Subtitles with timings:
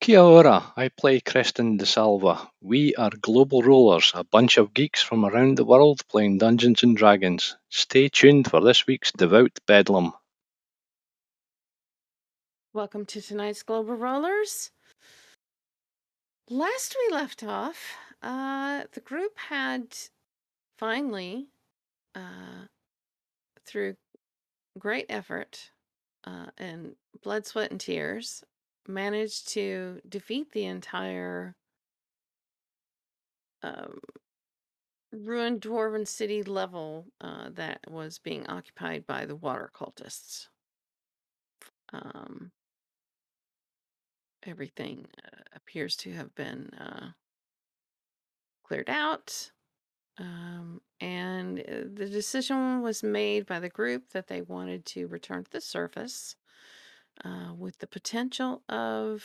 [0.00, 2.48] Kia ora, I play Creston DeSalva.
[2.60, 6.96] We are Global Rollers, a bunch of geeks from around the world playing Dungeons and
[6.96, 7.56] Dragons.
[7.68, 10.12] Stay tuned for this week's Devout Bedlam.
[12.72, 14.70] Welcome to tonight's Global Rollers.
[16.48, 19.96] Last we left off, uh, the group had
[20.78, 21.48] finally,
[22.14, 22.66] uh,
[23.66, 23.96] through
[24.78, 25.72] great effort
[26.24, 28.44] uh, and blood, sweat, and tears,
[28.88, 31.54] managed to defeat the entire
[33.62, 33.98] um,
[35.12, 40.48] ruined dwarven city level uh, that was being occupied by the water cultists.
[41.92, 42.52] Um,
[44.46, 47.08] everything uh, appears to have been uh,
[48.64, 49.50] cleared out.
[50.18, 55.44] Um, and uh, the decision was made by the group that they wanted to return
[55.44, 56.34] to the surface
[57.24, 59.24] uh, with the potential of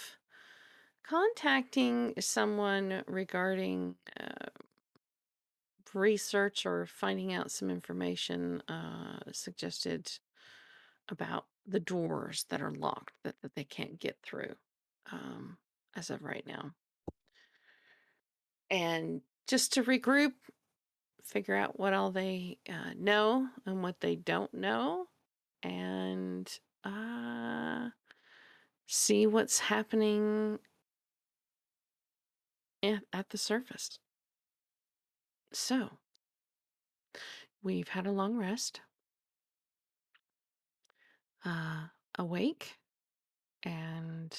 [1.04, 4.50] contacting someone regarding uh,
[5.94, 10.12] research or finding out some information uh, suggested
[11.10, 14.56] about the doors that are locked that, that they can't get through
[15.12, 15.58] um,
[15.96, 16.72] as of right now.
[18.70, 20.32] And just to regroup,
[21.24, 25.06] figure out what all they uh, know and what they don't know,
[25.62, 26.50] and
[26.84, 27.90] uh,
[28.88, 30.60] see what's happening
[32.82, 34.00] at, at the surface.
[35.52, 35.98] So,
[37.62, 38.82] we've had a long rest,
[41.46, 42.78] uh, awake,
[43.64, 44.36] and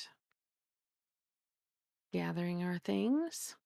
[2.12, 3.56] gathering our things.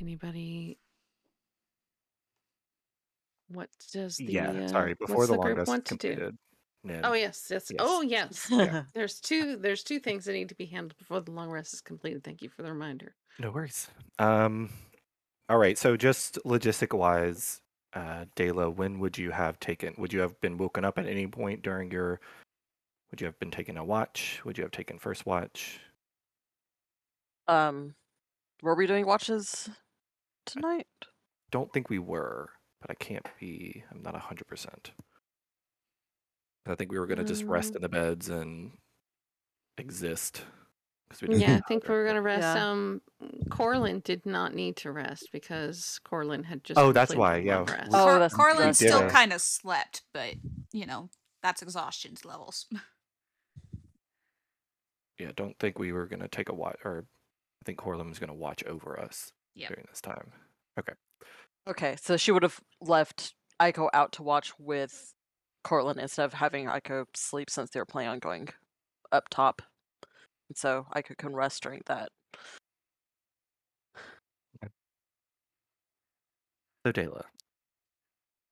[0.00, 0.78] Anybody?
[3.48, 4.94] What does the Yeah, uh, sorry.
[4.94, 6.08] Before what's the the long group rest want to do?
[6.08, 6.38] completed,
[6.84, 7.00] Nin.
[7.04, 7.70] Oh yes, yes.
[7.70, 7.80] Yes.
[7.80, 8.48] Oh yes.
[8.50, 8.84] Yeah.
[8.94, 9.56] There's two.
[9.56, 12.24] There's two things that need to be handled before the long rest is completed.
[12.24, 13.14] Thank you for the reminder.
[13.38, 13.88] No worries.
[14.18, 14.70] Um,
[15.48, 15.78] all right.
[15.78, 17.60] So just logistic wise,
[17.94, 19.94] uh, Dela, when would you have taken?
[19.98, 22.20] Would you have been woken up at any point during your?
[23.10, 24.40] Would you have been taking a watch?
[24.44, 25.80] Would you have taken first watch?
[27.46, 27.94] Um,
[28.62, 29.70] were we doing watches
[30.44, 30.86] tonight?
[31.50, 32.50] Don't think we were,
[32.80, 33.84] but I can't be.
[33.90, 34.92] I'm not hundred percent.
[36.66, 37.76] I think we were gonna just rest Mm.
[37.76, 38.72] in the beds and
[39.78, 40.44] exist.
[41.08, 42.42] 'cause we Yeah, I think we were gonna rest.
[42.42, 42.68] Yeah.
[42.70, 43.00] Um,
[43.48, 46.78] Corlin did not need to rest because Corlin had just.
[46.78, 47.90] Oh, that's why, yeah, rest.
[47.94, 50.34] Oh, Cor- that's- Corlin that's- still did a- kind of slept, but
[50.72, 51.08] you know
[51.42, 52.66] that's exhaustion levels.
[55.18, 57.04] Yeah, don't think we were gonna take a watch, or
[57.62, 59.68] I think Corlin was gonna watch over us Yep.
[59.70, 60.32] during this time.
[60.78, 60.92] Okay.
[61.68, 65.12] Okay, so she would have left Aiko out to watch with
[65.64, 68.48] Corlin instead of having Aiko sleep since they were planning on going
[69.12, 69.60] up top.
[70.48, 72.08] And so Aiko can rest during that.
[76.86, 77.26] So Dela,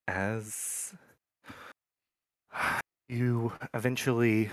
[0.06, 0.92] as
[3.08, 4.50] you eventually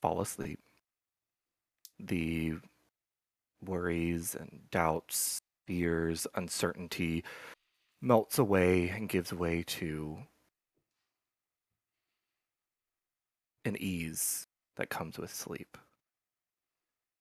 [0.00, 0.60] fall asleep,
[1.98, 2.54] the
[3.64, 5.40] worries and doubts,
[5.72, 7.24] fears, uncertainty
[8.02, 10.18] melts away and gives way to
[13.64, 14.46] an ease
[14.76, 15.78] that comes with sleep.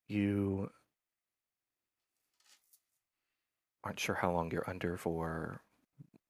[0.09, 0.69] You
[3.85, 5.61] aren't sure how long you're under for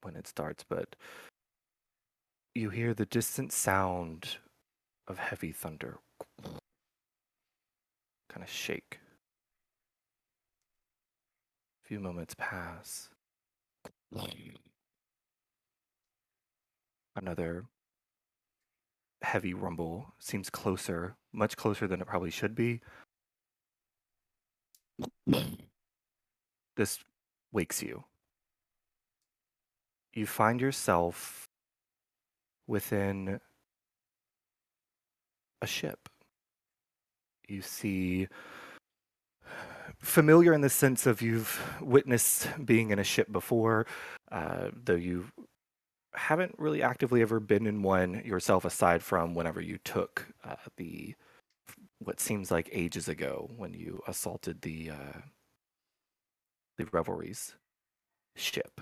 [0.03, 0.95] when it starts, but
[2.53, 4.37] you hear the distant sound
[5.07, 5.97] of heavy thunder
[8.29, 8.99] kind of shake.
[11.91, 13.09] Few moments pass.
[17.17, 17.65] Another
[19.21, 22.79] heavy rumble seems closer, much closer than it probably should be.
[26.77, 26.99] This
[27.51, 28.05] wakes you.
[30.13, 31.49] You find yourself
[32.67, 33.41] within
[35.61, 36.07] a ship.
[37.49, 38.29] You see
[40.01, 43.85] familiar in the sense of you've witnessed being in a ship before,
[44.31, 45.25] uh, though you
[46.13, 51.15] haven't really actively ever been in one yourself, aside from whenever you took uh, the
[51.99, 55.19] what seems like ages ago when you assaulted the uh,
[56.77, 57.55] the revelries
[58.35, 58.81] ship.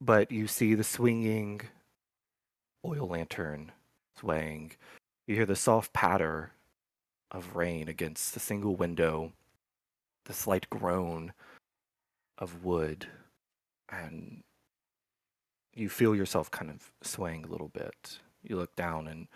[0.00, 1.62] But you see the swinging
[2.84, 3.72] oil lantern
[4.18, 4.72] swaying.
[5.26, 6.52] You hear the soft patter
[7.30, 9.32] of rain against the single window,
[10.26, 11.32] the slight groan
[12.38, 13.06] of wood,
[13.88, 14.42] and
[15.74, 18.18] you feel yourself kind of swaying a little bit.
[18.42, 19.28] You look down and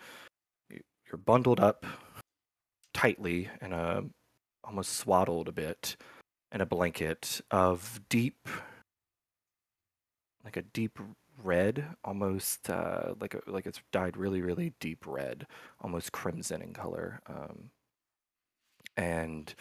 [0.69, 1.85] you you're bundled up
[2.93, 4.03] tightly in a
[4.63, 5.95] almost swaddled a bit
[6.51, 8.47] in a blanket of deep
[10.43, 10.99] like a deep
[11.43, 15.47] red almost uh, like a, like it's dyed really really deep red
[15.81, 17.69] almost crimson in color um,
[18.97, 19.55] and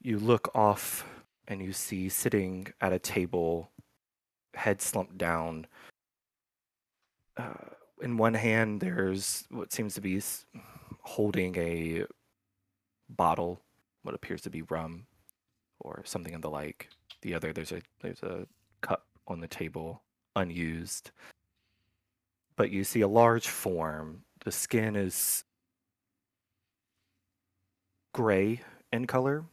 [0.00, 1.06] you look off
[1.46, 3.70] and you see sitting at a table
[4.54, 5.66] head slumped down.
[7.36, 7.54] Uh,
[8.02, 10.20] in one hand there's what seems to be
[11.02, 12.04] holding a
[13.08, 13.60] bottle
[14.02, 15.06] what appears to be rum
[15.80, 16.88] or something of the like.
[17.22, 18.46] The other there's a there's a
[18.80, 20.02] cup on the table
[20.36, 21.10] unused.
[22.56, 24.22] But you see a large form.
[24.44, 25.44] The skin is
[28.12, 28.62] gray
[28.92, 29.44] in color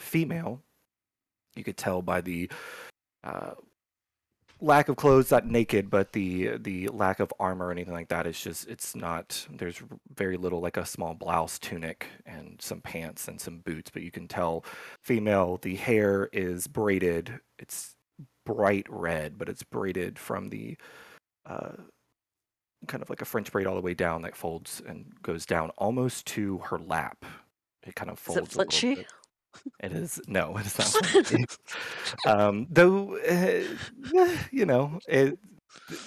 [0.00, 0.62] female
[1.56, 2.50] you could tell by the
[3.24, 3.52] uh,
[4.60, 8.26] lack of clothes not naked but the the lack of armor or anything like that.
[8.26, 9.82] It's just it's not there's
[10.14, 14.10] very little like a small blouse tunic and some pants and some boots but you
[14.10, 14.64] can tell
[15.02, 17.40] female the hair is braided.
[17.58, 17.96] It's
[18.46, 20.76] bright red but it's braided from the
[21.46, 21.72] uh,
[22.86, 25.70] kind of like a french braid all the way down that folds and goes down
[25.78, 27.24] almost to her lap.
[27.86, 28.38] It kind of folds.
[28.38, 29.06] Is it
[29.54, 29.82] folds a little flinchy?
[29.82, 29.92] bit.
[29.92, 31.58] It is no, it is not.
[32.26, 35.38] um, though, uh, you know, it,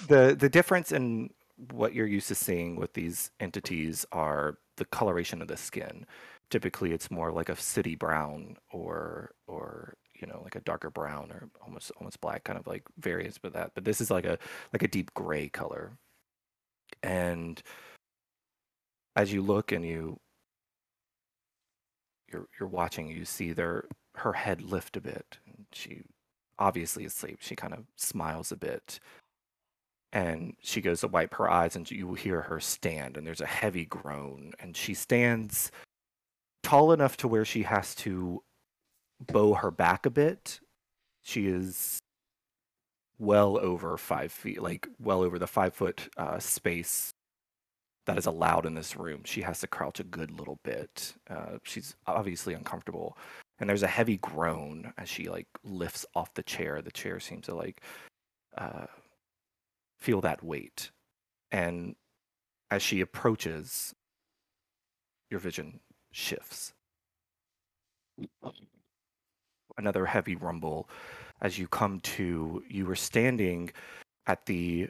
[0.08, 1.30] the the difference in
[1.72, 6.06] what you're used to seeing with these entities are the coloration of the skin.
[6.50, 11.30] Typically, it's more like a city brown or or you know like a darker brown
[11.32, 13.72] or almost almost black, kind of like variants with that.
[13.74, 14.38] But this is like a
[14.72, 15.92] like a deep gray color,
[17.02, 17.62] and
[19.16, 20.18] as you look and you
[22.34, 23.84] you're you're watching, you see their
[24.16, 25.38] her head lift a bit.
[25.72, 26.02] She
[26.58, 27.38] obviously asleep.
[27.40, 29.00] She kind of smiles a bit,
[30.12, 33.46] and she goes to wipe her eyes, and you hear her stand, and there's a
[33.46, 35.70] heavy groan, and she stands
[36.62, 38.42] tall enough to where she has to
[39.20, 40.60] bow her back a bit.
[41.22, 41.98] She is
[43.18, 47.13] well over five feet, like well over the five foot uh, space
[48.06, 49.22] that is allowed in this room.
[49.24, 51.14] She has to crouch a good little bit.
[51.28, 53.16] Uh, she's obviously uncomfortable,
[53.58, 56.82] and there's a heavy groan as she like lifts off the chair.
[56.82, 57.80] The chair seems to like
[58.58, 58.86] uh,
[59.98, 60.90] feel that weight,
[61.50, 61.94] and
[62.70, 63.94] as she approaches,
[65.30, 65.80] your vision
[66.12, 66.72] shifts.
[69.76, 70.88] Another heavy rumble
[71.40, 72.62] as you come to.
[72.68, 73.70] You were standing
[74.26, 74.88] at the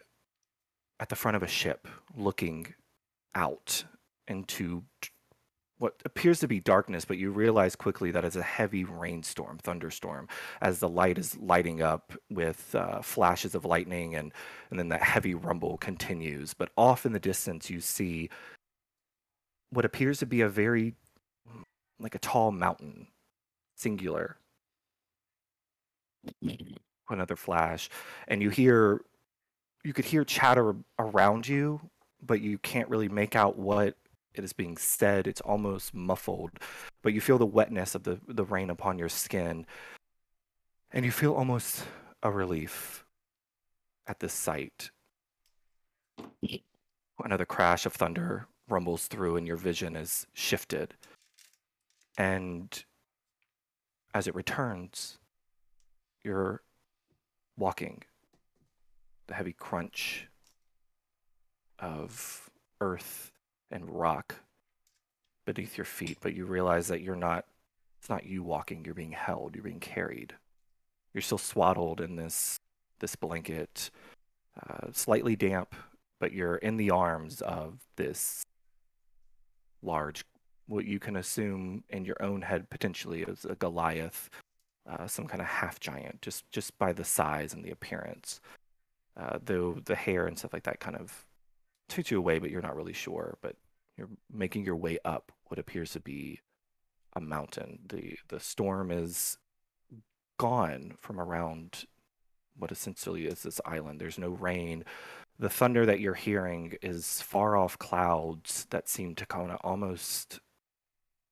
[1.01, 2.75] at the front of a ship, looking
[3.35, 3.85] out
[4.29, 4.85] into
[5.79, 10.29] what appears to be darkness, but you realize quickly that it's a heavy rainstorm, thunderstorm,
[10.61, 14.33] as the light is lighting up with uh, flashes of lightning, and
[14.71, 16.55] and then that heavy rumble continues.
[16.55, 18.31] But off in the distance, you see
[19.71, 20.95] what appears to be a very
[21.99, 23.09] like a tall mountain,
[23.77, 24.37] singular.
[27.11, 27.91] Another flash,
[28.29, 29.03] and you hear
[29.85, 31.91] you could hear chatter around you,
[32.27, 33.97] but you can't really make out what
[34.35, 35.27] it is being said.
[35.27, 36.51] It's almost muffled,
[37.03, 39.67] but you feel the wetness of the, the rain upon your skin,
[40.93, 41.85] and you feel almost
[42.23, 43.05] a relief
[44.07, 44.91] at this sight.
[47.23, 50.95] Another crash of thunder rumbles through, and your vision is shifted.
[52.17, 52.85] And
[54.15, 55.19] as it returns,
[56.23, 56.63] you're
[57.57, 58.03] walking
[59.27, 60.29] the heavy crunch
[61.79, 62.51] of
[62.81, 63.33] earth
[63.71, 64.37] and rock
[65.45, 67.47] beneath your feet, but you realize that you're not
[67.99, 70.35] it's not you walking, you're being held, you're being carried.
[71.15, 72.59] You're still swaddled in this
[73.01, 73.91] this blanket,
[74.63, 75.75] uh, slightly damp,
[76.21, 78.43] but you're in the arms of this
[79.83, 80.25] large
[80.67, 84.31] what you can assume in your own head potentially is a Goliath,
[84.89, 88.41] uh, some kind of half giant, just just by the size and the appearance
[89.17, 91.25] uh, though the hair and stuff like that kind of
[91.89, 93.39] takes you away, but you're not really sure.
[93.43, 93.57] But
[93.97, 96.41] you're making your way up what appears to be
[97.15, 97.81] a mountain.
[97.89, 99.39] the The storm is
[100.39, 101.85] gone from around
[102.57, 104.01] what essentially is this island.
[104.01, 104.85] There's no rain.
[105.39, 110.41] The thunder that you're hearing is far off clouds that seem to kind of almost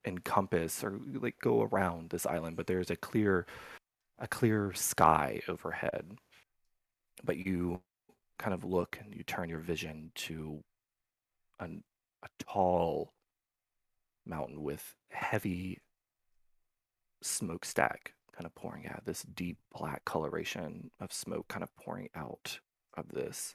[0.04, 3.46] encompass or like go around this island, but there's a clear
[4.18, 6.16] a clear sky overhead
[7.24, 7.80] but you
[8.42, 10.64] kind of look and you turn your vision to
[11.60, 11.84] an,
[12.24, 13.12] a tall
[14.26, 15.78] mountain with heavy
[17.22, 22.58] smokestack kind of pouring out this deep black coloration of smoke kind of pouring out
[22.96, 23.54] of this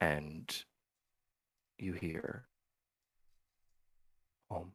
[0.00, 0.64] and
[1.76, 2.46] you hear
[4.48, 4.72] Home.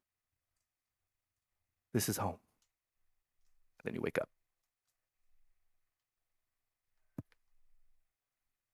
[1.93, 2.39] This is home.
[3.77, 4.27] And then you wake up.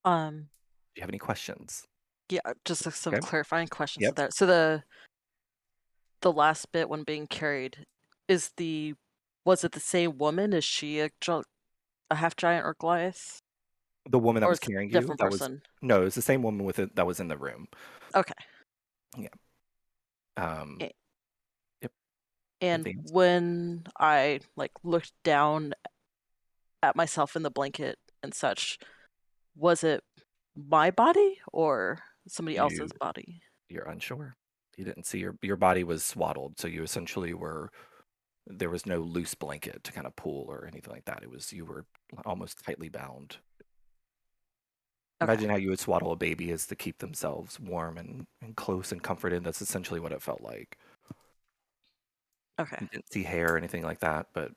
[0.05, 0.50] Um,
[0.95, 1.83] Do you have any questions?
[2.29, 3.22] yeah, just like some Okay.
[3.22, 4.15] clarifying questions Yep.
[4.15, 4.29] there.
[4.31, 4.83] So the
[6.22, 7.86] the last bit when being carried
[8.27, 8.93] is the
[9.45, 10.53] was it the same woman?
[10.53, 11.43] Is she a gi-
[12.10, 13.39] a half giant or Goliath?
[14.10, 15.00] The woman that or was it's a carrying you.
[15.00, 15.62] different That was person?
[15.81, 17.67] no, it was the same woman with it that was in the room.
[18.15, 18.33] Okay.
[19.17, 19.27] Yeah.
[20.38, 20.89] Um, Eh,
[21.81, 21.91] Yep.
[22.62, 25.74] And when I like looked down
[26.81, 28.77] at myself in the blanket and such,
[29.55, 30.03] was it
[30.55, 33.41] my body or somebody else's You- body?
[33.69, 34.36] you're unsure.
[34.77, 37.72] You didn't see your your body was swaddled, so you essentially were.
[38.45, 41.24] There was no loose blanket to kind of pull or anything like that.
[41.24, 41.86] It was you were
[42.25, 43.38] almost tightly bound.
[45.22, 45.31] Okay.
[45.31, 48.91] Imagine how you would swaddle a baby is to keep themselves warm and, and close
[48.91, 49.43] and comforted.
[49.45, 50.77] That's essentially what it felt like.
[52.60, 52.77] Okay.
[52.81, 54.51] You didn't see hair or anything like that, but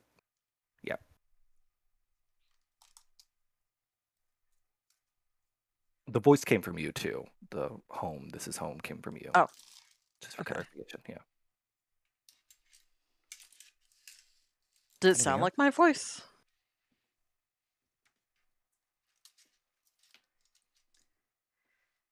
[0.83, 0.97] yeah.
[6.09, 7.25] The voice came from you too.
[7.51, 9.31] The home, this is home, came from you.
[9.35, 9.47] Oh.
[10.21, 10.55] Just for Okay.
[10.55, 11.19] clarification, yeah.
[15.01, 16.23] Did it sound like my voice?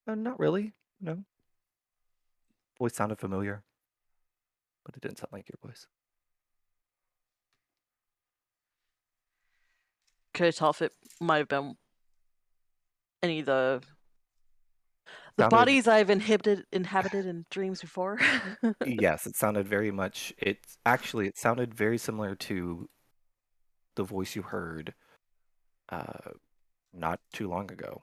[0.06, 0.74] Uh, not really.
[1.00, 1.24] No.
[2.78, 3.62] Voice sounded familiar,
[4.84, 5.86] but it didn't sound like your voice.
[10.34, 11.76] Could I tell if it might have been
[13.24, 13.82] any of the
[15.36, 18.20] the Sounded- bodies I've inhabited inhabited in dreams before?
[18.86, 20.32] yes, it sounded very much.
[20.38, 22.88] It actually it sounded very similar to
[23.96, 24.94] the voice you heard
[25.88, 26.30] uh,
[26.92, 28.02] not too long ago,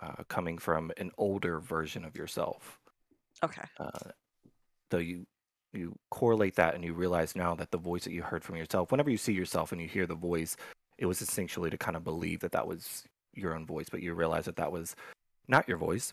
[0.00, 2.80] uh, coming from an older version of yourself.
[3.44, 3.62] okay.
[3.78, 4.10] Uh,
[4.90, 5.26] though you
[5.72, 8.90] you correlate that and you realize now that the voice that you heard from yourself,
[8.90, 10.56] whenever you see yourself and you hear the voice,
[10.98, 14.14] it was essentially to kind of believe that that was your own voice, but you
[14.14, 14.94] realize that that was
[15.48, 16.12] not your voice,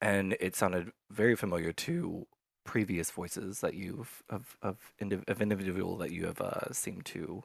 [0.00, 2.26] and it sounded very familiar to
[2.64, 7.44] previous voices that you've of of, indiv- of individual that you have uh, seemed to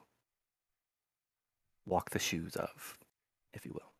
[1.86, 2.98] walk the shoes of,
[3.54, 3.92] if you will.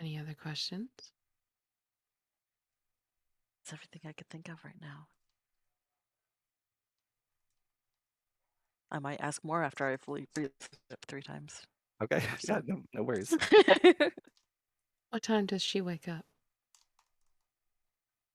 [0.00, 1.12] Any other questions?
[3.70, 5.06] That's everything I could think of right now.
[8.90, 10.50] I might ask more after I fully breathe
[11.06, 11.62] three times.
[12.02, 13.36] Okay, yeah, no, no worries.
[15.10, 16.24] What time does she wake up?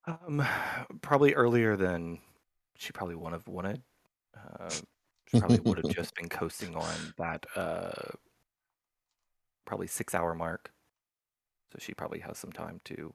[0.06, 0.46] Um,
[1.02, 2.20] probably earlier than
[2.76, 3.82] she probably would have wanted.
[4.38, 4.70] Uh,
[5.28, 8.12] she probably would have just been coasting on that uh,
[9.66, 10.74] probably six hour mark.
[11.72, 13.14] So she probably has some time to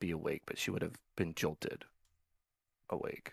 [0.00, 1.84] be awake, but she would have been jolted
[2.90, 3.32] awake.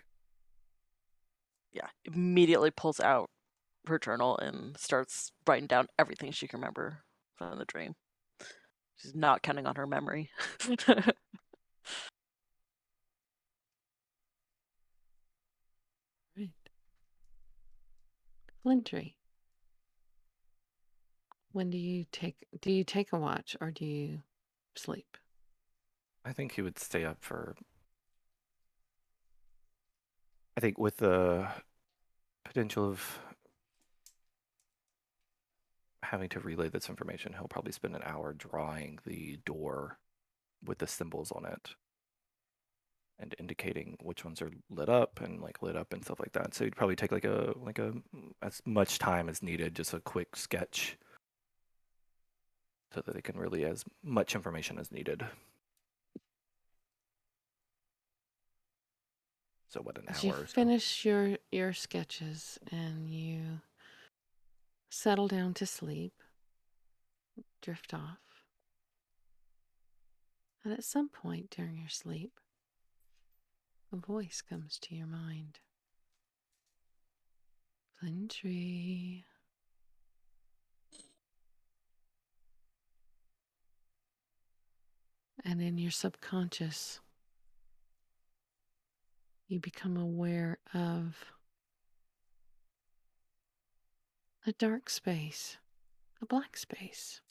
[1.72, 3.30] yeah, immediately pulls out
[3.88, 7.04] her journal and starts writing down everything she can remember
[7.36, 7.96] from the dream.
[8.98, 10.30] She's not counting on her memory.
[16.38, 16.50] Right.
[18.64, 19.16] Flintry.
[21.54, 24.22] When do you take do you take a watch or do you
[24.76, 25.18] sleep?
[26.26, 27.56] I think he would stay up for.
[30.58, 31.48] I think with the
[32.44, 33.20] potential of
[36.02, 40.00] having to relay this information, he'll probably spend an hour drawing the door
[40.64, 41.76] with the symbols on it
[43.20, 46.54] and indicating which ones are lit up and like lit up and stuff like that.
[46.54, 47.94] So he'd probably take like a like a
[48.42, 50.98] as much time as needed, just a quick sketch,
[52.94, 55.26] so that they can relay as much information as needed.
[59.76, 60.16] So what an hour?
[60.22, 60.54] you or so.
[60.54, 63.60] finish your your sketches and you
[64.90, 66.14] settle down to sleep,
[67.62, 68.46] drift off.
[70.64, 72.40] And at some point during your sleep,
[73.92, 75.60] a voice comes to your mind.
[78.00, 79.26] Flintry.
[85.44, 87.02] And in your subconscious,
[89.48, 91.16] you become aware of
[94.46, 95.58] a dark space,
[96.22, 97.22] a black space.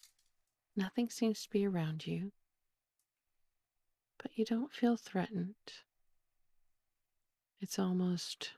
[0.76, 2.32] Nothing seems to be around you,
[4.22, 5.54] but you don't feel threatened.
[7.60, 8.52] It's almost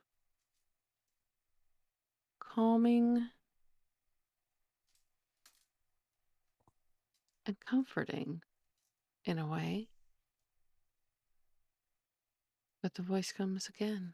[2.41, 3.29] calming
[7.47, 8.43] and comforting
[9.25, 9.89] in a way.
[12.87, 14.13] But the voice comes again.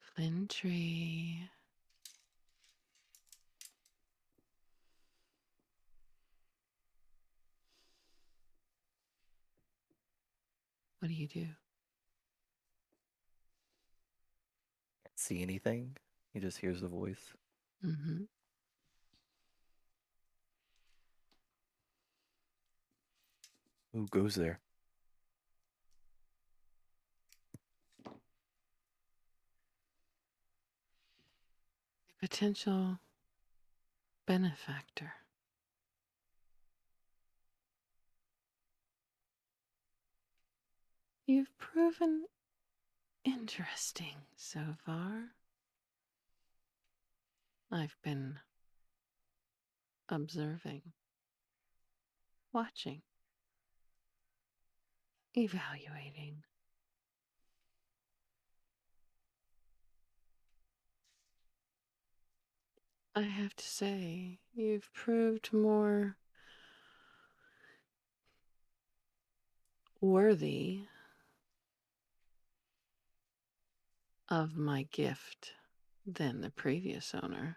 [0.00, 1.50] Flintry.
[11.00, 11.40] What do you do?
[11.40, 11.56] Can't
[15.16, 15.98] see anything.
[16.32, 17.34] He just hears the voice.
[17.84, 18.22] Mm-hmm.
[23.92, 24.60] Who goes there?
[32.20, 32.98] Potential
[34.26, 35.12] benefactor.
[41.26, 42.24] You've proven
[43.24, 45.32] interesting so far.
[47.70, 48.38] I've been
[50.08, 50.82] observing,
[52.52, 53.02] watching,
[55.36, 56.44] evaluating.
[63.16, 66.18] I have to say, you've proved more
[70.02, 70.82] worthy
[74.28, 75.54] of my gift
[76.06, 77.56] than the previous owner.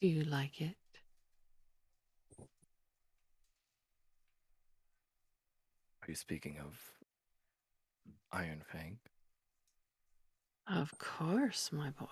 [0.00, 0.79] Do you like it?
[6.14, 6.78] Speaking of
[8.32, 8.98] Iron Fang?
[10.66, 12.06] Of course, my boy.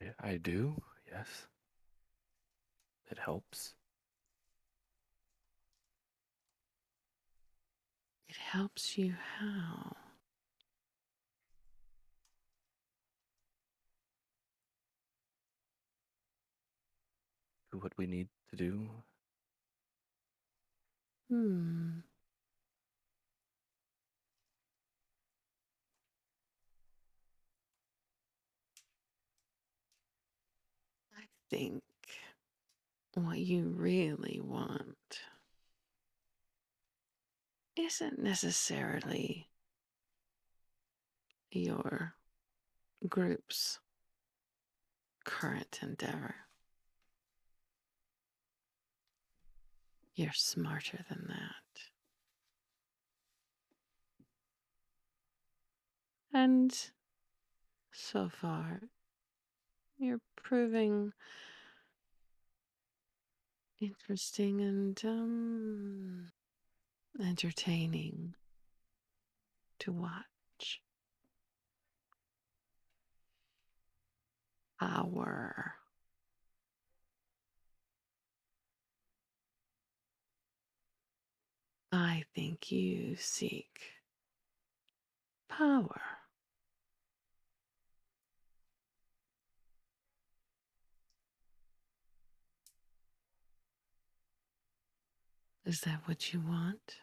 [0.00, 0.82] Yeah, I do.
[1.10, 1.46] Yes.
[3.10, 3.74] It helps.
[8.28, 9.96] It helps you how?
[17.80, 18.88] What we need to do.
[21.28, 21.98] Hmm.
[31.16, 31.82] I think
[33.14, 35.20] what you really want
[37.76, 39.48] isn't necessarily
[41.50, 42.14] your
[43.08, 43.80] group's
[45.24, 46.45] current endeavor.
[50.16, 51.82] You're smarter than that.
[56.32, 56.74] And
[57.92, 58.80] so far,
[59.98, 61.12] you're proving
[63.78, 66.32] interesting and um,
[67.20, 68.34] entertaining
[69.80, 70.80] to watch.
[74.80, 75.74] Power.
[81.92, 83.80] I think you seek
[85.48, 86.00] power.
[95.64, 97.00] Is that what you want?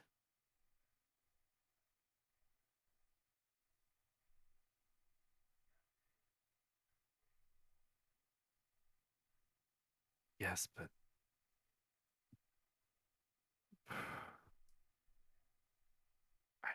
[10.39, 10.87] Yes, but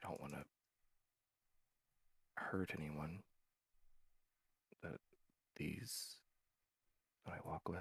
[0.09, 0.45] don't want to
[2.35, 3.19] hurt anyone
[4.83, 4.99] that
[5.57, 6.17] these
[7.27, 7.79] that I walk with.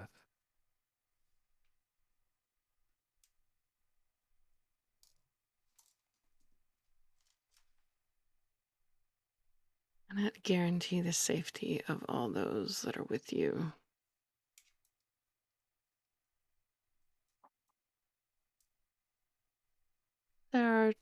[10.10, 13.72] And I'd guarantee the safety of all those that are with you.
[20.52, 20.92] There are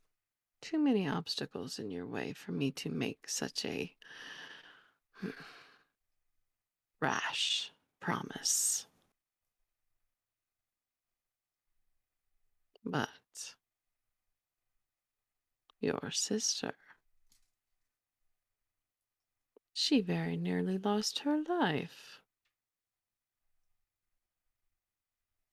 [0.67, 3.95] too many obstacles in your way for me to make such a
[5.21, 5.31] hmm,
[7.01, 8.87] rash promise.
[12.85, 13.55] But
[15.81, 16.73] your sister,
[19.73, 22.21] she very nearly lost her life.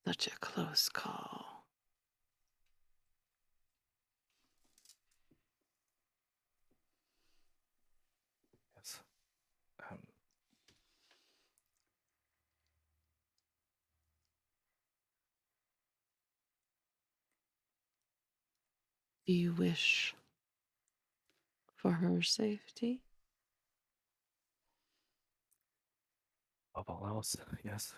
[0.07, 1.53] Such a close call.
[8.75, 8.99] Yes.
[9.89, 9.97] Um,
[19.25, 20.13] Do you wish
[21.75, 23.01] for her safety?
[26.75, 27.93] Above all else, yes.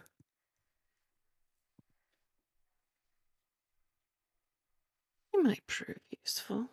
[5.34, 6.68] It might prove useful.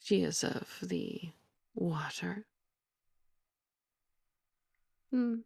[0.00, 1.32] She is of the
[1.74, 2.44] water.
[5.10, 5.36] Hmm.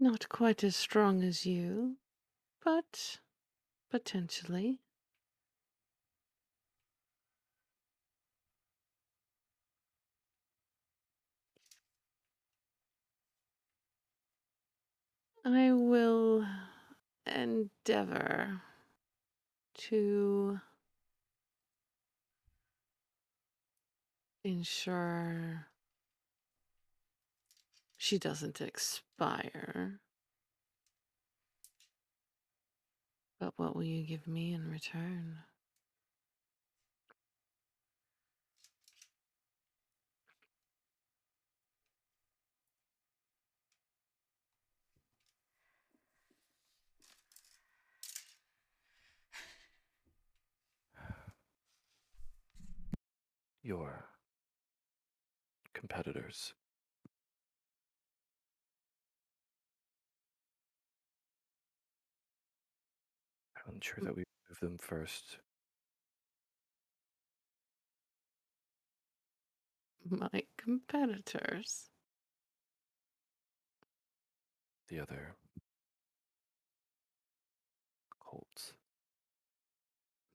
[0.00, 1.96] Not quite as strong as you,
[2.64, 3.18] but
[3.90, 4.78] potentially.
[15.44, 16.46] I will
[17.26, 18.62] endeavor
[19.74, 20.60] to
[24.44, 25.67] ensure
[28.08, 30.00] she doesn't expire.
[33.38, 35.40] But what will you give me in return?
[53.62, 54.06] Your
[55.74, 56.54] competitors.
[63.68, 64.06] I'm sure mm.
[64.06, 65.38] that we move them first.
[70.10, 71.90] My competitors.
[74.88, 75.36] The other
[78.20, 78.72] Colts.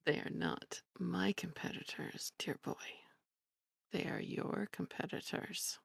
[0.06, 2.74] They are not my competitors, dear boy.
[3.92, 5.80] They are your competitors.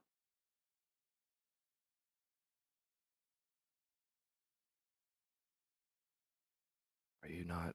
[7.29, 7.75] Are you not?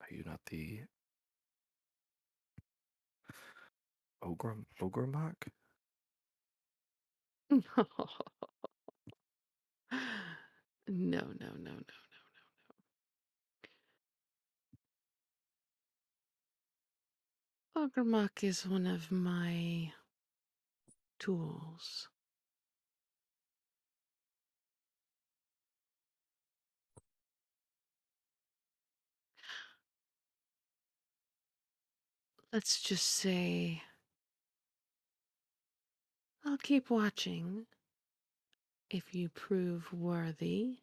[0.00, 0.80] Are you not the
[4.22, 5.34] Ogre Ogremok?
[7.50, 7.86] no, no,
[10.88, 11.72] no, no, no, no.
[11.74, 11.84] no.
[17.76, 19.92] Ogremok is one of my
[21.18, 22.08] tools.
[32.54, 33.82] Let's just say
[36.46, 37.66] I'll keep watching
[38.88, 40.76] if you prove worthy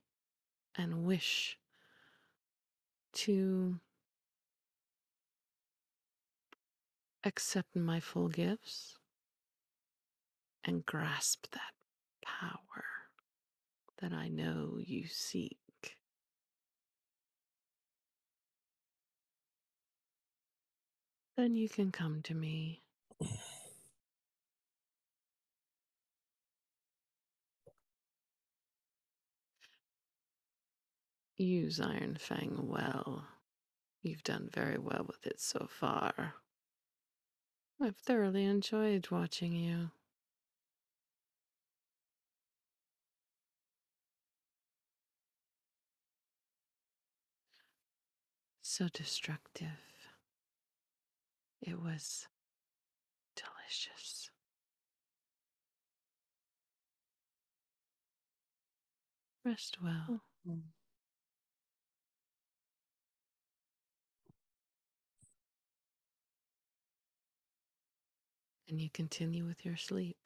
[0.78, 1.58] and wish
[3.14, 3.80] to
[7.24, 8.98] accept my full gifts
[10.66, 11.72] and grasp that
[12.26, 12.84] power
[14.02, 15.61] that I know you seek.
[21.38, 22.84] Then you can come to me.
[31.38, 33.26] Use Iron Fang well.
[34.04, 36.36] You've done very well with it so far.
[37.82, 39.90] I've thoroughly enjoyed watching you.
[48.62, 49.91] So destructive.
[51.62, 52.28] It was
[53.36, 54.30] delicious.
[59.46, 60.22] Rest well.
[60.48, 60.60] Mm-hmm.
[68.70, 70.18] And you continue with your sleep.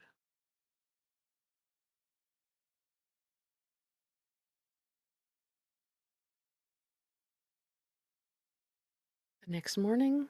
[9.46, 10.28] The next morning,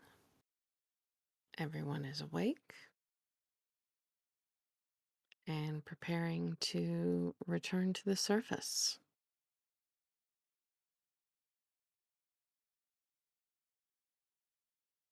[1.58, 2.74] everyone is awake
[5.48, 9.00] and preparing to return to the surface.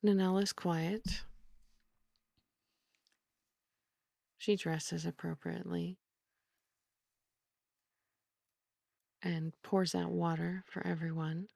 [0.05, 1.21] Nanelle is quiet.
[4.37, 5.97] She dresses appropriately
[9.21, 11.47] and pours out water for everyone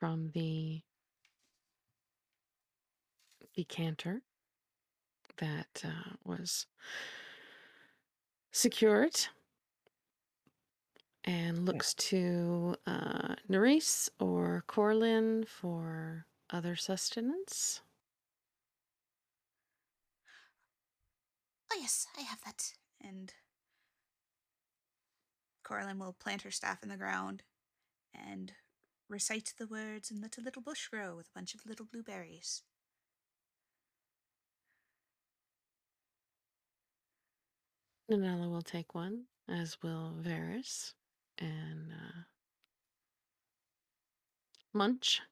[0.00, 0.80] from the
[3.54, 4.22] decanter
[5.38, 6.66] that uh, was
[8.50, 9.26] secured
[11.24, 17.80] and looks to uh, Nerisse or Corlin for other sustenance.
[21.72, 22.72] Oh, yes, I have that.
[23.00, 23.32] And
[25.64, 27.42] Corlin will plant her staff in the ground
[28.14, 28.52] and
[29.08, 32.62] recite the words and let a little bush grow with a bunch of little blueberries.
[38.12, 40.92] Nanella will take one, as will Varys,
[41.38, 42.20] and uh,
[44.74, 45.22] munch.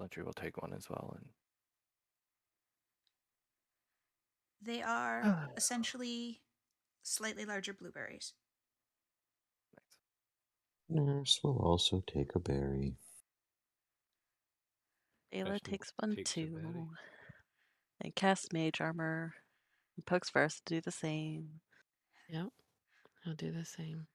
[0.00, 1.14] Lutry will take one as well.
[1.16, 1.26] And
[4.62, 6.40] They are essentially
[7.02, 8.32] slightly larger blueberries.
[10.88, 12.94] Nurse will also take a berry.
[15.32, 16.86] Ayla Person takes one takes a berry.
[18.00, 18.06] Too.
[18.06, 19.34] And cast mage armor.
[19.96, 21.60] And pokes first to do the same.
[22.28, 22.48] Yep,
[23.26, 24.06] I'll do the same.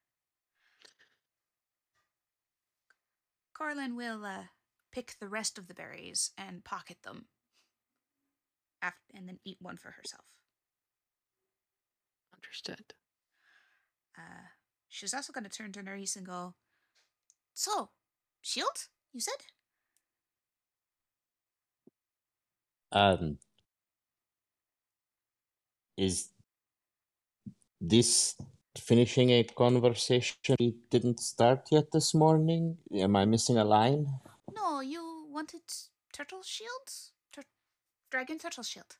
[3.53, 4.43] Corlin will uh,
[4.91, 7.25] pick the rest of the berries and pocket them,
[8.81, 10.25] af- and then eat one for herself.
[12.35, 12.93] Understood.
[14.17, 14.47] Uh,
[14.89, 16.55] she's also going to turn to Nerys and go,
[17.53, 17.89] So,
[18.41, 19.45] shield, you said?
[22.91, 23.39] Um,
[25.97, 26.29] is
[27.81, 28.35] this
[28.77, 32.77] finishing a conversation we didn't start yet this morning?
[32.93, 34.07] Am I missing a line?
[34.53, 35.61] No, you wanted
[36.11, 37.11] turtle shields?
[37.31, 37.43] Tur-
[38.11, 38.97] dragon turtle shield.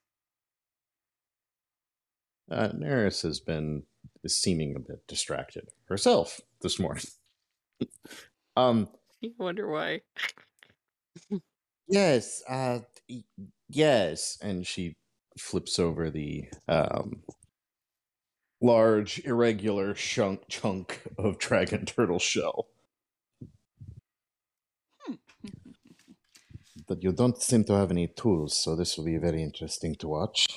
[2.49, 3.84] Uh, Neris has been
[4.27, 7.05] seeming a bit distracted herself this morning.
[8.55, 8.88] um,
[9.19, 10.01] You wonder why.
[11.88, 12.79] yes, uh,
[13.67, 14.95] yes, and she
[15.38, 17.21] flips over the um
[18.62, 22.67] large irregular chunk chunk of dragon turtle shell.
[25.00, 25.15] Hmm.
[26.88, 30.08] But you don't seem to have any tools, so this will be very interesting to
[30.08, 30.48] watch.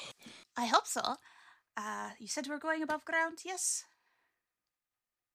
[0.56, 1.02] I hope so.
[1.76, 3.84] Uh, you said we're going above ground, yes?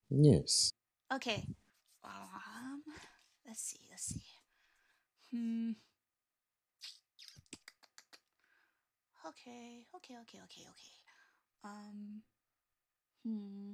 [0.09, 0.71] Yes.
[1.11, 1.45] Okay.
[2.03, 2.83] Um,
[3.47, 4.21] let's see, let's see.
[5.31, 5.71] Hmm.
[9.45, 11.63] Okay, okay, okay, okay, okay.
[11.65, 12.21] Um.
[13.25, 13.71] Hmm.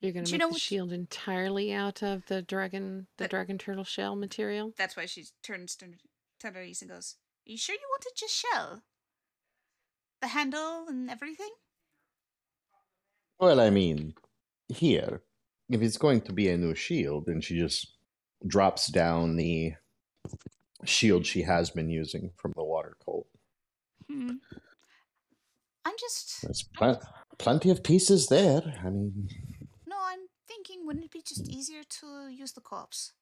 [0.00, 3.24] You're gonna Do you make know the what- shield entirely out of the dragon, the
[3.24, 4.72] That- dragon turtle shell material.
[4.76, 5.92] That's why she turns to
[6.40, 8.82] to Nerys and goes, Are you sure you wanted just shell?
[10.20, 11.50] The handle and everything?
[13.38, 14.14] Well, I mean,
[14.68, 15.22] here,
[15.68, 17.96] if it's going to be a new shield, then she just
[18.46, 19.74] drops down the
[20.84, 23.26] shield she has been using from the water cult.
[24.10, 24.30] Hmm.
[25.84, 26.42] I'm just.
[26.42, 27.00] There's pl-
[27.38, 28.62] plenty of pieces there.
[28.84, 29.28] I mean,
[29.86, 33.12] No, I'm thinking, wouldn't it be just easier to use the corpse?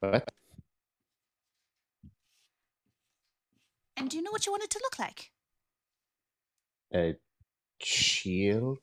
[0.00, 0.28] but
[3.96, 5.32] And do you know what you want it to look like?
[6.94, 7.16] a
[7.82, 8.78] shield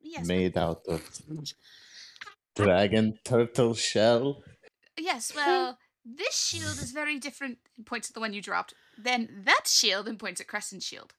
[0.00, 0.20] Yes.
[0.22, 1.02] but- made out of
[2.54, 4.42] dragon turtle shell.
[4.96, 5.76] Yes, well,
[6.08, 10.06] this shield is very different and points at the one you dropped than that shield
[10.06, 11.14] and points at Creston's shield.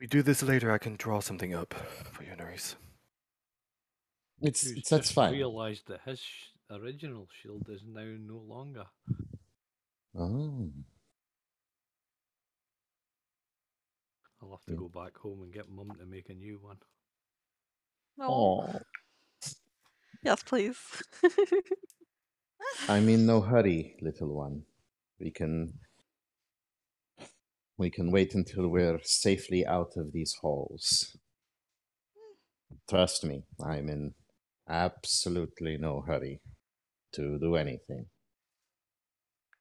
[0.00, 0.70] We do this later.
[0.70, 1.74] I can draw something up
[2.12, 2.74] for you, Nerys.
[4.40, 5.32] It's, Who's it's that's just fine.
[5.32, 8.84] realised that his sh- original shield is now no longer.
[10.16, 10.70] Oh.
[14.40, 14.78] I'll have to Yeah.
[14.78, 16.76] go back home and get mum to make a new one.
[18.20, 18.68] Oh.
[20.22, 20.78] Yes, please.
[22.88, 24.62] I'm in no hurry, little one.
[25.20, 25.74] We can
[27.76, 31.16] we can wait until we're safely out of these halls.
[32.88, 34.14] Trust me, I'm in
[34.68, 36.40] absolutely no hurry
[37.12, 38.06] to do anything.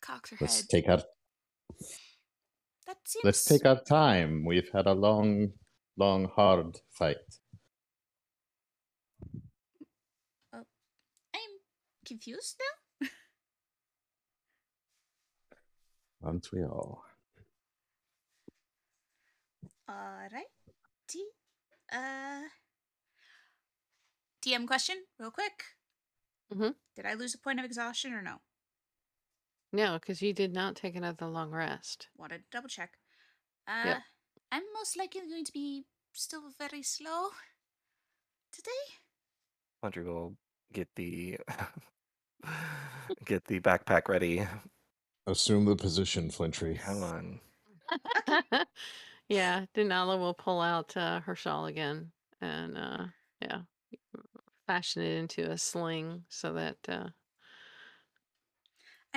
[0.01, 0.69] Cocks her Let's head.
[0.69, 1.01] take our
[2.87, 3.23] that seems.
[3.23, 4.45] let's take our time.
[4.45, 5.51] We've had a long,
[5.97, 7.17] long, hard fight.
[10.53, 10.63] Oh,
[11.33, 11.59] I'm
[12.05, 12.76] confused now.
[16.27, 17.05] Aren't we all?
[19.89, 20.51] Alright.
[21.07, 21.25] D.
[21.89, 22.41] Uh.
[24.45, 25.63] DM question, real quick.
[26.53, 26.75] Mhm.
[26.97, 28.41] Did I lose a point of exhaustion or no?
[29.71, 32.09] No, because you did not take another long rest.
[32.17, 32.97] Wanted to double check.
[33.65, 33.97] Uh, Yep.
[34.51, 37.29] I'm most likely going to be still very slow
[38.51, 38.83] today.
[39.81, 40.35] Laundry will
[40.73, 41.37] get the
[43.25, 44.45] get the backpack ready.
[45.27, 46.79] Assume the position, Flintry.
[46.83, 47.39] Come on.
[49.29, 53.05] yeah, Denala will pull out uh, her shawl again and uh,
[53.41, 53.59] yeah,
[54.67, 57.09] fashion it into a sling so that uh,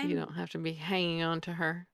[0.02, 1.86] You don't have to be hanging on to her.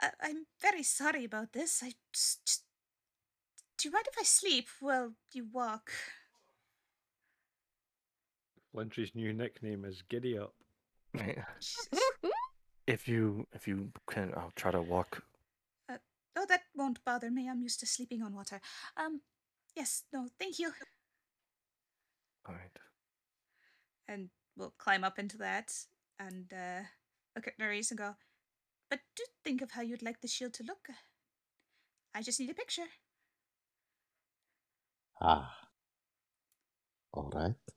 [0.00, 1.82] I, I'm very sorry about this.
[1.82, 2.64] I just, just.
[3.78, 5.90] Do you mind if I sleep while you walk?
[8.72, 10.54] Flintry's new nickname is Giddy Up.
[11.16, 11.88] Jesus.
[12.86, 15.24] If you if you can, I'll try to walk.
[16.36, 17.48] Oh, that won't bother me.
[17.48, 18.60] I'm used to sleeping on water.
[18.96, 19.20] Um,
[19.76, 20.72] yes, no, thank you.
[22.46, 22.78] All right.
[24.08, 25.72] And we'll climb up into that
[26.18, 26.82] and uh,
[27.36, 28.16] look at Nerys and go,
[28.90, 30.88] but do think of how you'd like the shield to look.
[32.14, 32.90] I just need a picture.
[35.20, 35.56] Ah.
[37.12, 37.73] All right.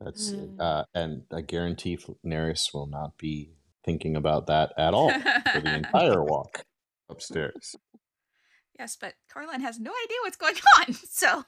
[0.00, 0.60] That's Mm.
[0.60, 5.60] uh, and I guarantee Fl- Neris will not be thinking about that at all for
[5.60, 6.64] the entire walk
[7.08, 7.74] upstairs.
[8.78, 10.54] Yes, but Corlin has no idea what's going
[10.86, 11.44] on, so.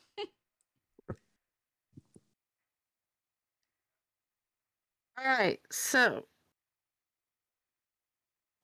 [5.19, 6.27] All right, so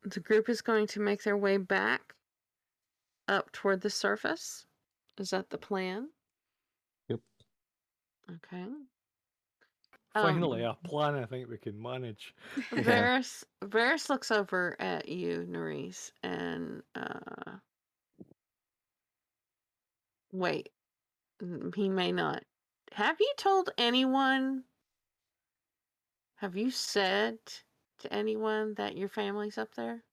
[0.02, 2.14] the group is going to make their way back
[3.28, 4.66] up toward the surface.
[5.18, 6.08] Is that the plan?
[7.08, 7.20] Yep.
[8.30, 8.64] Okay.
[10.22, 12.34] Finally, Um, a plan I think we can manage.
[12.72, 13.18] Yeah.
[13.18, 17.56] Varys Varys looks over at you, Nerys, and uh
[20.32, 20.70] wait.
[21.74, 22.42] He may not.
[22.92, 24.64] Have you told anyone?
[26.36, 27.38] Have you said
[28.00, 30.04] to anyone that your family's up there?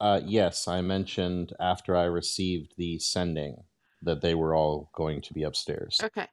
[0.00, 3.64] Uh, yes, I mentioned after I received the sending
[4.02, 6.00] that they were all going to be upstairs.
[6.02, 6.26] Okay.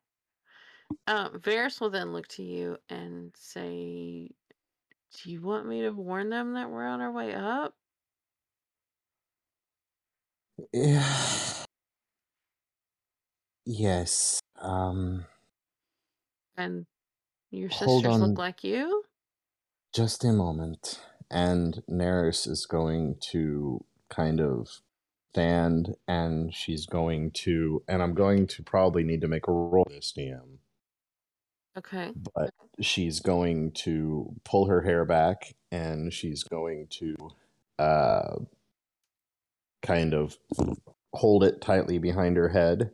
[1.07, 4.29] Um, Varys will then look to you and say,
[5.13, 7.75] "Do you want me to warn them that we're on our way up?"
[13.65, 14.39] yes.
[14.59, 15.25] Um,
[16.57, 16.85] And
[17.51, 19.03] your sisters look like you.
[19.93, 21.01] just a moment.
[21.31, 24.81] And Neris is going to kind of
[25.31, 29.85] stand and she's going to, and I'm going to probably need to make a roll
[29.89, 30.57] this DM.
[31.77, 32.11] Okay.
[32.35, 32.51] but
[32.81, 37.15] she's going to pull her hair back and she's going to
[37.77, 38.35] uh
[39.81, 40.37] kind of
[41.13, 42.91] hold it tightly behind her head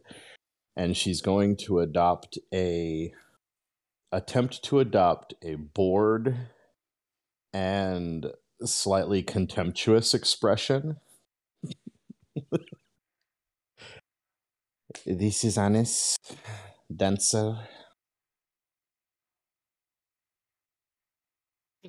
[0.76, 3.12] and she's going to adopt a
[4.12, 6.36] attempt to adopt a bored
[7.54, 8.28] and
[8.64, 10.98] slightly contemptuous expression
[15.06, 16.18] this is Annis
[16.96, 17.58] dancer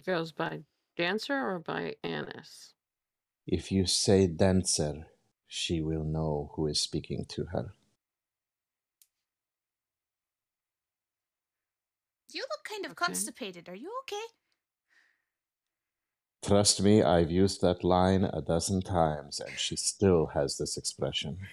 [0.07, 0.63] goes by
[0.97, 2.73] Dancer or by Annis.
[3.47, 5.07] If you say dancer,
[5.49, 7.75] she will know who is speaking to her.
[12.33, 12.95] You look kind of Okay.
[12.95, 13.69] constipated.
[13.69, 14.27] Are you okay?
[16.43, 21.51] Trust me, I've used that line a dozen times, and she still has this expression.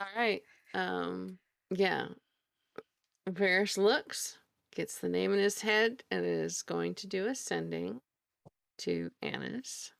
[0.00, 0.42] All right.
[0.74, 1.38] Um.
[1.70, 2.08] Yeah.
[3.30, 4.38] Varys looks,
[4.74, 8.00] gets the name in his head, and is going to do ascending
[8.78, 9.92] to Annis.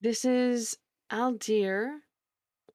[0.00, 0.78] This is
[1.10, 1.98] Aldir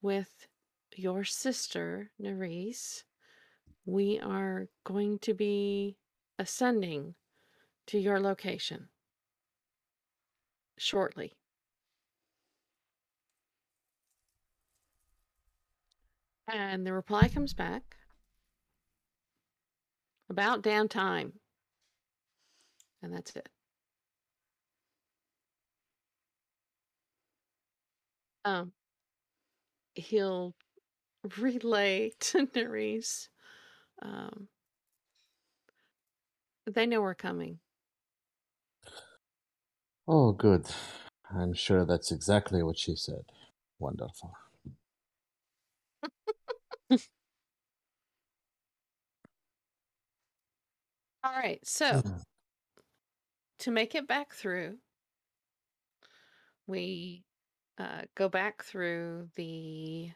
[0.01, 0.47] with
[0.95, 3.03] your sister, Nerys.
[3.85, 5.97] We are going to be
[6.39, 7.15] ascending
[7.87, 8.89] to your location
[10.77, 11.33] shortly.
[16.47, 17.95] And the reply comes back
[20.29, 21.33] about damn time.
[23.01, 23.49] And that's it.
[28.45, 28.73] Um,
[29.95, 30.55] he'll
[31.37, 33.29] relay to Nerys.
[34.01, 34.47] Um,
[36.65, 37.59] they know we're coming.
[40.07, 40.67] Oh, good.
[41.33, 43.23] I'm sure that's exactly what she said.
[43.79, 44.33] Wonderful.
[51.23, 52.03] All right, so
[53.59, 54.79] to make it back through,
[56.67, 57.25] we
[57.77, 60.11] uh, go back through the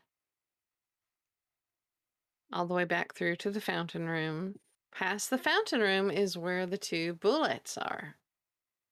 [2.52, 4.60] all the way back through to the fountain room.
[4.92, 8.18] Past the fountain room is where the two bulettes are.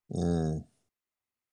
[0.09, 0.65] Mm,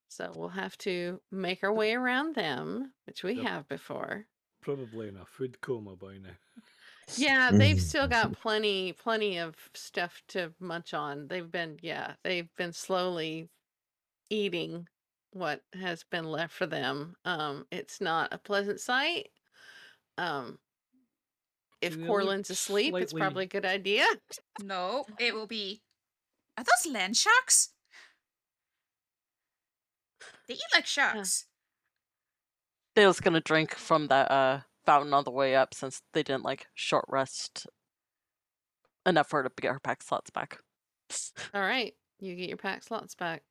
[0.06, 3.40] So we'll have to make our way around them, which we Yep.
[3.40, 4.28] have before.
[4.62, 6.38] Probably in a food coma by now.
[7.16, 7.80] Yeah, they've Mhm.
[7.80, 11.28] still got plenty plenty of stuff to munch on.
[11.28, 13.50] They've been yeah, they've been slowly
[14.30, 14.88] eating
[15.32, 17.16] what has been left for them.
[17.24, 19.30] Um it's not a pleasant sight.
[20.18, 20.58] Um
[21.80, 24.06] if They look Corlin's asleep, it's probably a good idea.
[24.62, 25.82] No, it will be.
[26.56, 27.70] Are those land sharks?
[30.46, 31.46] They eat like sharks.
[32.94, 36.66] Dale's gonna drink from that uh fountain on the way up since they didn't like
[36.74, 37.66] short rest
[39.06, 40.58] enough for her to get her pack slots back.
[41.54, 43.42] All right, you get your pack slots back.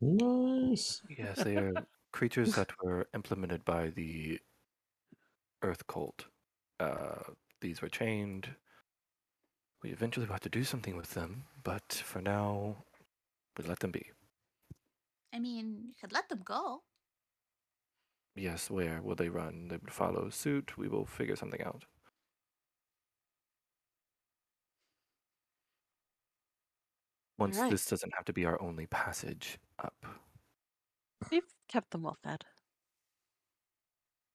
[0.00, 1.00] Nice.
[1.08, 1.72] Yes, they are
[2.12, 4.40] creatures that were implemented by the
[5.62, 6.26] Earth Cult.
[6.80, 7.22] Uh,
[7.60, 8.48] these were chained.
[9.82, 12.84] We eventually will have to do something with them, but for now,
[13.56, 14.10] we let them be.
[15.32, 16.82] I mean, you could let them go.
[18.34, 19.68] Yes, where will they run?
[19.68, 20.78] They would follow suit.
[20.78, 21.84] We will figure something out.
[27.38, 27.72] Once Alright.
[27.72, 30.06] this doesn't have to be our only passage up.
[31.30, 32.44] We've kept them well fed.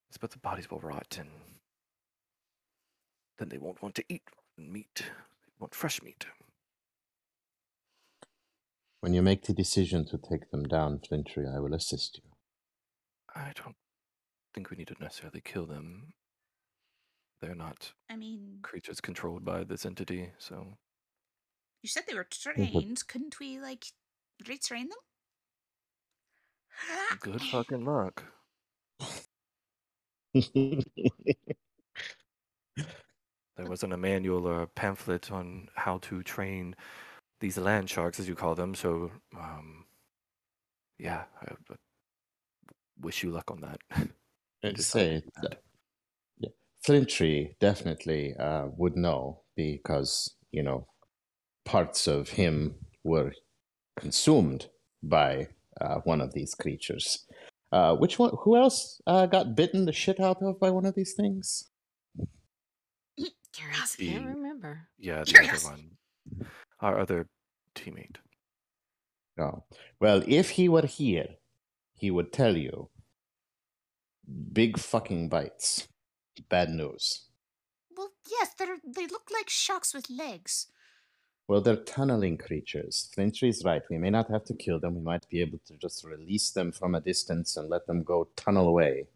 [0.09, 1.29] Yes, but the bodies will rot and
[3.37, 4.23] then they won't want to eat
[4.57, 4.95] meat.
[4.95, 6.25] They want fresh meat.
[9.01, 12.29] When you make the decision to take them down, Flintry, I will assist you.
[13.35, 13.75] I don't
[14.57, 16.13] think we need to necessarily kill them.
[17.41, 20.77] They're not I mean, creatures controlled by this entity, so
[21.83, 23.07] you said they were trained.
[23.07, 23.85] Couldn't we, like,
[24.43, 24.97] retrain them?
[27.19, 28.23] good fucking luck.
[30.33, 30.85] There
[33.59, 36.75] wasn't a manual or a pamphlet on how to train
[37.41, 39.85] these land sharks, as you call them, so um,
[40.97, 41.77] yeah, I would
[42.99, 43.79] wish you luck on that.
[44.69, 45.41] I'd say like that.
[45.51, 45.61] that-
[46.39, 46.49] yeah,
[46.83, 50.87] Flintry definitely uh, would know because you know
[51.65, 53.33] parts of him were
[53.99, 54.67] consumed
[55.03, 55.47] by
[55.81, 57.25] uh, one of these creatures.
[57.71, 58.31] Uh, which one?
[58.43, 61.69] Who else uh, got bitten the shit out of by one of these things?
[63.53, 64.09] Curiosity.
[64.11, 64.87] Can't remember.
[64.99, 65.65] Yeah, the Curious.
[65.65, 66.47] other one,
[66.81, 67.27] our other
[67.75, 68.17] teammate.
[69.39, 69.63] Oh,
[69.99, 71.27] well, if he were here,
[71.95, 72.89] he would tell you.
[74.53, 75.87] Big fucking bites.
[76.49, 77.25] Bad news.
[77.95, 80.67] Well, yes, they're they look like sharks with legs.
[81.47, 83.09] Well, they're tunneling creatures.
[83.13, 83.81] Flintry's right.
[83.89, 84.95] We may not have to kill them.
[84.95, 88.27] We might be able to just release them from a distance and let them go
[88.35, 89.07] tunnel away.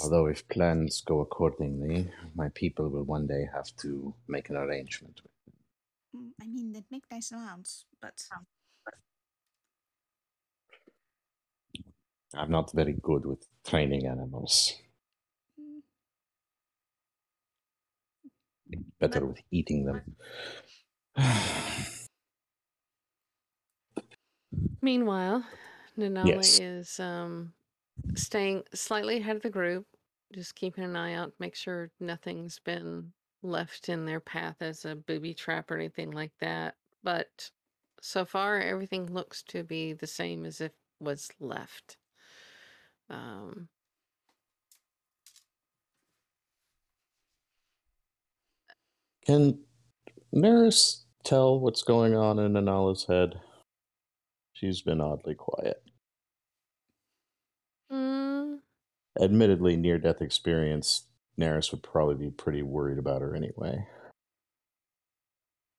[0.00, 5.20] Although, if plans go accordingly, my people will one day have to make an arrangement
[5.22, 5.32] with
[6.16, 8.22] Mm, I mean, they'd make nice sounds, but
[12.36, 14.74] I'm not very good with training animals.
[15.60, 15.82] mm,
[18.98, 20.02] Better with eating them.
[24.82, 25.44] Meanwhile,
[25.98, 26.50] Nanala Yes.
[26.50, 27.54] is um,
[28.14, 29.86] staying slightly ahead of the group,
[30.32, 33.12] just keeping an eye out, make sure nothing's been
[33.42, 36.76] left in their path as a booby trap or anything like that.
[37.02, 37.50] But
[38.00, 41.96] so far, everything looks to be the same as if was left.
[43.08, 43.68] Um,
[49.24, 49.58] Can
[50.32, 53.40] Nurse tell what's going on in Anala's head?
[54.52, 55.82] She's been oddly quiet.
[57.92, 58.58] mm,
[59.20, 61.06] Admittedly, near death experience,
[61.38, 63.86] Neris would probably be pretty worried about her anyway.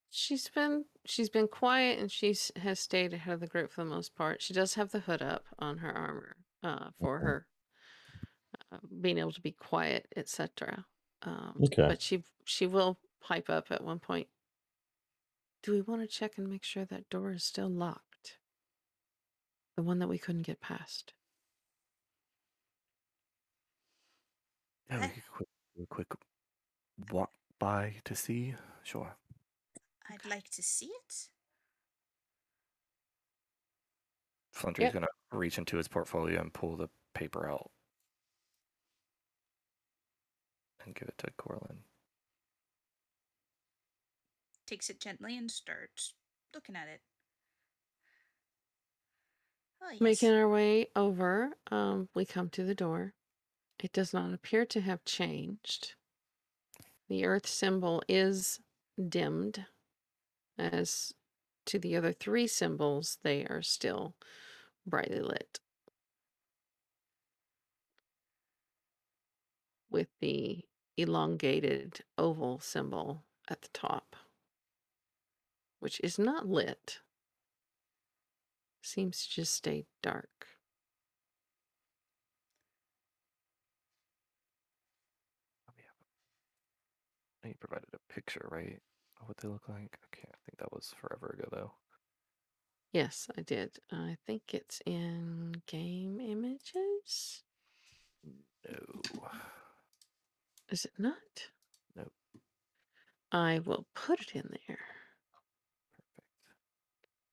[0.10, 3.90] she's been she's been quiet and she has stayed ahead of the group for the
[3.90, 4.42] most part.
[4.42, 6.36] She does have the hood up on her armor
[6.68, 7.48] uh, for her
[8.72, 10.86] uh, being able to be quiet, etc.
[11.24, 11.88] Um, Okay.
[11.88, 14.28] But she she will pipe up at one point.
[15.64, 18.38] Do we want to check and make sure that door is still locked?
[19.76, 21.14] The one that we couldn't get past.
[24.90, 26.08] Yeah, we I- could quick, do a quick
[27.12, 28.56] walk by to see.
[28.84, 29.16] Sure.
[30.10, 31.28] I'd like to see it.
[34.58, 34.94] Flintry's Yep.
[34.94, 37.72] gonna reach into his portfolio and pull the paper out
[40.84, 41.84] and give it to Corlin.
[44.66, 46.16] Takes it gently and starts
[46.54, 47.02] looking at it.
[49.82, 50.02] Oh, yes.
[50.02, 53.14] Making our way over, um, we come to the door.
[53.80, 55.94] It does not appear to have changed.
[57.08, 58.60] The earth symbol is
[59.08, 59.68] dimmed.
[60.58, 61.14] As
[61.66, 64.16] to the other three symbols, they are still
[64.88, 65.60] brightly lit.
[69.90, 70.64] With the
[70.98, 74.16] elongated oval symbol at the top,
[75.80, 77.00] which is not lit.
[78.82, 80.48] Seems to just stay dark.
[87.48, 88.80] You provided a picture, right?
[89.22, 89.98] Of what they look like.
[90.08, 91.72] Okay, I think that was forever ago though.
[92.98, 93.78] Yes, I did.
[93.92, 97.44] I think it's in game images.
[98.68, 99.22] No.
[100.72, 101.14] Is it not?
[101.96, 102.12] Nope.
[103.32, 104.80] I will put it in there
[105.96, 106.28] Perfect.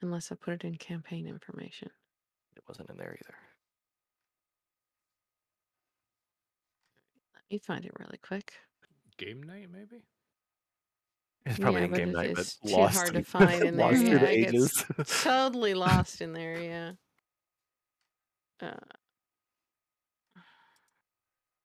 [0.02, 1.88] unless I put it in campaign information.
[2.56, 3.34] It wasn't in there either.
[7.36, 8.52] Let me find it really quick.
[9.16, 10.02] Game night, maybe?
[11.46, 13.24] It's probably Yeah, in but game it- night, it's but too lost hard to through-
[13.24, 14.84] find in there, lost through yeah, the it ages.
[15.22, 16.92] totally lost in there, yeah.
[18.60, 18.74] Uh,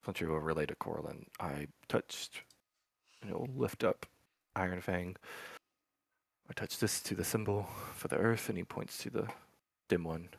[0.01, 1.25] Flintry will relay to Corlin.
[1.39, 2.41] I touched,
[3.21, 4.05] and it will lift up
[4.55, 5.15] Iron Fang.
[6.49, 9.27] I touched this to the symbol for the earth, and he points to the
[9.87, 10.29] dim one,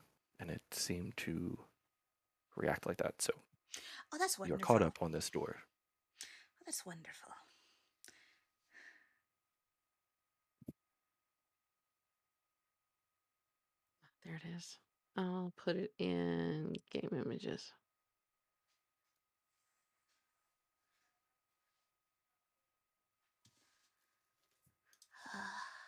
[0.41, 1.59] and it seemed to
[2.57, 3.21] react like that.
[3.23, 3.33] So
[4.13, 4.65] Oh, that's you're wonderful.
[4.67, 5.57] caught up on this door.
[6.23, 6.27] Oh,
[6.67, 7.31] that's wonderful.
[14.31, 14.79] There it is.
[15.17, 17.73] I'll put it in game images.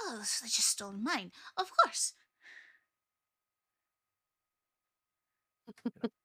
[0.00, 1.30] Oh, so they just stole mine.
[1.56, 2.14] Of course.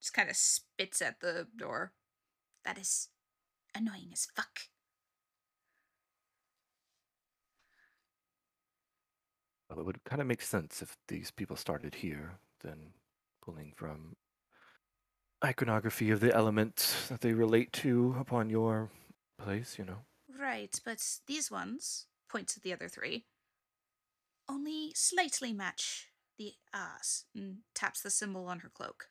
[0.00, 1.92] just kind of spits at the door.
[2.64, 3.08] That is
[3.74, 4.60] annoying as fuck.
[9.78, 12.92] It would kind of make sense if these people started here, then
[13.42, 14.16] pulling from
[15.44, 18.90] iconography of the elements that they relate to upon your
[19.38, 19.98] place, you know.
[20.38, 23.24] Right, but these ones, points at the other three,
[24.48, 26.08] only slightly match
[26.38, 29.06] the ah, ass and mm, taps the symbol on her cloak.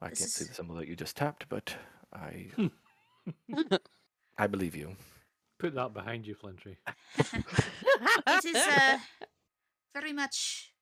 [0.00, 1.74] I This can't see the symbol that you just tapped, but
[2.12, 2.66] I hmm.
[4.38, 4.96] I believe you.
[5.58, 6.78] Put that behind you, Flintry.
[7.18, 8.98] it is uh,
[9.94, 10.72] very much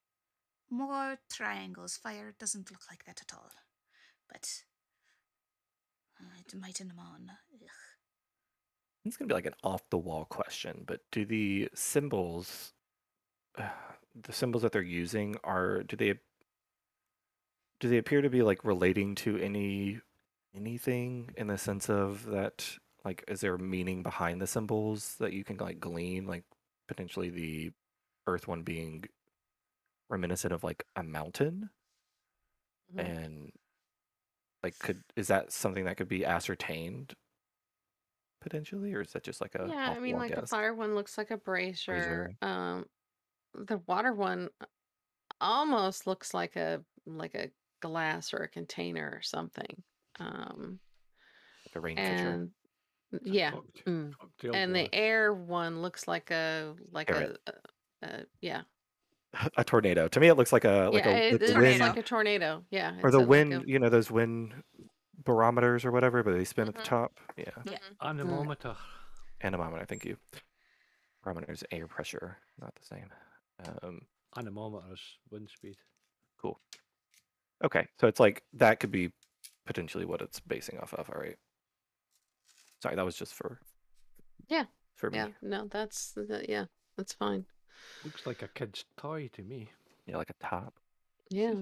[0.70, 1.96] more triangles.
[1.96, 3.50] Fire doesn't look like that at all.
[4.28, 4.48] But
[6.20, 7.30] uh, it might in on.
[7.54, 7.68] Ugh.
[9.04, 12.72] It's gonna be like an off the wall question, but do the symbols,
[13.56, 16.14] the symbols that they're using, are do they
[17.80, 20.00] do they appear to be like relating to any
[20.56, 25.44] anything in the sense of that like is there meaning behind the symbols that you
[25.44, 26.44] can like glean like
[26.88, 27.70] potentially the
[28.26, 29.04] earth one being
[30.08, 31.70] reminiscent of like a mountain
[32.94, 33.06] Mhm.
[33.06, 33.52] and
[34.62, 37.14] like could is that something that could be ascertained
[38.40, 41.16] potentially or is that just like a yeah, I mean, like the fire one looks
[41.16, 41.94] like a brazier.
[41.94, 42.36] Brazier.
[42.42, 42.84] Um,
[43.54, 44.66] the water one uh,
[45.40, 47.50] almost looks like a like a
[47.80, 49.82] glass or a container or something.
[50.20, 50.78] Um,
[51.66, 52.50] like a rain pitcher and
[53.22, 53.52] yeah,
[53.86, 54.14] Mm.
[54.52, 57.52] and the air one looks like a like a, a,
[58.06, 58.62] a yeah.
[59.56, 60.06] A tornado.
[60.08, 61.80] To me it looks like a like yeah a it, like the it looks wind
[61.80, 62.64] like a tornado.
[62.70, 64.54] Yeah or the a- like wind a- you know those wind
[65.24, 66.78] barometers or whatever but they spin at Mhm.
[66.78, 67.18] the top.
[67.36, 67.50] Yeah.
[67.64, 67.78] Yeah.
[68.02, 68.76] Anemometer.
[69.42, 70.16] anemometer thank you.
[71.22, 73.10] Barometer is air pressure not the same.
[73.82, 74.02] Um
[74.36, 75.76] Anemometer's wind speed.
[76.40, 76.60] cool.
[77.64, 79.10] Okay so it's like that could be
[79.66, 81.38] potentially what it's basing off of all right
[82.84, 83.58] sorry that was just for
[84.48, 84.64] Yeah,
[84.94, 85.16] for me.
[85.16, 85.28] Yeah.
[85.40, 86.66] No that's that, yeah
[86.98, 87.46] that's fine.
[88.04, 89.70] Looks like a kid's toy to me.
[90.06, 90.74] yeah like a top.
[91.30, 91.54] Yeah.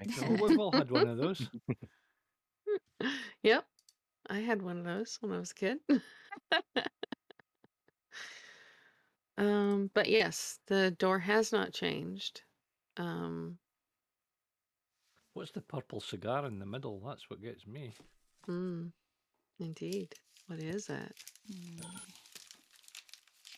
[0.00, 1.48] Makes Oh, we've all had one of those.
[3.42, 3.64] yep
[4.28, 5.78] i had one of those when i was a kid.
[9.38, 12.42] Um but yes the door has not changed.
[12.96, 13.58] Um
[15.32, 17.00] What's the purple cigar in the middle?
[17.06, 17.94] That's what gets me.
[18.48, 18.92] Mm,
[19.58, 20.14] indeed
[20.46, 21.14] what is it?
[21.50, 21.80] Hmm.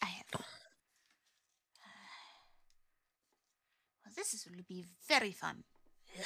[0.02, 0.26] I have.
[4.04, 5.64] Well, this is, will be very fun.
[6.18, 6.24] Ugh.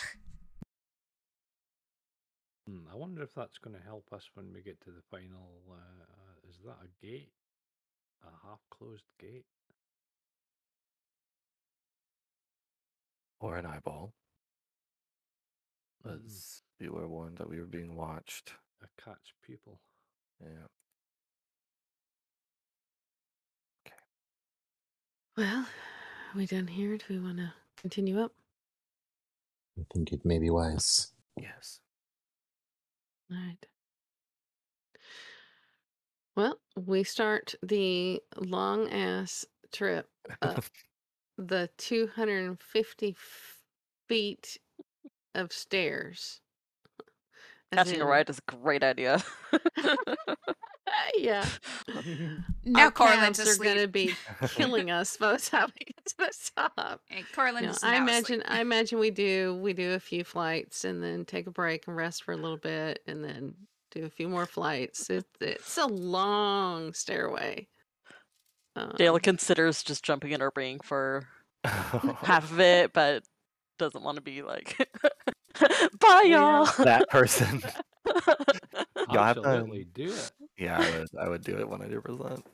[2.67, 5.63] Hmm, I wonder if that's going to help us when we get to the final.
[5.71, 7.33] Uh, uh, is that a gate?
[8.25, 9.47] A half closed gate?
[13.41, 14.13] or an eyeball
[16.07, 18.53] Mm, as you were warned that we were being watched
[18.83, 19.81] a cat's pupil.
[20.41, 20.67] yeah
[23.87, 23.97] Okay.
[25.37, 25.61] well
[26.35, 28.33] are we done here do we want to continue up
[29.79, 31.13] I think it may be wise.
[31.37, 31.81] yes
[33.31, 33.67] All right.
[36.35, 40.09] Well, we start the long ass trip
[40.41, 40.65] up
[41.39, 43.17] the 250
[44.09, 44.59] feet
[45.35, 46.41] of stairs.
[47.73, 49.23] As Catching a ride is a great idea.
[51.19, 51.47] yeah.
[52.65, 54.15] Now Our Corlin's are going to be
[54.49, 57.01] killing us by the time we get to the top.
[57.11, 58.43] And Corlin No, I imagine asleep.
[58.47, 61.97] I imagine we do we do a few flights and then take a break and
[61.97, 63.55] rest for a little bit and then
[63.91, 65.09] do a few more flights.
[65.09, 67.69] It's it's a long stairway.
[68.97, 71.27] Dale Um, considers just jumping in her ring for
[71.65, 73.23] half of it, but
[73.79, 74.77] doesn't want to be like,
[76.01, 76.65] bye, y'all.
[76.85, 77.63] that person.
[79.13, 79.91] Y'all have Absolutely fun.
[79.95, 80.33] do it.
[80.57, 81.09] Yeah, I would.
[81.21, 82.47] I would do it one hundred percent.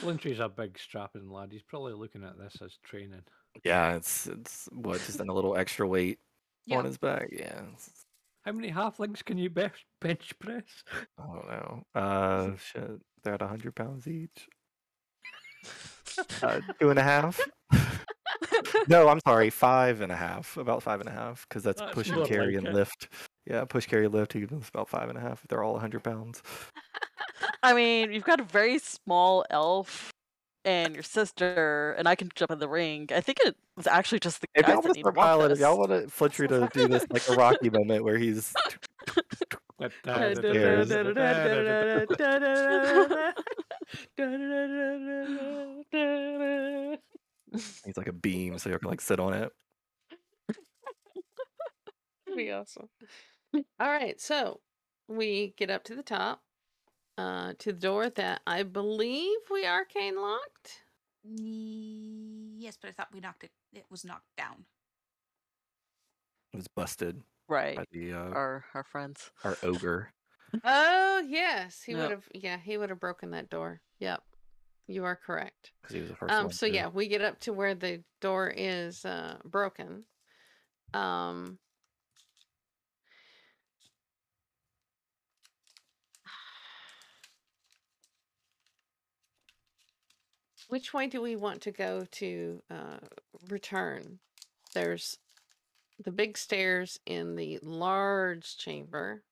[0.00, 1.48] Flintry's a big strapping lad.
[1.52, 3.22] He's probably looking at this as training.
[3.64, 6.18] Yeah, it's it's what just in a little extra weight
[6.66, 6.78] Yeah.
[6.78, 7.28] on his back.
[7.32, 7.62] Yeah,
[8.42, 9.68] How many half halflings can you be-
[10.00, 10.84] bench press?
[11.18, 11.82] I don't know.
[11.94, 14.48] Uh, shit, they're at hundred pounds each.
[16.42, 17.40] Uh, two and a half.
[18.88, 20.56] No, I'm sorry, five and a half.
[20.56, 22.74] About five and a half, because that's, oh, That's push and carry like and it.
[22.74, 23.08] lift.
[23.46, 24.32] Yeah, push, carry, lift.
[24.32, 25.42] He does about five and a half.
[25.42, 26.42] If they're all hundred pounds.
[27.62, 30.10] I mean, you've got a very small elf
[30.64, 33.08] and your sister, and I can jump in the ring.
[33.12, 35.04] I think it was actually just the If guys y'all that want to need to
[35.04, 35.88] start watch piling, if y'all this.
[35.88, 38.52] want to Flintry to do this like a Rocky moment where he's
[47.52, 49.52] he's like a beam, so you can like sit on it.
[52.26, 52.88] That'd be awesome.
[53.54, 54.60] All right, so
[55.08, 56.40] we get up to the top,
[57.18, 60.82] uh, to the door that I believe we arcane locked.
[61.24, 63.50] Yes, but I thought we knocked it.
[63.72, 64.64] It was knocked down.
[66.52, 67.76] It was busted Right.
[67.76, 69.30] by the uh, Our our friends.
[69.44, 70.12] our ogre.
[70.64, 72.00] Oh yes, he Yep.
[72.00, 72.28] would have.
[72.34, 73.80] Yeah, he would have broken that door.
[74.00, 74.22] Yep,
[74.86, 75.72] you are correct.
[75.80, 76.52] because he was the first Um, one.
[76.52, 80.04] so to- yeah, we get up to where the door is uh, broken.
[80.94, 81.58] Um,
[90.68, 92.98] which way do we want to go to uh,
[93.48, 94.18] return?
[94.74, 95.18] There's
[96.02, 99.22] the big stairs in the large chamber,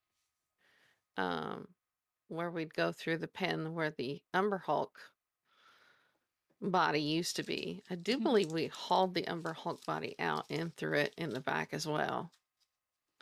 [1.16, 1.68] um,
[2.28, 4.98] where we'd go through the pen where the Umber Hulk
[6.60, 7.82] body used to be.
[7.90, 8.20] I do Mhm.
[8.20, 11.86] believe we hauled the Umber Hulk body out and threw it in the back as
[11.86, 12.32] well.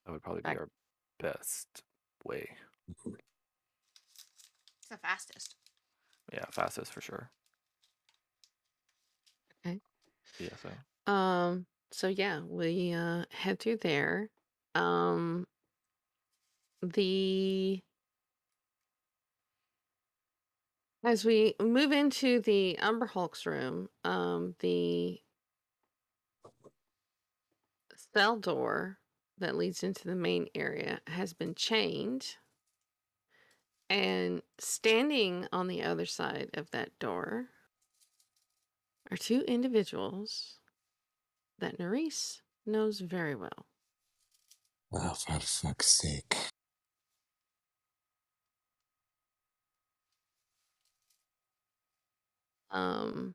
[0.05, 0.70] that would probably be back- our
[1.18, 1.82] best
[2.24, 2.57] way.
[4.80, 5.57] It's the fastest.
[6.32, 7.30] Yeah, fastest for sure.
[9.64, 9.80] Okay.
[10.39, 10.70] Yeah, so
[11.07, 14.30] Um, so yeah, we uh head through there.
[14.74, 15.47] Um
[16.82, 17.82] the
[21.05, 25.20] as we move into the Umber Hulk's room, um the
[28.14, 28.99] cell door
[29.38, 32.36] that leads into the main area has been chained.
[33.90, 37.46] And standing on the other side of that door
[39.11, 40.59] are two individuals
[41.59, 43.66] that Nerisse knows very well.
[44.92, 46.36] Oh, for fuck's sake.
[52.70, 53.34] Um,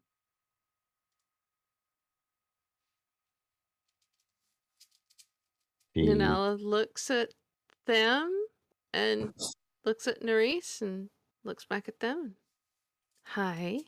[5.93, 7.34] He- Nanella looks at
[7.86, 8.47] them
[8.93, 9.34] and
[9.86, 11.09] looks at Nerisse and
[11.43, 12.36] looks back at them.
[13.25, 13.79] Hi.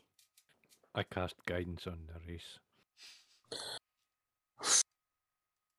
[0.94, 2.58] I cast guidance on the race.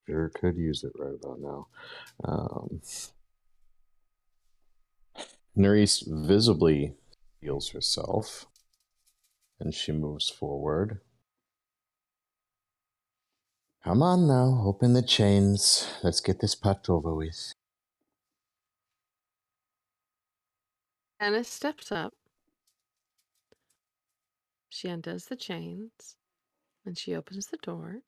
[0.06, 1.68] Sure could use it right about now.
[2.24, 2.80] Um,
[5.56, 6.94] Nerisse visibly
[7.40, 8.46] heals herself
[9.60, 11.00] and she moves forward.
[13.84, 15.88] Come on now, open the chains.
[16.02, 17.52] Let's get this part over with.
[21.20, 22.14] Anna steps up.
[24.68, 26.16] She undoes the chains
[26.84, 28.02] and she opens the door.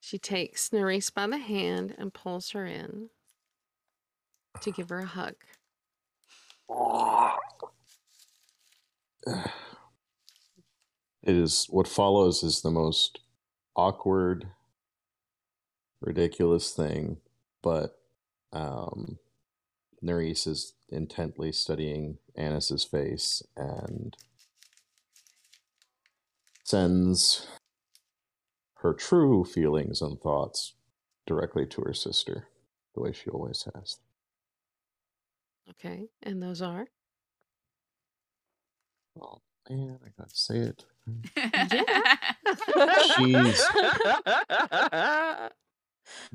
[0.00, 3.10] She takes Nerisse by the hand and pulls her in
[4.60, 5.34] to give her a hug.
[11.26, 13.18] It is what follows is the most
[13.74, 14.46] awkward,
[16.00, 17.16] ridiculous thing,
[17.62, 17.98] but
[18.52, 19.18] um,
[20.02, 24.16] Nerisse is intently studying Annis's face and
[26.62, 27.48] sends
[28.76, 30.74] her true feelings and thoughts
[31.26, 32.46] directly to her sister,
[32.94, 33.98] the way she always has.
[35.70, 36.86] Okay, and those are?
[39.14, 40.84] Well, man, I gotta say it.
[41.08, 41.24] Mm.
[43.18, 43.56] Yeah.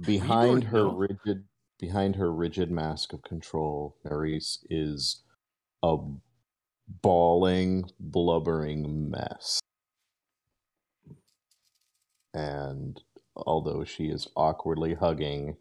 [0.02, 1.46] Behind her rigid
[1.80, 5.24] behind her rigid mask of control, Nerys is
[5.82, 5.98] a
[7.02, 9.60] bawling, blubbering mess.
[12.34, 13.02] And
[13.36, 15.58] although she is awkwardly hugging,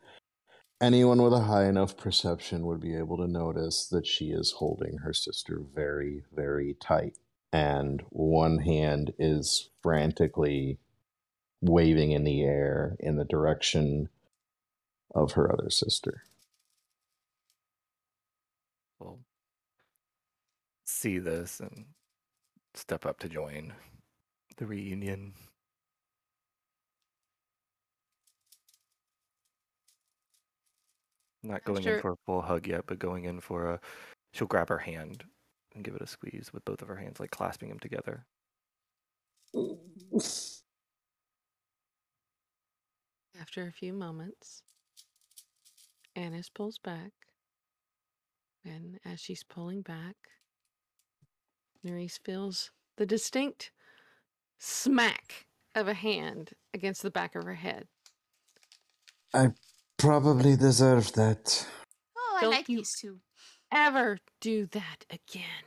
[0.80, 4.98] anyone with a high enough perception would be able to notice that she is holding
[4.98, 7.18] her sister very, very tight.
[7.52, 10.78] And one hand is frantically
[11.60, 14.08] waving in the air in the direction
[15.14, 16.22] of her other sister.
[18.98, 19.20] We'll
[20.86, 21.86] see this and
[22.74, 23.74] step up to join
[24.56, 25.34] the reunion.
[31.42, 33.80] Not going After- in for a full hug yet, but going in for a.
[34.32, 35.24] She'll grab her hand
[35.74, 38.26] and give it a squeeze with both of her hands, like clasping them together.
[43.40, 44.62] After a few moments,
[46.14, 47.12] Annis pulls back.
[48.64, 50.16] And as she's pulling back,
[51.84, 53.72] Nerys feels the distinct
[54.58, 57.88] smack of a hand against the back of her head.
[59.32, 59.48] I
[60.00, 61.66] probably deserve that.
[62.16, 63.20] Oh, I Don't like you- these two.
[63.72, 65.64] Ever do that again.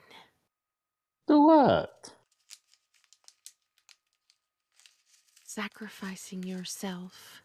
[1.28, 2.14] Do what?
[5.46, 7.44] Sacrificing yourself.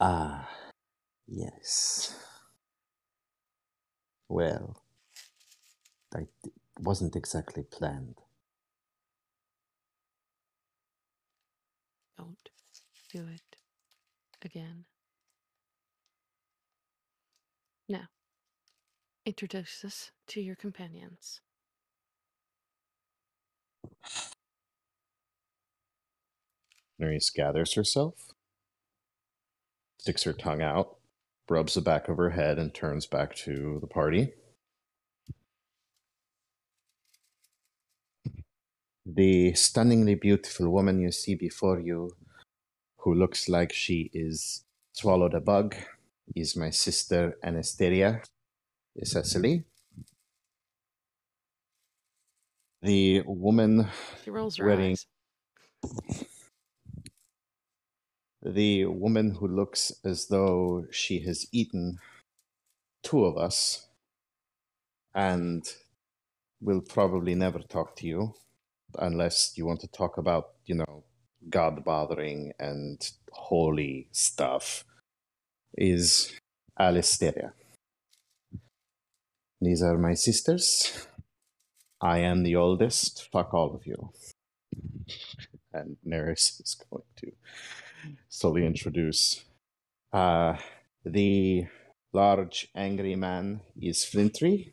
[0.00, 0.48] Ah,
[1.26, 2.14] yes.
[4.28, 4.82] Well,
[6.12, 6.28] that
[6.80, 8.20] wasn't exactly planned.
[12.18, 12.50] Don't
[13.12, 13.45] do it
[14.46, 14.84] again.
[17.88, 18.06] Now,
[19.26, 21.40] introduce us to your companions.
[27.00, 28.14] Nerys gathers herself,
[29.98, 30.96] sticks her tongue out,
[31.50, 34.32] rubs the back of her head, and turns back to the party.
[39.04, 42.10] The stunningly beautiful woman you see before you,
[43.06, 45.76] who looks like she is swallowed a bug,
[46.34, 48.20] is my sister Anastasia
[49.04, 49.62] Cecily.
[52.82, 53.86] The woman
[54.24, 54.92] She rolls her Wedding.
[54.92, 55.06] eyes.
[58.42, 62.00] the woman who looks as though she has eaten
[63.04, 63.86] two of us
[65.14, 65.64] and
[66.60, 68.34] will probably never talk to you
[68.98, 71.04] unless you want to talk about, you know,
[71.48, 73.00] God bothering and
[73.32, 74.84] holy stuff
[75.76, 76.32] is
[76.78, 77.52] Alisteria.
[79.60, 81.06] These are my sisters.
[82.00, 83.28] I am the oldest.
[83.32, 84.10] Fuck all of you.
[85.72, 87.32] And Neris is going to
[88.28, 89.44] slowly introduce.
[90.12, 90.56] Uh,
[91.04, 91.66] the
[92.12, 94.72] large angry man is Flintry.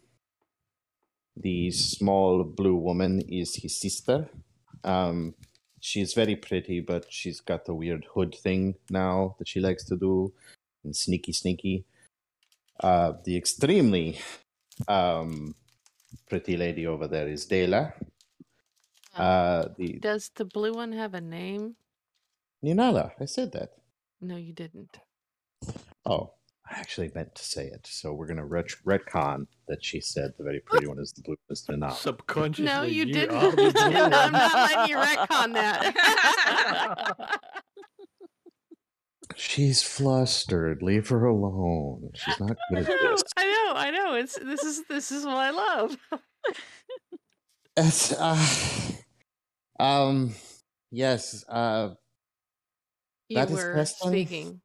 [1.35, 4.29] The small blue woman is his sister.
[4.83, 5.35] Um,
[5.83, 9.97] she's very pretty, but she's got the weird hood thing now that she likes to
[9.97, 10.33] do,
[10.83, 11.83] and sneaky, sneaky.
[12.79, 14.17] Uh, the extremely
[14.87, 15.53] um,
[16.29, 17.93] pretty lady over there is Dela.
[19.13, 21.75] Uh, the Does the blue one have a name?
[22.63, 23.73] Ninala, I said that.
[24.21, 24.97] No, you didn't.
[26.05, 26.31] Oh,
[26.69, 27.85] I actually meant to say it.
[27.87, 31.35] So we're gonna ret- retcon that she said the very pretty one is the blue
[31.49, 31.93] is Ninala.
[31.93, 33.35] Subconsciously, No, you, didn't.
[33.35, 34.31] are the blue I'm one.
[34.31, 37.39] not letting you retcon that.
[39.35, 40.81] She's flustered.
[40.83, 42.11] Leave her alone.
[42.13, 43.23] She's not I good at know, this.
[43.37, 44.13] I know, I know.
[44.15, 45.97] It's this is this is what I love.
[47.75, 48.37] It's, uh,
[49.79, 50.35] um,
[50.91, 51.43] yes.
[51.49, 51.95] Uh,
[53.29, 54.09] You That is were Preston.
[54.11, 54.61] speaking.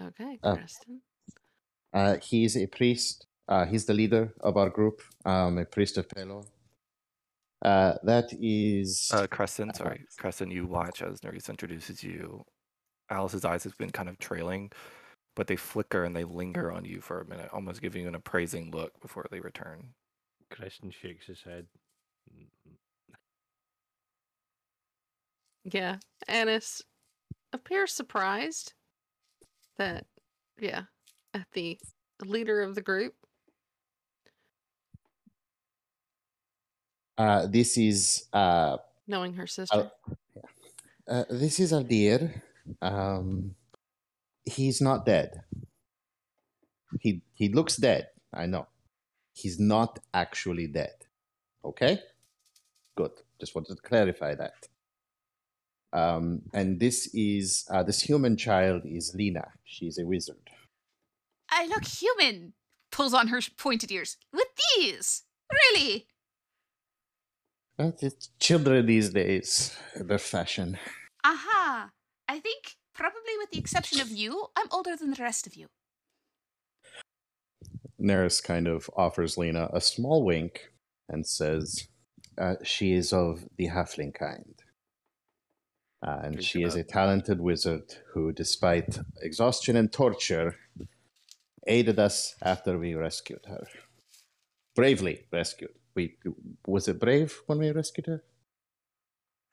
[0.00, 0.54] Okay, Oh.
[0.56, 1.02] Preston.
[1.96, 3.26] Uh, he's a priest.
[3.48, 5.00] Uh, he's the leader of our group.
[5.24, 6.44] Um, a priest of Pelor.
[7.64, 9.10] Uh, that is.
[9.14, 12.44] Uh, Creston, sorry, Creston, you watch as Nerys introduces you.
[13.08, 14.70] Alice's eyes have been kind of trailing,
[15.36, 18.14] but they flicker and they linger on you for a minute, almost giving you an
[18.14, 19.88] appraising look before they return.
[20.50, 21.66] Creston shakes his head.
[25.64, 25.96] Yeah,
[26.28, 26.82] Annis
[27.54, 28.74] appears surprised
[29.78, 30.04] that,
[30.60, 30.82] yeah,
[31.36, 31.78] at the
[32.24, 33.14] leader of the group.
[37.18, 38.76] Uh, this is uh,
[39.06, 39.90] Knowing her sister.
[41.08, 42.42] uh, this is Aldir.
[42.82, 43.54] Um,
[44.44, 45.42] he's not dead.
[47.00, 48.08] He he looks dead.
[48.32, 48.66] I know.
[49.32, 50.94] He's not actually dead.
[51.64, 52.00] Okay,
[52.96, 53.12] good.
[53.40, 54.68] Just wanted to clarify that.
[55.92, 59.46] Um, and this is uh, this human child is Lena.
[59.64, 60.36] She's a wizard.
[61.56, 62.52] I look human.
[62.92, 64.18] Pulls on her pointed ears.
[64.32, 65.22] With these?
[65.50, 66.06] Really?
[67.78, 70.78] But it's children these days, their fashion.
[71.24, 71.90] Aha.
[72.28, 75.66] I think, probably with the exception of you, I'm older than the rest of you.
[77.98, 80.70] Neris kind of offers Lena a small wink
[81.08, 81.88] and says,
[82.36, 84.54] uh, "She is of the halfling kind."
[86.06, 90.56] Uh, and Good she to is a talented wizard who, despite exhaustion and torture,
[91.66, 93.66] aided us after we rescued her.
[94.74, 95.74] Bravely rescued.
[95.94, 96.18] We
[96.66, 98.24] was it brave when we rescued her?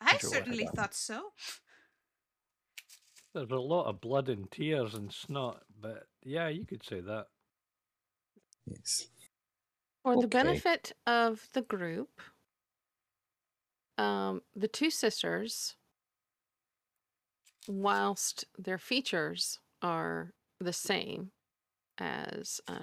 [0.01, 1.31] I Sure, certainly thought so.
[3.33, 7.27] There's a lot of blood and tears and snot, but yeah, you could say that.
[8.67, 9.07] Yes.
[10.03, 12.21] For the benefit of the group,
[13.97, 15.75] um, the two sisters,
[17.67, 21.31] whilst their features are the same
[22.03, 22.79] as uh,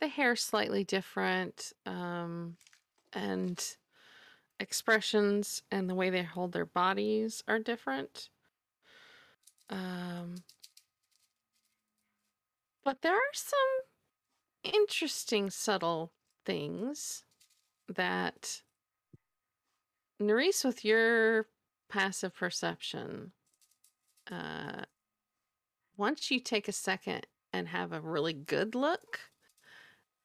[0.00, 2.56] the hair slightly different, um,
[3.12, 3.76] and
[4.58, 8.28] expressions and the way they hold their bodies are different.
[9.70, 10.36] Um,
[12.84, 13.58] but there are some
[14.64, 16.12] interesting subtle
[16.44, 17.24] things
[17.88, 18.62] that
[20.20, 21.46] Nerys, with your
[21.88, 23.32] passive perception,
[24.30, 24.82] uh,
[26.02, 29.20] once you take a second and have a really good look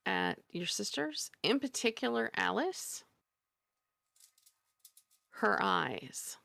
[0.08, 3.04] at your sisters, in particular Alice,
[5.30, 6.38] her eyes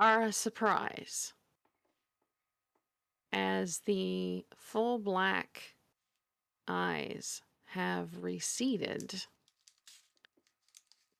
[0.00, 1.34] are a surprise
[3.30, 5.74] as the full black
[6.66, 7.42] eyes
[7.74, 9.26] have receded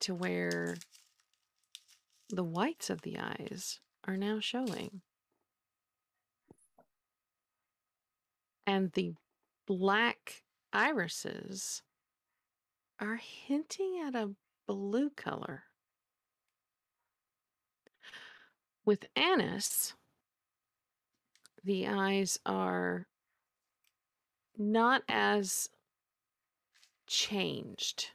[0.00, 0.78] to where
[2.30, 5.02] the whites of the eyes are now showing.
[8.66, 9.14] And the
[9.66, 10.42] black
[10.72, 11.82] irises
[12.98, 14.30] are hinting at a
[14.66, 15.64] blue color.
[18.84, 19.94] With Annis,
[21.64, 23.06] the eyes are
[24.56, 25.68] not as
[27.06, 28.10] changed.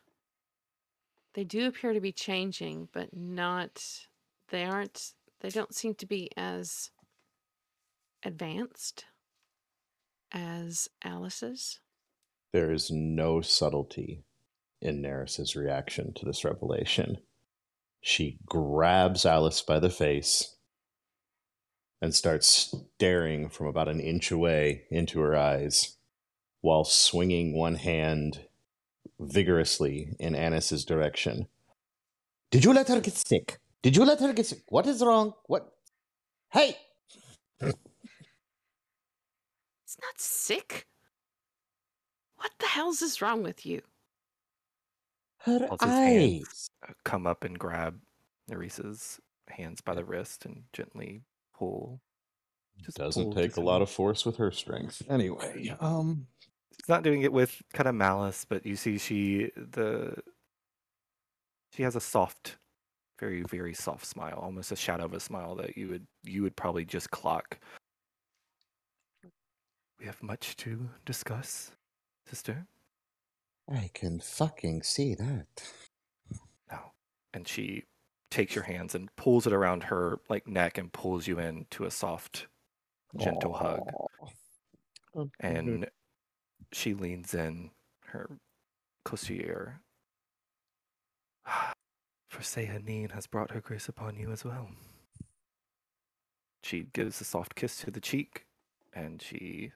[1.33, 4.07] They do appear to be changing, but not,
[4.49, 6.91] they aren't, they don't seem to be as
[8.23, 9.05] advanced
[10.31, 11.79] as Alice's.
[12.53, 14.23] There is no subtlety
[14.81, 17.17] in Neris's reaction to this revelation.
[18.01, 20.55] She grabs Alice by the face
[22.01, 25.97] and starts staring from about an inch away into her eyes
[26.61, 28.41] while swinging one hand
[29.19, 31.47] vigorously in Annis's direction.
[32.51, 33.59] Did you let her get sick?
[33.81, 34.63] Did you let her get sick?
[34.67, 35.33] What is wrong?
[35.47, 35.71] What?
[36.51, 36.77] Hey!
[39.97, 40.87] It's not sick.
[42.37, 43.81] What the hell's is wrong with you?
[45.37, 46.69] Her Holds eyes.
[46.87, 47.97] uh, come up and grab
[48.49, 51.21] Neresa's hands by the wrist and gently
[51.53, 52.01] pull.
[52.83, 55.01] Just Doesn't pull take just a lot of force with her strength.
[55.09, 56.27] Anyway, um,
[56.73, 60.15] She's not doing it with kind of malice, but you see she the
[61.71, 62.57] she has a soft,
[63.17, 66.55] very very soft smile, almost a shadow of a smile that you would you would
[66.57, 67.59] probably just clock.
[70.05, 71.71] We have much to discuss,
[72.27, 72.67] sister.
[73.67, 75.47] I can fucking see that.
[76.71, 76.77] No.
[77.33, 77.85] And she
[78.29, 81.89] takes your hands and pulls it around her like neck and pulls you into a
[81.89, 82.45] soft,
[83.19, 83.79] gentle hug.
[85.15, 85.25] Oh, Aw.
[85.39, 85.87] And
[86.71, 87.71] she leans in,
[88.09, 88.37] her
[89.05, 89.81] close to your ear.
[92.29, 94.69] For Sehanine has brought her grace upon you as well.
[96.61, 98.45] She gives a soft kiss to the cheek,
[98.93, 99.71] and she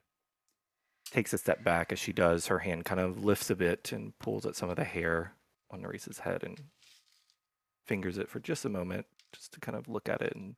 [1.09, 2.47] takes a step back as she does.
[2.47, 5.33] Her hand kind of lifts a bit and pulls at some of the hair
[5.71, 6.59] on Neresa's head and
[7.85, 10.55] fingers it for just a moment, just to kind of look at it and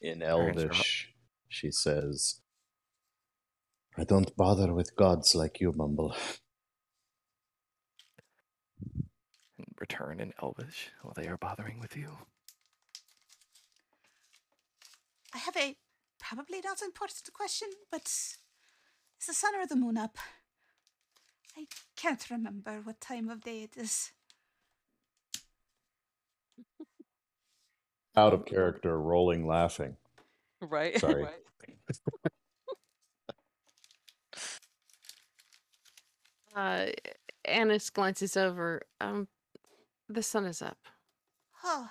[0.00, 0.72] In hands are up.
[0.74, 1.10] Elvish,
[1.48, 2.40] she says,
[3.96, 6.16] I don't bother with gods like you, Mumble.
[9.58, 12.18] and return in Elvish while they are bothering with you.
[15.34, 15.76] I have a
[16.18, 18.10] probably not important question, but
[19.22, 20.18] is the sun or the moon up?
[21.56, 21.66] I
[21.96, 24.10] can't remember what time of day it is.
[28.16, 29.96] Out of character, rolling, laughing.
[30.60, 30.98] Right?
[30.98, 31.26] Sorry.
[36.54, 36.88] Uh,
[37.46, 38.82] Annis glances over.
[39.00, 39.26] Um,
[40.08, 40.76] the sun is up,
[41.64, 41.88] Oh,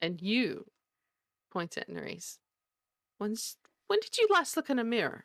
[0.00, 0.70] and you
[1.50, 2.38] points at Nerys.
[3.18, 3.56] When's
[3.90, 5.24] when did you last look in a mirror?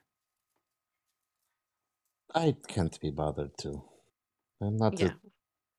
[2.34, 3.84] I can't be bothered to.
[4.60, 5.04] I'm not Yeah.
[5.04, 5.14] a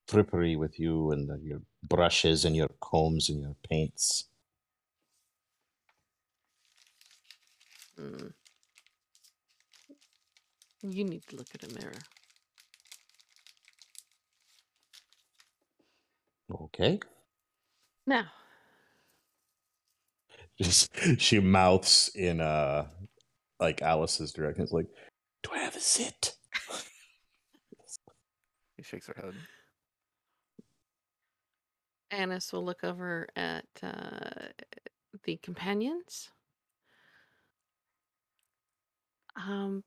[0.08, 4.28] trippery with you and uh, your brushes and your combs and your paints.
[7.98, 8.32] Mm.
[10.82, 11.98] You need to look at a mirror.
[16.50, 17.00] Okay.
[18.06, 18.26] Now,
[20.60, 22.86] Just she mouths in uh
[23.60, 24.62] like Alice's direction.
[24.62, 24.86] It's like,
[25.42, 26.34] do I have a sit?
[28.76, 29.34] He shakes her head.
[32.10, 34.48] Annis will look over at uh,
[35.24, 36.30] the companions.
[39.36, 39.82] Um,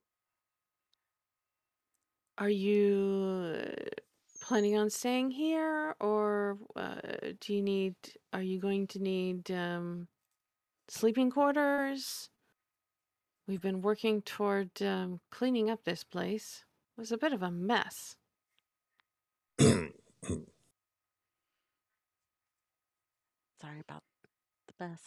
[2.37, 3.55] are you
[4.41, 6.95] planning on staying here, or uh,
[7.39, 7.95] do you need?
[8.33, 10.07] Are you going to need um,
[10.89, 12.29] sleeping quarters?
[13.47, 16.63] We've been working toward um, cleaning up this place.
[16.97, 18.15] It was a bit of a mess.
[19.59, 19.91] Sorry
[23.79, 24.03] about
[24.67, 25.01] the mess.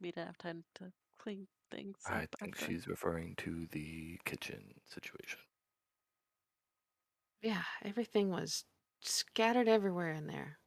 [0.00, 1.96] We didn't have time to clean things.
[2.06, 2.66] I think after.
[2.66, 5.40] she's referring to the kitchen situation.
[7.42, 8.64] Yeah, everything was
[9.02, 10.58] scattered everywhere in there.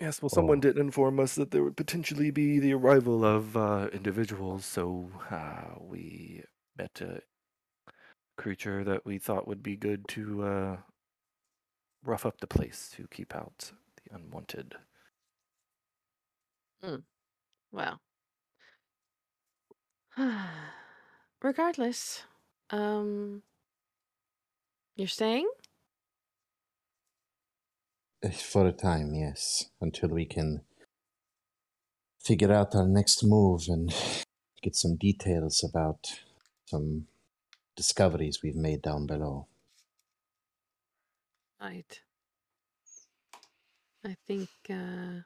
[0.00, 0.60] Yes, well, someone Oh.
[0.60, 5.74] did inform us that there would potentially be the arrival of uh, individuals, so uh,
[5.80, 6.42] we
[6.76, 7.22] met a
[8.36, 10.76] creature that we thought would be good to uh,
[12.04, 14.76] rough up the place to keep out the unwanted.
[17.70, 18.00] Well,
[21.42, 22.24] regardless,
[22.70, 23.42] um,
[24.96, 25.48] you're staying?
[28.32, 30.62] For a time, yes, until we can
[32.20, 33.94] figure out our next move and
[34.62, 36.20] get some details about
[36.66, 37.06] some
[37.76, 39.46] discoveries we've made down below.
[41.60, 42.00] Right.
[44.04, 45.22] I think, uh,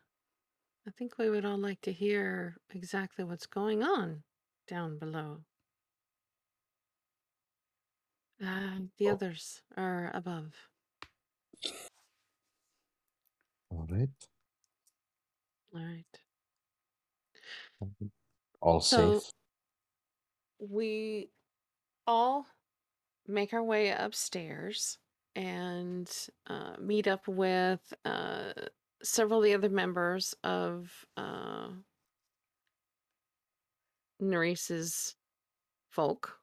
[0.87, 4.25] I think we would all like to hear exactly what's going on
[4.69, 5.43] down below.
[8.45, 9.11] Uh, the Oh.
[9.11, 10.55] others are above.
[13.71, 14.09] All right.
[15.75, 16.07] All right.
[18.61, 19.33] All So- safe.
[20.59, 21.31] we
[22.07, 22.47] all
[23.27, 24.99] make our way upstairs
[25.37, 26.11] and
[26.47, 28.53] uh, meet up with uh,
[29.03, 31.69] several of the other members of uh,
[34.21, 35.15] Nerese's
[35.91, 36.41] folk.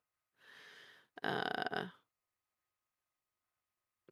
[1.23, 1.87] Uh,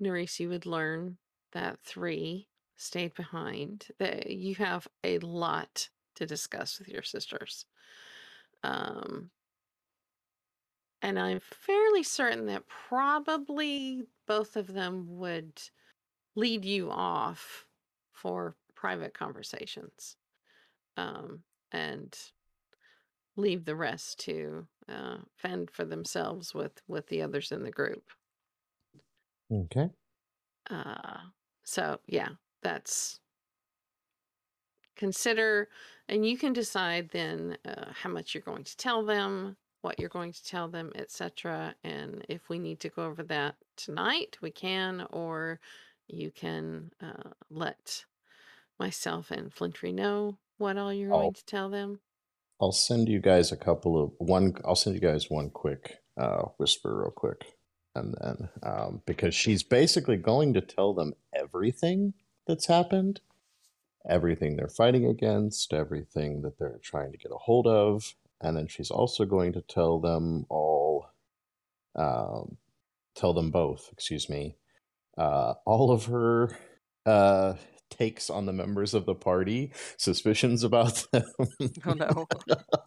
[0.01, 1.17] Nerese, you would learn
[1.53, 2.49] that three
[2.83, 3.87] stayed behind.
[3.99, 7.65] That you have a lot to discuss with your sisters.
[8.63, 9.31] Um,
[11.01, 15.61] and I'm fairly certain that probably both of them would
[16.35, 17.67] lead you off
[18.13, 20.15] for private conversations
[20.95, 22.17] um, and
[23.35, 28.03] leave the rest to uh, fend for themselves with, with the others in the group.
[29.51, 29.89] Okay.
[30.69, 31.17] Uh,
[31.63, 32.29] so, yeah,
[32.63, 33.19] that's
[34.95, 35.69] consider,
[36.07, 40.09] and you can decide then uh, how much you're going to tell them, what you're
[40.09, 41.75] going to tell them, etc.
[41.83, 45.59] And if we need to go over that tonight, we can, or
[46.07, 48.05] you can uh, let
[48.79, 51.99] myself and Flintry know what all you're going I'll- to tell them.
[52.61, 54.53] I'll send you guys a couple of one.
[54.63, 57.43] I'll send you guys one quick uh, whisper, real quick,
[57.93, 62.13] and then um, because she's basically going to tell them everything
[62.47, 63.21] that's happened,
[64.09, 68.67] everything they're fighting against, everything that they're trying to get a hold of, and then
[68.67, 71.07] she's also going to tell them all,
[71.95, 72.57] um,
[73.15, 73.89] tell them both.
[73.91, 74.55] Excuse me,
[75.17, 76.57] uh, all of her
[77.05, 77.53] uh,
[77.89, 81.23] takes on the members of the party, suspicions about them.
[81.85, 82.27] Oh no.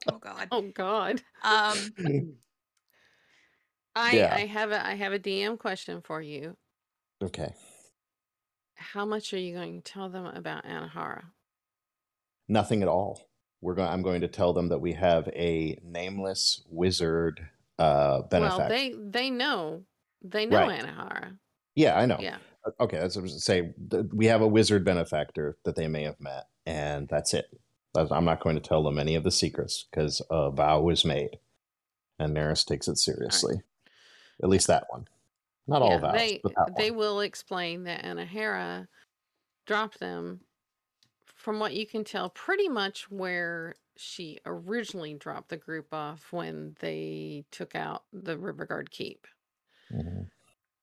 [0.09, 0.49] oh God.
[0.51, 1.95] Oh God, Um,
[3.95, 4.35] I Yeah.
[4.35, 6.57] I have a I have a DM question for you.
[7.23, 7.53] okay.
[8.77, 11.25] How much are you going to tell them about Anahara?
[12.49, 13.29] Nothing at all.
[13.61, 13.89] We're going.
[13.89, 17.49] I'm going to tell them that we have a nameless wizard
[17.79, 18.59] uh, benefactor.
[18.61, 19.83] Well, they they know
[20.23, 20.81] they know Right.
[20.85, 21.37] Anahara.
[21.75, 22.19] yeah, I know.
[22.21, 22.37] Yeah.
[22.81, 23.73] Okay, that's what I was say.
[24.13, 27.47] We have a wizard benefactor that they may have met, and that's it.
[27.97, 31.39] I'm not going to tell them any of the secrets because a vow was made,
[32.19, 33.63] and Neris takes it seriously.
[34.43, 35.09] At least that one.
[35.69, 36.91] Not all Yeah, vows, they but that they one.
[36.91, 38.89] will explain that Anahara
[39.67, 40.47] dropped them
[41.27, 46.77] from what you can tell pretty much where she originally dropped the group off when
[46.81, 49.27] they took out the Riverguard Keep.
[49.91, 50.31] Mhm.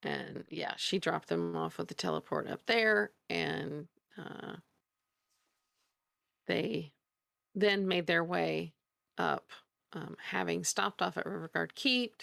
[0.02, 4.56] And yeah, she dropped them off with the teleport up there and uh
[6.46, 6.94] they
[7.54, 8.74] then made their way
[9.18, 9.50] up,
[9.92, 12.22] um, having stopped off at Riverguard Keep,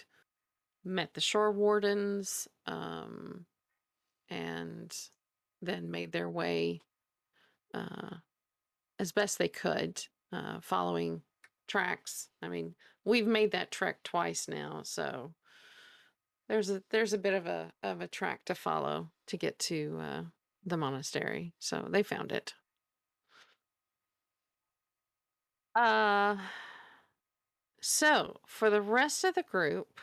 [0.83, 3.45] met the shore wardens, um,
[4.29, 4.91] and
[5.61, 6.81] then made their way
[7.73, 8.15] uh,
[8.99, 11.21] as best they could, uh, following
[11.67, 12.29] tracks.
[12.41, 12.75] I mean,
[13.05, 15.33] we've made that trek twice now, so
[16.47, 19.99] there's a there's a bit of a of a track to follow to get to
[20.01, 20.21] uh,
[20.65, 21.53] the monastery.
[21.59, 22.53] So they found it.
[25.73, 26.35] Uh
[27.79, 29.99] so for the rest of the group,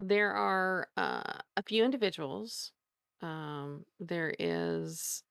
[0.00, 2.72] there are uh, a few individuals.
[3.22, 5.22] Um, there is,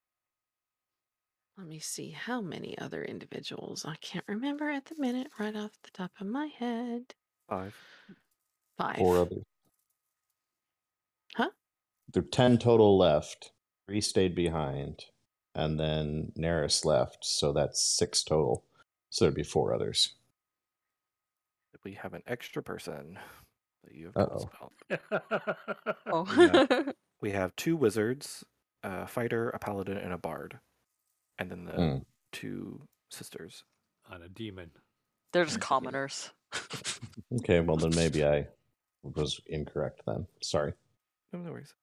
[1.58, 3.86] let me see, how many other individuals?
[3.86, 7.16] I can't remember at the minute, right off the top of my head.
[7.48, 7.76] Five.
[8.78, 8.98] Five.
[8.98, 9.44] Four others.
[11.36, 11.50] Huh?
[12.14, 13.52] There are 10 total left.
[13.88, 15.06] Three stayed behind.
[15.56, 17.26] And then Neris left.
[17.26, 18.64] So that's six total.
[19.10, 20.14] So there'd be four others.
[21.84, 23.18] We have an extra person
[23.90, 24.46] that you have told us
[25.10, 25.94] about.
[26.08, 26.26] Oh.
[26.38, 26.92] Yeah.
[27.22, 28.46] We have two wizards,
[28.82, 30.60] a fighter, a paladin, and a bard.
[31.38, 32.06] And then the Mm.
[32.32, 33.66] two sisters.
[34.10, 34.72] and a demon.
[35.34, 36.32] They're just commoners.
[37.42, 38.48] Okay, well, then maybe I
[39.04, 40.26] was incorrect then.
[40.42, 40.74] Sorry.
[41.34, 41.74] No, no worries.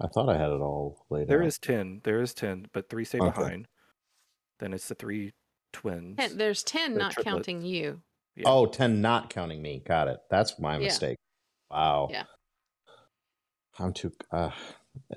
[0.00, 1.46] I thought I had it all laid There out.
[1.46, 2.00] is 10.
[2.02, 3.28] There is 10, but three stay Okay.
[3.30, 3.68] behind.
[4.58, 5.32] Then it's the three
[5.72, 6.16] twins.
[6.16, 7.34] Ten, there's 10 They're not triplets.
[7.46, 8.00] counting you.
[8.34, 8.44] Yeah.
[8.46, 9.80] Oh, 10 not counting me.
[9.86, 10.20] Got it.
[10.30, 10.86] That's my Yeah.
[10.86, 11.18] mistake.
[11.70, 12.08] Wow.
[12.10, 12.24] Yeah.
[13.78, 14.12] I'm too.
[14.32, 14.50] Uh,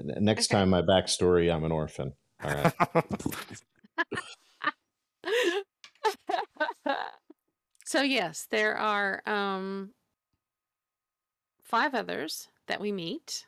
[0.03, 0.59] next Okay.
[0.59, 2.13] time, my backstory I'm an orphan.
[2.43, 2.73] All right.
[7.85, 9.91] so yes, there are um
[11.63, 13.45] five others that we meet.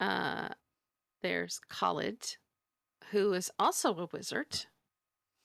[0.00, 0.48] Uh
[1.22, 2.36] there's Khalid,
[3.10, 4.66] who is also a wizard.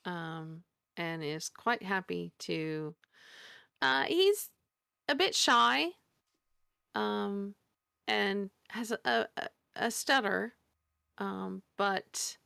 [0.06, 0.64] Um
[0.98, 2.96] and is quite happy to
[3.82, 4.50] uh he's
[5.10, 5.88] a bit shy
[6.96, 7.56] um
[8.08, 9.28] and has a a,
[9.76, 10.54] a- stutter
[11.18, 12.38] um but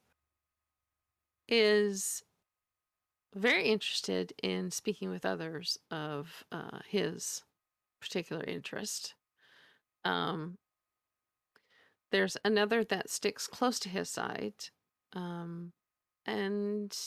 [1.48, 2.24] is
[3.36, 7.44] very interested in speaking with others of uh, his
[8.02, 9.16] particular interest.
[10.04, 10.58] Um,
[12.12, 14.54] there's another that sticks close to his side,
[15.14, 15.74] um,
[16.26, 16.98] and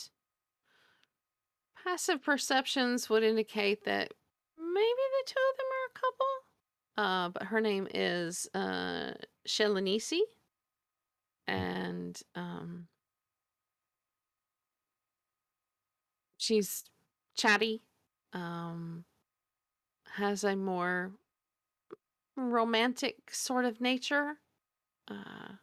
[1.83, 4.13] passive perceptions would indicate that
[4.57, 6.40] maybe the two of them are a couple.
[6.97, 9.11] Uh, but her name is uh,
[9.47, 10.19] Shelanisi,
[11.47, 12.87] and um,
[16.37, 16.83] she's
[17.35, 17.81] chatty
[18.33, 19.05] um
[20.15, 21.11] has a more
[22.35, 24.37] romantic sort of nature
[25.09, 25.53] uh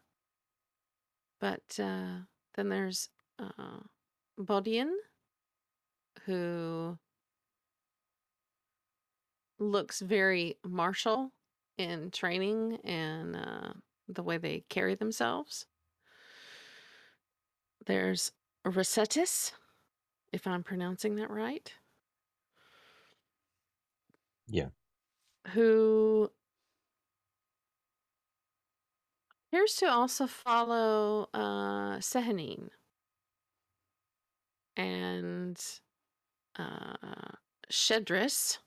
[1.41, 2.21] but uh
[2.55, 3.81] then there's uh
[4.39, 4.91] Bodian
[6.25, 6.99] who
[9.59, 11.33] looks very martial
[11.77, 13.73] in training and uh
[14.09, 15.67] the way they carry themselves
[17.87, 18.33] there's
[18.67, 19.53] Rosetis
[20.33, 21.73] if I'm pronouncing that right.
[24.47, 24.69] Yeah.
[25.49, 26.31] Who
[29.51, 32.69] appears to also follow uh Sehanine
[34.77, 35.59] and
[36.59, 37.33] uh
[37.71, 38.59] Shedris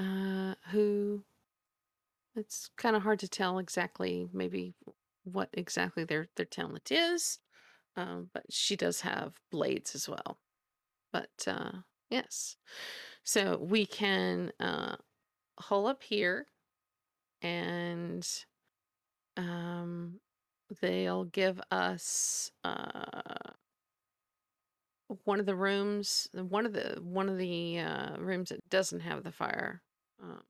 [0.00, 1.22] uh who
[2.36, 4.74] it's kind of hard to tell exactly maybe
[5.24, 7.38] what exactly their their talent is
[7.96, 10.38] um, but she does have blades as well.
[11.12, 11.72] But uh,
[12.08, 12.56] yes,
[13.24, 14.96] so we can uh,
[15.58, 16.46] hole up here,
[17.42, 18.26] and
[19.36, 20.20] um,
[20.80, 23.52] they'll give us uh,
[25.24, 29.24] one of the rooms, one of the one of the uh, rooms that doesn't have
[29.24, 29.82] the fire
[30.22, 30.42] um,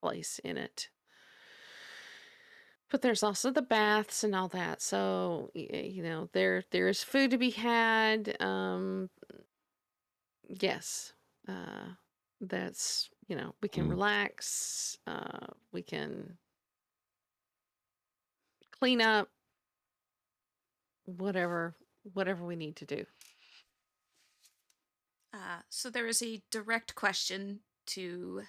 [0.00, 0.88] place in it.
[2.90, 4.80] But there's also the baths and all that.
[4.80, 8.40] So y- y- you know, there there is food to be had.
[8.40, 9.10] Um,
[10.48, 11.12] yes,
[11.48, 11.94] uh,
[12.40, 13.90] that's you know we can Mm.
[13.90, 14.98] relax.
[15.06, 16.38] Uh, we can
[18.70, 19.28] clean up.
[21.06, 21.74] Whatever
[22.14, 23.04] whatever we need to do.
[25.32, 28.42] Uh, so there is a direct question to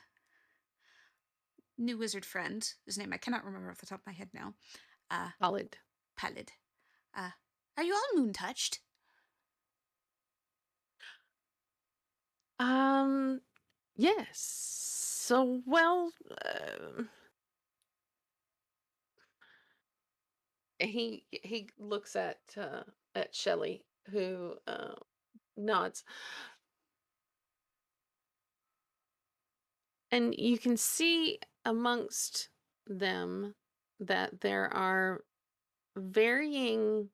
[1.80, 4.54] new wizard friend, whose name I cannot remember off the top of my head now,
[5.10, 5.78] uh, Solid.
[6.18, 6.52] Pallid.
[7.16, 7.32] Uh,
[7.78, 8.80] are you all moon touched?
[12.60, 13.42] Um,
[13.96, 14.40] yes.
[15.26, 16.12] So, well,
[16.46, 17.04] uh,
[20.80, 22.84] he he looks at uh,
[23.16, 24.96] at Shelley, who uh,
[25.58, 26.04] nods,
[30.12, 32.50] and you can see amongst
[32.88, 33.54] them
[34.00, 35.22] that there are
[35.96, 37.10] varying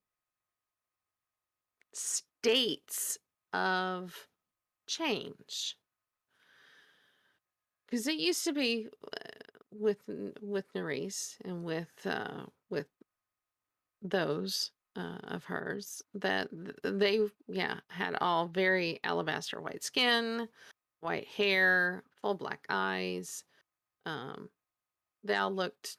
[1.94, 3.18] states
[3.54, 4.28] of
[4.88, 5.78] change
[7.86, 9.30] because it used to be uh,
[9.72, 10.00] with
[10.42, 12.88] with Nerys and with uh, with
[14.02, 16.50] those uh, of hers that
[16.84, 20.48] they yeah had all very alabaster white skin,
[21.02, 23.44] white hair, full black eyes.
[24.06, 24.50] Um,
[25.24, 25.98] they all looked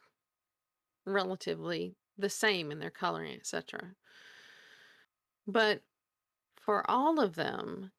[1.05, 3.95] relatively the same in their coloring, etc.
[5.47, 5.83] But
[6.57, 7.93] for all of them,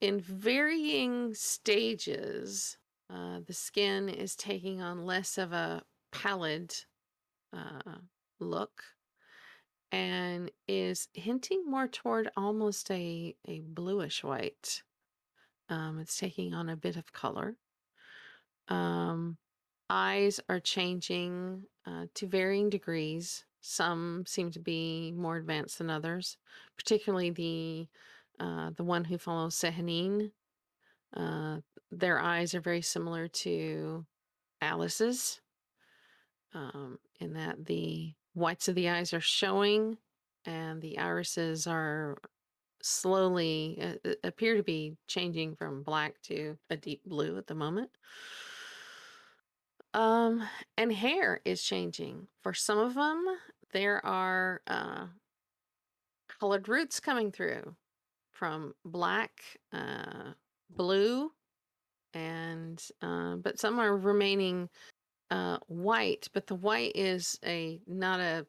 [0.00, 2.78] in varying stages,
[3.10, 6.74] uh, the skin is taking on less of a pallid
[7.52, 7.98] uh,
[8.38, 8.82] look
[9.90, 14.82] and is hinting more toward almost a, a bluish white.
[15.68, 17.56] Um, it's taking on a bit of color.
[18.68, 19.36] Um,
[19.90, 23.44] eyes are changing uh, to varying degrees.
[23.60, 26.36] Some seem to be more advanced than others,
[26.76, 27.88] particularly the
[28.40, 30.30] uh, the one who follows Sehanine.
[31.16, 31.58] Uh,
[31.90, 34.06] their eyes are very similar to
[34.60, 35.40] Alice's,
[36.54, 39.98] um, in that the whites of the eyes are showing
[40.44, 42.16] and the irises are
[42.82, 47.54] slowly uh, uh, appear to be changing from black to a deep blue at the
[47.54, 47.90] moment.
[49.98, 52.28] Um, and hair is changing.
[52.44, 53.24] For some of them,
[53.72, 55.06] there are uh,
[56.38, 57.74] colored roots coming through
[58.30, 59.42] from black,
[59.72, 60.34] uh,
[60.70, 61.32] blue,
[62.14, 64.68] and uh, but some are remaining
[65.32, 66.28] uh, white.
[66.32, 68.46] But the white is a not a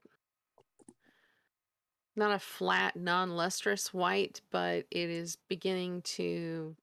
[2.16, 6.76] not a flat, non-lustrous white, but it is beginning to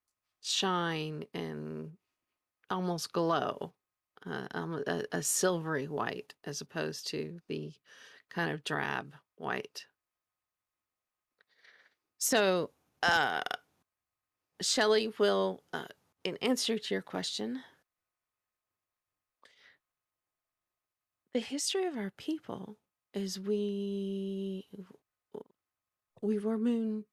[0.43, 1.93] shine and
[2.69, 3.73] almost glow,
[4.29, 7.73] uh, um, a, a silvery white as opposed to the
[8.31, 9.87] kind of drab white.
[12.19, 12.71] So,
[13.03, 13.43] uh,
[14.61, 15.87] Shelley will, uh,
[16.25, 17.63] in answer to your question,
[21.35, 22.79] the history of our people
[23.13, 24.67] is we
[26.23, 27.05] we were moon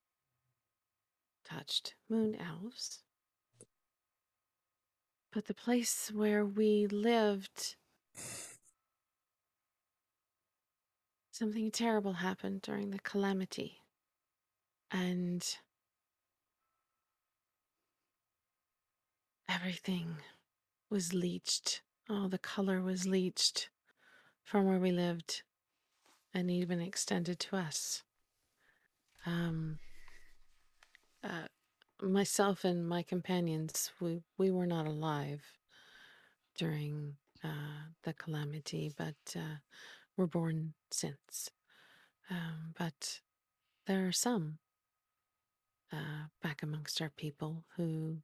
[1.45, 3.02] touched, moon elves.
[5.34, 7.76] But the place where we lived,
[11.31, 13.80] something terrible happened during the calamity.
[14.91, 15.43] And
[19.49, 20.18] everything
[20.91, 21.81] was leached.
[22.07, 23.69] All the color was leached
[24.43, 25.41] from where we lived
[26.31, 28.03] and even extended to us.
[29.26, 29.80] Um,
[31.23, 31.47] uh,
[32.03, 35.41] myself and my companions, we, we were not alive
[36.55, 39.57] during uh, the calamity, but uh,
[40.17, 41.49] were born since.
[42.30, 43.19] Um, but
[43.88, 44.57] there are some
[45.91, 48.17] uh, back amongst our people who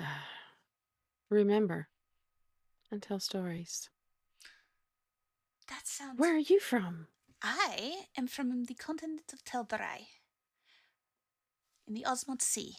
[0.00, 0.04] uh,
[1.30, 1.88] remember
[2.90, 3.88] and tell stories.
[5.68, 6.18] That sounds.
[6.18, 7.06] Where are you from?
[7.42, 10.06] I am from the continent of Telbarai,
[11.86, 12.74] in the Osmond Sea.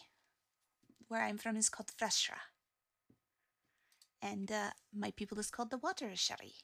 [1.08, 2.38] Where I'm from is called Vrashra.
[4.22, 6.54] And uh, my people is called the Water Shari.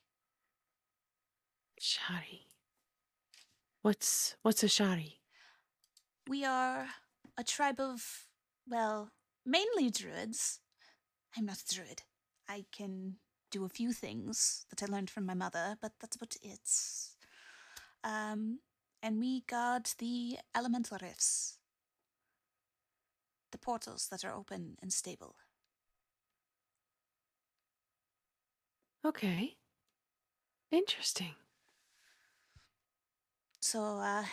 [1.79, 2.47] Shari.
[3.83, 5.21] What's what's a shari?
[6.29, 6.87] We are
[7.39, 8.27] a tribe of,
[8.69, 9.11] well,
[9.47, 10.61] mainly druids.
[11.37, 12.03] I'm not a druid.
[12.49, 13.17] I can
[13.51, 16.69] do a few things that I learned from my mother, but that's about it.
[18.05, 18.61] Um,
[19.03, 21.59] and we guard the elemental rifts,
[23.53, 25.37] the portals that are open and stable.
[29.05, 29.57] Okay.
[30.73, 31.37] Interesting.
[33.61, 34.25] So, uh,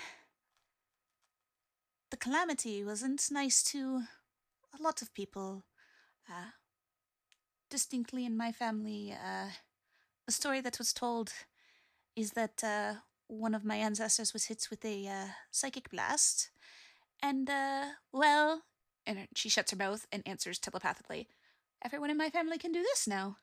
[2.11, 4.03] the calamity wasn't nice to
[4.77, 5.63] a lot of people.
[6.29, 6.51] Uh,
[7.69, 9.49] distinctly in my family, uh,
[10.25, 11.33] the story that was told
[12.15, 12.95] is that uh,
[13.27, 16.51] one of my ancestors was hit with a uh, psychic blast,
[17.21, 18.63] and uh, well,
[19.07, 21.27] and she shuts her mouth and answers telepathically.
[21.83, 23.37] Everyone in my family can do this now.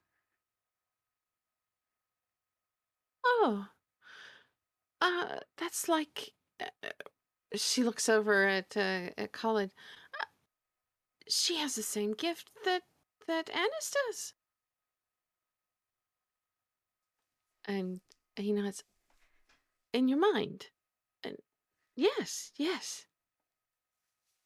[3.24, 3.68] Oh,
[5.00, 6.32] uh, that's like.
[6.60, 6.88] Uh,
[7.54, 9.70] she looks over at uh, at Corlin.
[10.20, 10.26] Uh,
[11.28, 12.82] she has the same gift that
[13.26, 14.34] that Annis does.
[17.66, 18.00] And
[18.36, 18.84] he nods.
[19.92, 20.66] In your mind,
[21.22, 21.36] and
[21.94, 23.06] yes, yes.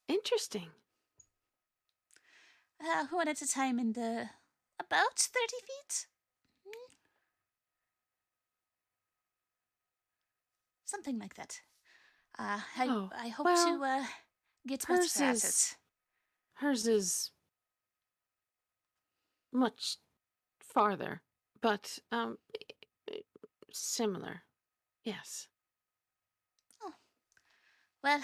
[0.07, 0.69] Interesting.
[2.81, 4.31] Uh, one at a time in the
[4.79, 6.07] about 30 feet?
[6.67, 6.95] Hmm.
[10.85, 11.61] Something like that.
[12.39, 14.05] Uh, I, Oh, I hope well, to uh,
[14.67, 15.77] get hers is- it.
[16.55, 17.31] Hers is
[19.53, 19.97] much
[20.61, 21.23] farther,
[21.61, 22.39] but um,
[23.73, 24.43] similar.
[25.05, 25.49] Yes.
[28.03, 28.21] Well,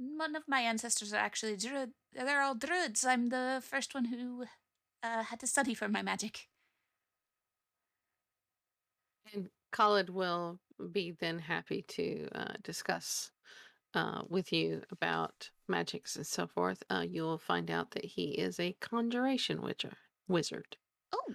[0.00, 1.90] one of my ancestors are actually druid.
[2.12, 3.04] They're all druids.
[3.04, 4.44] I'm the first one who
[5.02, 6.48] uh, had to study for my magic.
[9.32, 10.58] And Khalid will
[10.90, 13.30] be then happy to uh, discuss
[13.94, 16.82] uh, with you about magics and so forth.
[16.88, 19.92] Uh, you'll find out that he is a conjuration witcher,
[20.28, 20.76] wizard.
[21.12, 21.34] Oh,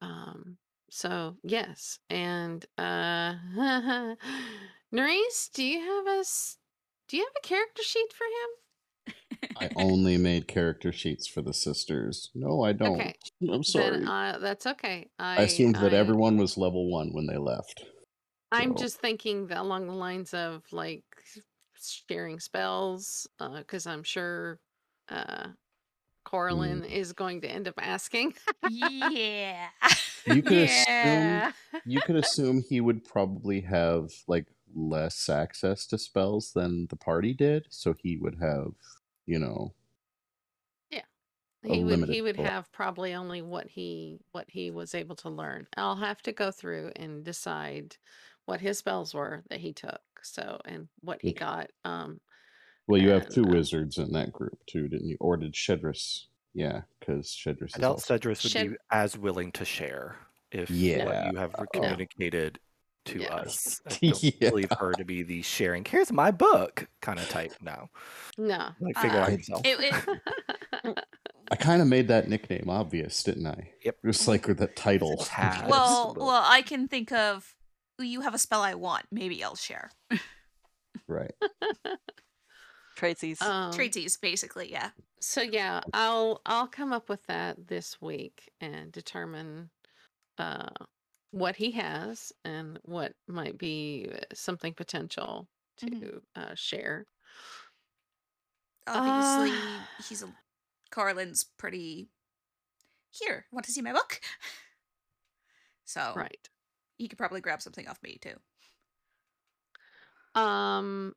[0.00, 0.58] Um,
[0.90, 3.34] so yes, and uh,
[4.94, 6.24] Nerys, do you have a
[7.08, 9.14] do you have a character sheet for him?
[9.60, 12.30] I only made character sheets for the sisters.
[12.34, 13.00] No, I don't.
[13.00, 13.14] Okay,
[13.50, 13.90] I'm sorry.
[13.90, 15.08] Then uh, that's okay.
[15.18, 17.84] I, I assumed that I- everyone was level one when they left.
[18.52, 21.04] I'm So- just thinking that along the lines of like
[22.08, 24.60] sharing spells, because I'm sure
[25.08, 25.48] uh,
[26.26, 28.34] Corlin is going to end up asking.
[28.70, 29.68] yeah.
[30.26, 31.52] You could assume
[31.84, 37.32] you could assume he would probably have like less access to spells than the party
[37.34, 38.72] did, so he would have,
[39.26, 39.72] you know,
[40.90, 41.02] Yeah.
[41.64, 42.44] he would he would pool.
[42.44, 45.66] have probably only what he what he was able to learn.
[45.76, 47.96] I'll have to go through and decide
[48.46, 50.00] what his spells were that he took.
[50.22, 51.38] So and what he Okay.
[51.38, 51.70] got.
[51.84, 52.20] Um
[52.88, 55.16] well, you have two uh, wizards in that group too, didn't you?
[55.20, 56.26] Or did Shedris?
[56.52, 60.16] Yeah, because Shedris I doubt also Cedrus would Shed- be as willing to share
[60.50, 61.04] if Yeah.
[61.04, 61.64] what you have No.
[61.72, 62.58] communicated
[63.06, 63.34] to Yeah.
[63.34, 63.80] us.
[63.86, 64.50] I don't Yeah.
[64.50, 65.84] believe her to be the sharing.
[65.84, 67.52] Here's my book kind of type.
[67.60, 67.88] No,
[68.38, 68.70] no.
[68.80, 69.62] like figure it out himself.
[69.64, 69.78] It,
[70.84, 70.98] it,
[71.50, 73.72] I kind of made that nickname obvious, didn't I?
[73.84, 73.96] Yep.
[74.06, 75.22] Just like with that title.
[75.24, 75.62] Has.
[75.68, 77.54] Well, well, I can think of.
[77.98, 79.04] You have a spell I want.
[79.12, 79.90] Maybe I'll share.
[81.06, 81.32] right.
[82.96, 83.40] Tracy's.
[83.42, 84.90] um, Tradesies, basically, yeah.
[85.20, 89.70] So yeah, I'll I'll come up with that this week and determine
[90.38, 90.68] uh
[91.32, 95.48] what he has and what might be uh, something potential
[95.78, 96.22] to Mhm.
[96.36, 97.08] uh, share.
[98.86, 100.34] Obviously, Uh, he's a.
[100.90, 102.10] Corlin's pretty.
[103.10, 104.20] Here, want to see my book?
[105.84, 106.48] So Right.
[106.98, 108.40] he could probably grab something off me too.
[110.34, 111.14] Um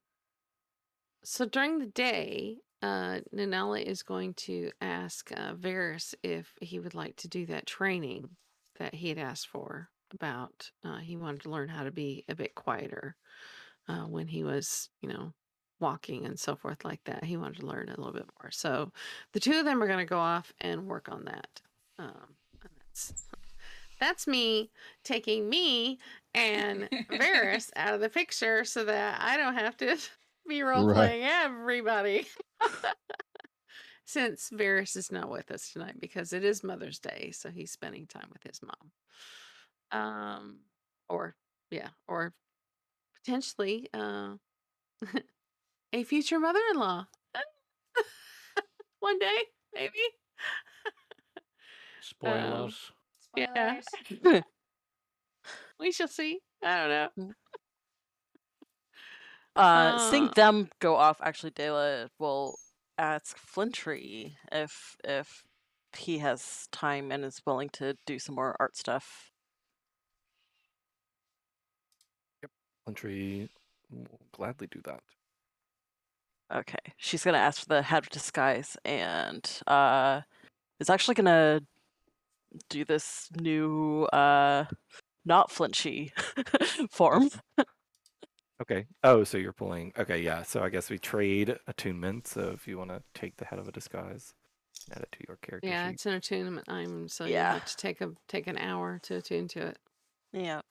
[1.23, 6.93] so during the day, uh Nanala is going to ask uh Varys if he would
[6.95, 8.37] like to do that training
[8.75, 12.35] that he had asked for about uh he wanted to learn how to be a
[12.35, 13.15] bit quieter
[13.87, 15.33] uh when he was, you know,
[15.79, 17.23] walking and so forth like that.
[17.23, 18.51] He wanted to learn a little bit more.
[18.51, 18.91] So
[19.33, 21.61] the two of them are going to go off and work on that.
[21.99, 23.25] Um that's
[23.99, 24.71] that's me
[25.03, 25.99] taking me
[26.33, 29.97] and Varys out of the picture so that I don't have to
[30.47, 32.27] be role playing everybody.
[34.05, 38.05] Since Varys is not with us tonight because it is Mother's Day, so he's spending
[38.05, 38.91] time with his mom.
[39.91, 40.59] Um,
[41.09, 41.35] or
[41.71, 42.33] yeah, or
[43.15, 44.35] potentially uh,
[45.93, 47.05] a future mother-in-law.
[48.99, 49.37] One day,
[49.73, 49.91] maybe.
[52.01, 52.91] Spoilers.
[53.35, 53.81] Yeah.
[53.81, 54.43] Spoilers.
[55.79, 56.39] We shall see.
[56.63, 57.33] I don't know.
[59.55, 62.57] Uh, seeing Uh, them go off, actually, Dela will
[62.97, 65.43] ask Flintry if if
[65.97, 69.31] he has time and is willing to do some more art stuff.
[72.85, 73.49] Flintry
[73.91, 75.01] will gladly do that.
[76.53, 80.21] Okay, she's gonna ask for the head of disguise, and uh,
[80.79, 81.61] is actually gonna
[82.69, 84.65] do this new uh,
[85.25, 86.11] not flinchy
[86.91, 87.29] form.
[88.61, 88.85] Okay.
[89.03, 89.91] Oh, so you're pulling.
[89.97, 90.43] Okay, yeah.
[90.43, 92.27] So I guess we trade attunement.
[92.27, 94.33] So if you want to take the head of a disguise,
[94.91, 95.93] add it to your character Yeah, sheet.
[95.95, 97.53] it's an attunement item, so you Yeah.
[97.53, 99.77] have to take a take an hour to attune to it.
[100.31, 100.61] yeah.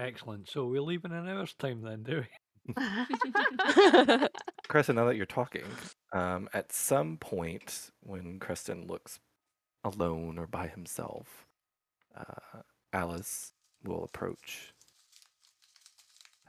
[0.00, 0.48] Excellent.
[0.48, 2.74] So we leave in an hour's time then, do we?
[4.68, 5.64] Creston, now that you're talking,
[6.12, 9.20] um, at some point when Creston looks
[9.84, 11.46] alone or by himself,
[12.16, 12.60] uh,
[12.94, 13.52] Alice
[13.84, 14.72] will approach.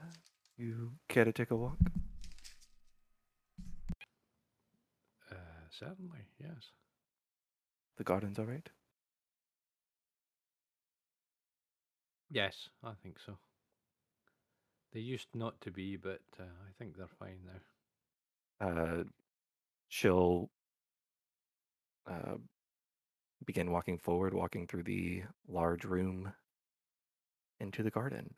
[0.00, 0.06] Uh,
[0.56, 1.76] You care to take a walk?
[5.30, 5.34] Uh,
[5.70, 6.70] certainly, yes.
[7.98, 8.68] The garden's all right?
[12.32, 13.36] Yes, I think so.
[14.92, 18.66] They used not to be, but uh, I think they're fine now.
[18.66, 19.04] Uh,
[19.88, 20.48] she'll
[22.10, 22.36] uh,
[23.44, 26.32] begin walking forward, walking through the large room
[27.60, 28.34] into the garden.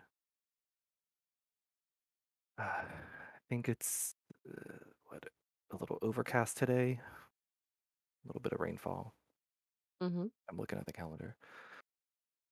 [2.58, 4.16] Uh, I think it's
[4.48, 5.24] uh, what
[5.72, 6.98] a little overcast today,
[8.24, 9.14] a little bit of rainfall.
[10.02, 10.24] Mm-hmm.
[10.50, 11.36] I'm looking at the calendar,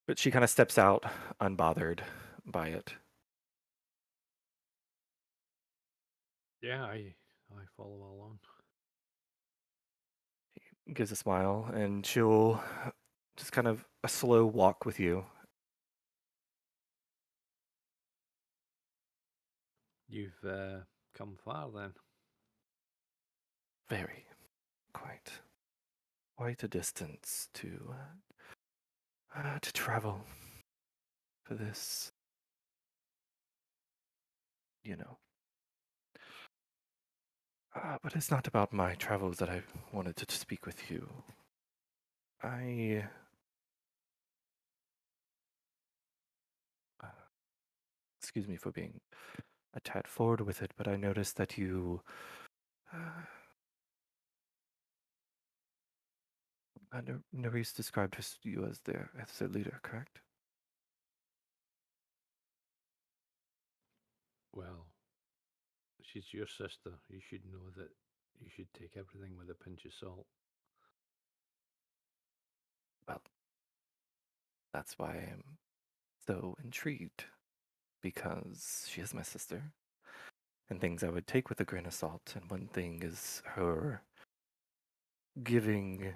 [0.07, 1.05] but she kind of steps out,
[1.41, 2.01] unbothered
[2.45, 2.95] by it.
[6.61, 7.15] Yeah, I
[7.53, 8.39] I follow along.
[10.93, 12.63] gives a smile and she'll
[13.37, 15.25] just kind of a slow walk with you.
[20.09, 20.81] You've uh,
[21.15, 21.93] come far then.
[23.89, 24.27] Very,
[24.93, 25.31] quite,
[26.37, 27.95] quite a distance to
[29.37, 30.25] uh, to travel
[31.45, 32.11] for this.
[34.85, 35.19] You know.
[37.75, 41.09] Uh, but it's not about my travels that I wanted to speak with you.
[42.43, 43.05] I.
[47.03, 47.07] Uh,
[48.21, 49.01] excuse me for being
[49.75, 52.03] a tad forward with it, but I noticed that you.
[52.93, 53.23] Uh,
[56.93, 57.01] uh,
[57.35, 60.21] Nerys described you as their as their leader, correct?
[64.55, 64.87] Well,
[66.03, 66.93] she's your sister.
[67.09, 67.91] You should know that
[68.41, 70.27] you should take everything with a pinch of salt.
[73.09, 73.23] Well,
[74.73, 75.43] that's why I'm
[76.27, 77.25] so intrigued,
[78.03, 79.73] because she is my sister,
[80.71, 82.35] and things I would take with a grain of salt.
[82.35, 84.03] And one thing is her
[85.43, 86.15] giving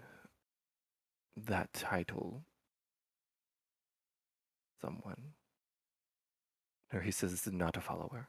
[1.37, 2.45] that title
[4.81, 5.33] someone.
[6.93, 8.29] Or he says is not a follower.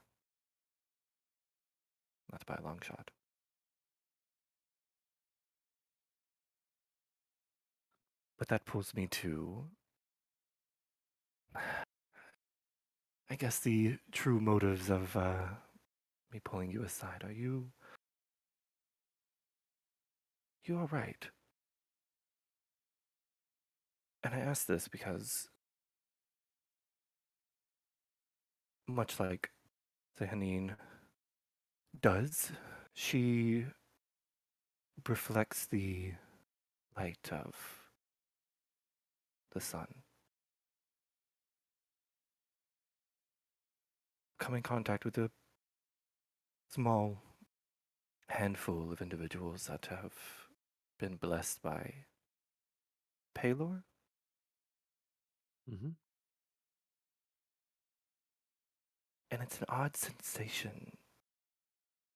[2.31, 3.11] Not by a long shot.
[8.37, 9.65] But that pulls me to
[13.29, 15.47] I guess the true motives of uh,
[16.31, 17.23] me pulling you aside.
[17.25, 17.71] Are you
[20.63, 21.27] you all right?
[24.23, 25.47] And I ask this because
[28.87, 29.51] much like
[30.19, 30.75] Sehanine
[32.01, 32.51] does,
[32.93, 33.65] she
[35.07, 36.13] reflects the
[36.97, 37.55] light of
[39.53, 39.87] the sun.
[44.39, 45.29] Come in contact with a
[46.69, 47.21] small
[48.29, 50.13] handful of individuals that have
[50.99, 52.05] been blessed by
[53.35, 53.83] Pelor.
[55.69, 55.89] Mm-hmm.
[59.29, 60.93] And it's an odd sensation,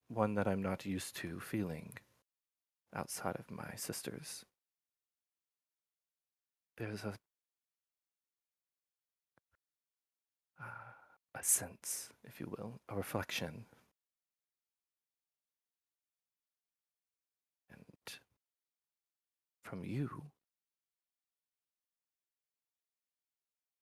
[0.08, 1.98] one that I'm not used to feeling
[2.96, 4.46] outside of my sisters.
[6.78, 7.14] There's a
[10.60, 10.64] uh,
[11.36, 13.66] a sense, if you will, a reflection.
[17.72, 18.14] And
[19.64, 20.31] from you,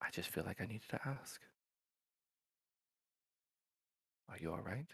[0.09, 1.39] I just feel like I needed to ask.
[4.29, 4.87] Are you all right?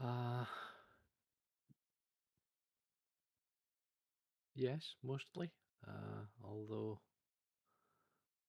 [0.00, 0.44] Uh,
[4.54, 5.52] yes, mostly.
[5.86, 7.00] Uh, although,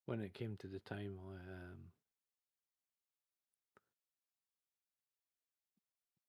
[0.06, 1.92] when it came to the time, um,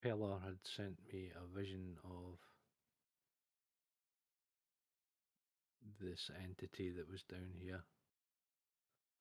[0.04, 2.38] Pelor had sent me a vision of
[6.00, 7.82] this entity that was down here,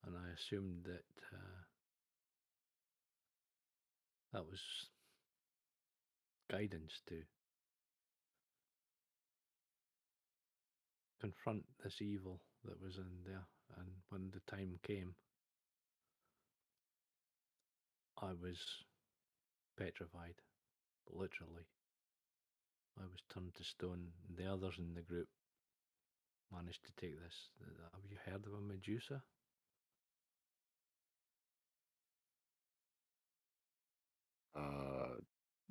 [0.06, 1.62] and I assumed that uh,
[4.32, 4.60] that was
[6.50, 7.22] guidance to
[11.20, 13.46] confront this evil that was in there.
[13.76, 15.14] And when the time came,
[18.20, 18.58] I was
[19.76, 20.34] petrified,
[21.10, 21.66] literally.
[22.98, 24.12] I was turned to stone.
[24.28, 25.28] The others in the group
[26.52, 27.48] managed to take this.
[27.92, 29.22] Have you heard of a Medusa?
[34.54, 35.16] Uh,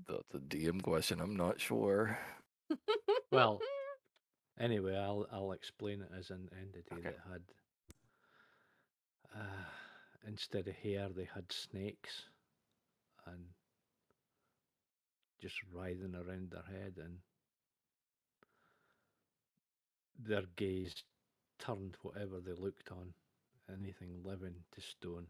[0.08, 1.20] that's a DM question.
[1.22, 2.18] I'm not sure.
[3.32, 3.64] Well,
[4.60, 7.10] anyway, I'll I'll explain it as an entity Okay.
[7.10, 7.44] that had
[9.36, 9.66] uh,
[10.28, 12.24] instead of hair, they had snakes,
[13.26, 13.46] and
[15.42, 17.18] just writhing around their head, and
[20.20, 21.04] their gaze
[21.60, 23.14] turned whatever they looked on,
[23.70, 25.28] anything living, to stone.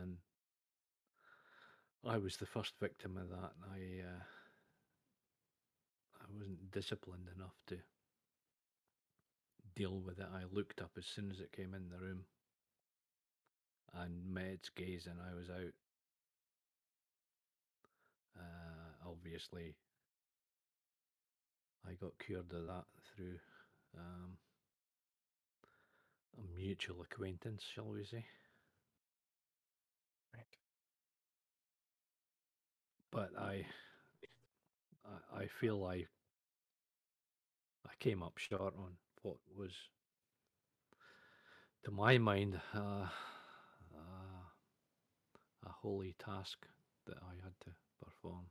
[0.00, 0.16] And
[2.06, 3.52] I was the first victim of that.
[3.72, 4.22] I uh,
[6.20, 7.76] I wasn't disciplined enough to
[9.74, 10.26] deal with it.
[10.32, 12.24] I looked up as soon as it came in the room
[13.94, 15.74] and met its gaze, and I was out.
[18.38, 19.74] Uh, obviously,
[21.88, 22.84] I got cured of that
[23.16, 23.38] through
[23.98, 24.36] um,
[26.38, 28.24] a mutual acquaintance, shall we say.
[30.34, 30.44] Right.
[33.10, 33.66] But I,
[35.04, 36.06] I, I feel I,
[37.86, 38.92] I came up short on
[39.22, 39.72] what was,
[41.84, 43.06] to my mind, uh,
[43.94, 44.44] uh,
[45.66, 46.66] a holy task
[47.06, 47.70] that I had to
[48.04, 48.46] perform.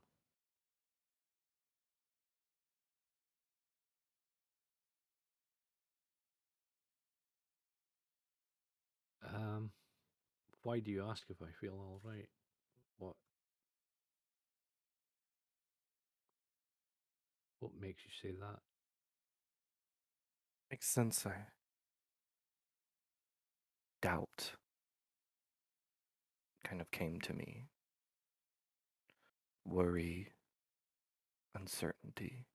[9.40, 9.70] Um,
[10.62, 12.28] why do you ask if I feel all right?
[12.98, 13.14] What
[17.60, 18.60] what makes you say that?
[20.70, 21.26] Makes sense.
[21.26, 21.46] I
[24.02, 24.52] doubt
[26.64, 27.66] kind of came to me.
[29.64, 30.32] Worry,
[31.54, 32.46] uncertainty.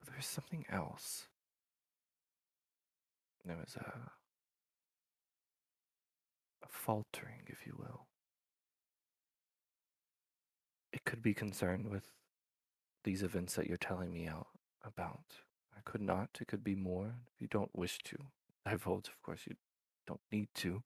[0.00, 1.26] But there's something else.
[3.44, 4.10] There was a,
[6.76, 8.06] faltering, if you will.
[10.92, 12.04] It could be concerned with
[13.04, 14.48] these events that you're telling me out
[14.84, 15.40] about.
[15.76, 16.30] I could not.
[16.40, 17.14] It could be more.
[17.34, 18.16] If you don't wish to
[18.64, 19.56] divulge, of course, you
[20.06, 20.82] don't need to.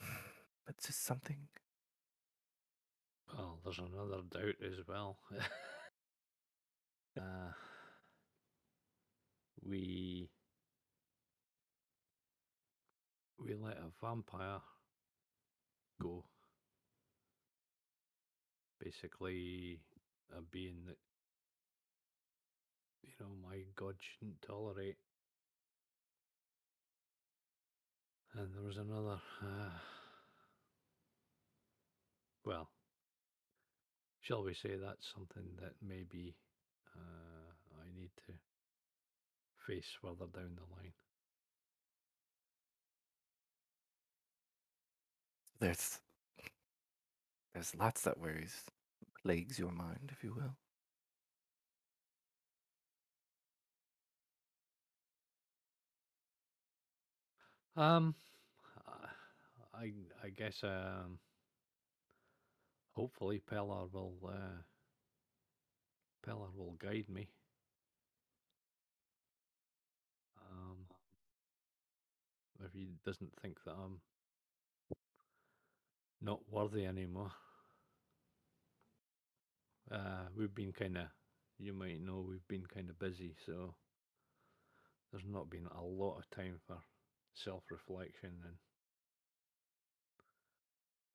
[0.66, 1.48] But just something.
[3.32, 5.16] Well, there's another doubt as well.
[7.18, 7.52] uh,
[9.66, 10.28] we
[13.38, 14.60] we let a vampire
[16.02, 16.24] go.
[18.82, 19.80] Basically,
[20.36, 20.96] a being that
[23.02, 24.96] you know my god shouldn't tolerate.
[28.34, 29.18] And there was another.
[29.42, 29.78] Uh,
[32.44, 32.68] well,
[34.20, 36.36] shall we say that's something that maybe
[36.94, 38.32] uh, I need to
[39.66, 40.92] face further down the line.
[45.60, 45.98] There's
[47.52, 48.62] there's lots that worries
[49.22, 50.56] plagues your mind, if you will.
[57.82, 58.14] Um,
[59.74, 59.92] I
[60.24, 61.18] I guess um,
[62.94, 64.62] hopefully Pelor will uh,
[66.56, 67.28] will guide me.
[70.50, 70.86] Um,
[72.64, 74.00] if he doesn't think that I'm
[76.20, 77.32] not worthy anymore.
[79.90, 81.04] Uh, we've been kind of,
[81.58, 83.74] you might know, we've been kind of busy, so
[85.10, 86.76] there's not been a lot of time for
[87.34, 88.56] self reflection and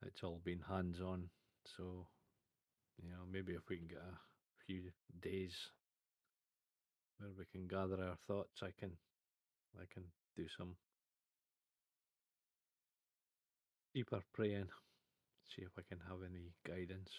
[0.05, 1.30] it's all been hands on.
[1.77, 2.07] So,
[3.01, 4.17] you know, maybe if we can get a
[4.65, 5.53] few days
[7.19, 8.91] where we can gather our thoughts, I can,
[9.80, 10.03] I can
[10.35, 10.75] do some
[13.93, 14.67] deeper praying,
[15.48, 17.11] see if I can have any guidance.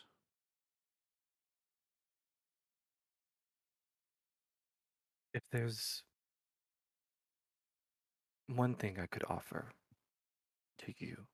[5.34, 6.02] If there's
[8.48, 9.72] one thing I could offer
[10.78, 11.26] to you,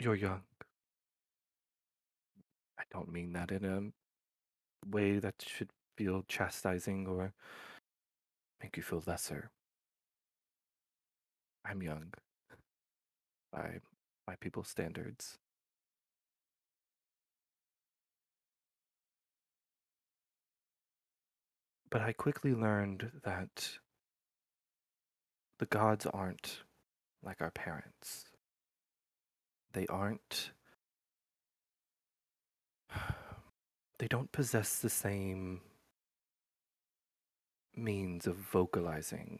[0.00, 0.42] you're young.
[2.78, 3.90] I don't mean that in a
[4.86, 7.32] way that should feel chastising or
[8.60, 9.50] make you feel lesser.
[11.64, 12.12] I'm young
[13.52, 13.80] by
[14.26, 15.38] by people's standards.
[21.90, 23.78] But I quickly learned that
[25.58, 26.62] the gods aren't
[27.22, 28.24] like our parents.
[29.72, 30.50] They aren't.
[34.00, 35.60] They don't possess the same
[37.76, 39.38] means of vocalizing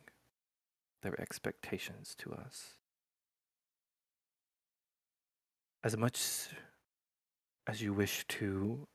[1.05, 2.79] their expectations to us.
[5.85, 6.49] As much
[7.67, 8.89] as you wish to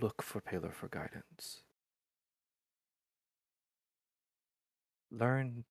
[0.00, 1.62] look for Pelor for guidance,
[5.10, 5.64] learn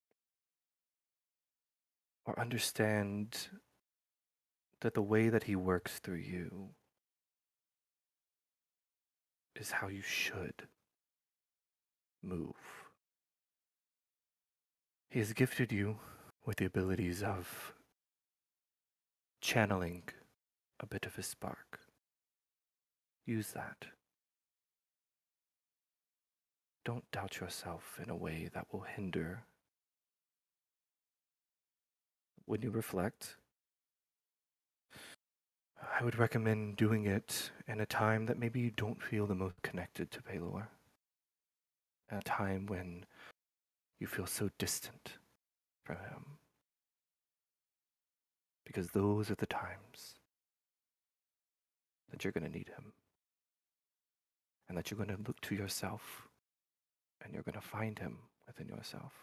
[2.26, 3.48] or understand
[4.82, 6.70] that the way that he works through you
[9.56, 10.68] is how you should
[12.24, 12.81] move.
[15.12, 15.98] He has gifted you
[16.46, 17.74] with the abilities of
[19.42, 20.04] channeling
[20.80, 21.82] a bit of his spark.
[23.26, 23.88] Use that.
[26.86, 29.44] Don't doubt yourself in a way that will hinder.
[32.46, 33.36] When you reflect,
[36.00, 39.62] I would recommend doing it in a time that maybe you don't feel the most
[39.62, 40.68] connected to Pelor.
[42.10, 43.06] A time when
[44.02, 45.14] you feel so distant
[45.86, 46.26] from him.
[48.66, 50.16] Because those are the times
[52.10, 52.94] that you're going to need him.
[54.68, 56.28] And that you're going to look to yourself
[57.24, 58.18] and you're going to find him
[58.48, 59.14] within yourself.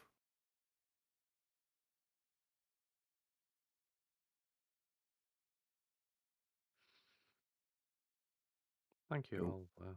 [9.11, 9.65] Thank you.
[9.81, 9.95] I'll uh,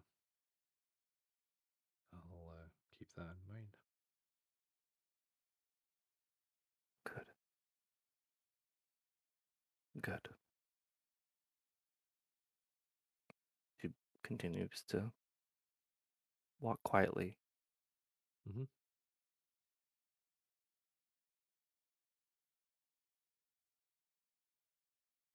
[2.14, 3.68] I'll uh, keep that in mind.
[7.04, 7.26] Good.
[10.02, 10.30] Good.
[13.82, 13.90] She
[14.24, 15.12] continues to
[16.62, 17.38] walk quietly.
[18.46, 18.68] Mhm.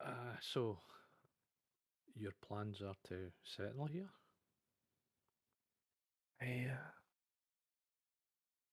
[0.00, 0.78] Uh, so
[2.16, 4.10] your plans are to settle here?
[6.40, 6.90] I, uh,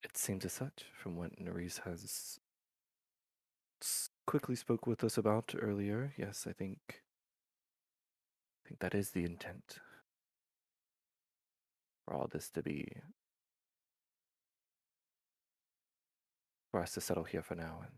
[0.03, 2.39] it seems as such from what Nerys has
[4.25, 6.13] quickly spoke with us about earlier.
[6.17, 7.01] Yes, I think
[8.65, 9.79] I think that is the intent.
[12.05, 12.87] For all this to be
[16.71, 17.91] for us to settle here for now and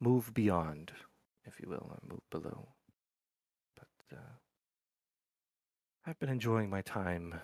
[0.00, 0.92] move beyond,
[1.44, 2.68] if you will, or move below.
[3.76, 4.38] But uh,
[6.04, 7.40] I've been enjoying my time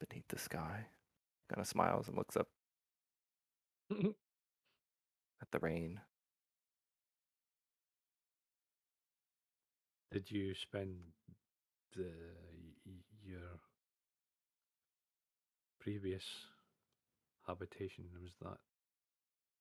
[0.00, 0.86] beneath the sky.
[1.50, 2.48] Kind of smiles and looks up
[3.90, 4.06] at
[5.52, 6.00] the rain.
[10.10, 10.96] Did you spend
[11.94, 12.10] the
[13.24, 13.60] your
[15.80, 16.24] previous
[17.46, 18.58] habitation was that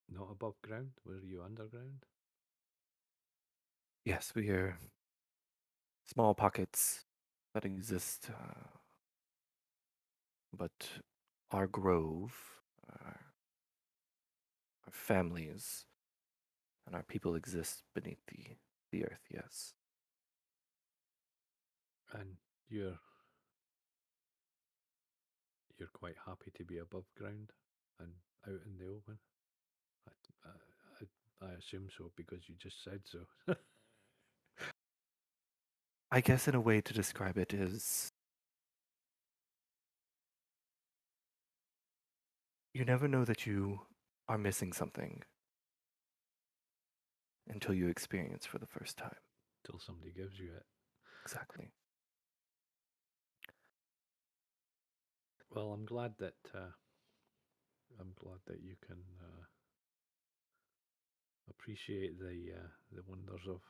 [0.10, 0.92] not above ground?
[1.06, 2.06] Were you underground?
[4.06, 4.78] Yes, we are
[6.06, 7.04] small pockets
[7.54, 8.78] that exist, uh,
[10.58, 10.88] but
[11.52, 12.34] our grove,
[12.90, 13.20] our,
[14.86, 15.86] our families,
[16.86, 18.56] and our people exist beneath the,
[18.92, 19.74] the earth, yes.
[22.14, 22.38] And
[22.70, 22.98] you're
[25.78, 27.52] you're quite happy to be above ground
[28.00, 28.10] and
[28.48, 29.18] out in the open.
[30.08, 33.56] I, I, I, I assume so because you just said so.
[36.12, 38.10] I guess in a way to describe it is
[42.74, 43.82] you never know that you
[44.30, 45.24] are missing something
[47.50, 49.16] until you experience for the first time.
[49.66, 50.66] Till somebody gives you it.
[51.24, 51.72] Exactly.
[55.54, 56.72] Well, I'm glad that uh,
[58.00, 59.46] I'm glad that you can uh,
[61.50, 63.62] appreciate the uh, the wonders of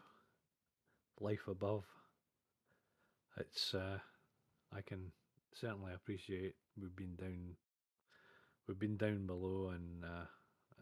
[1.20, 1.84] life above.
[3.38, 4.00] It's uh,
[4.76, 5.12] I can
[5.54, 7.56] certainly appreciate we've been down
[8.68, 10.26] we've been down below and uh,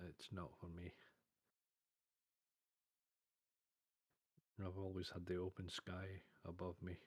[0.09, 0.91] it's not for me.
[4.59, 6.97] I've always had the open sky above me.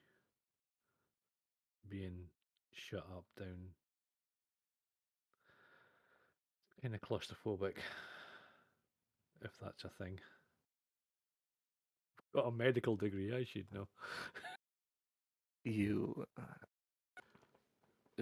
[1.89, 2.27] Being
[2.79, 3.57] shut up down
[6.81, 7.75] kind of claustrophobic,
[9.43, 10.19] if that's a thing.
[12.35, 13.89] Got a medical degree, I should know.
[15.65, 16.43] You uh,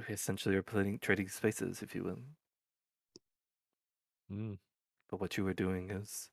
[0.09, 2.19] essentially are playing trading spaces, if you will.
[4.33, 4.59] Mm.
[5.09, 6.29] But what you are doing is,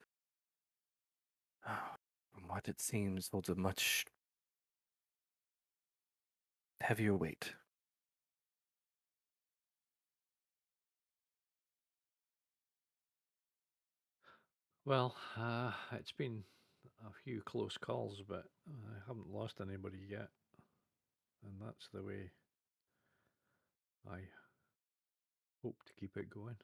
[1.63, 4.05] from what it seems, holds a much
[6.81, 7.53] heavier weight.
[14.85, 16.43] Well, uh, it's been
[17.07, 20.27] a few close calls, but I haven't lost anybody yet,
[21.43, 22.31] and that's the way
[24.11, 24.17] I
[25.61, 26.57] hope to keep it going.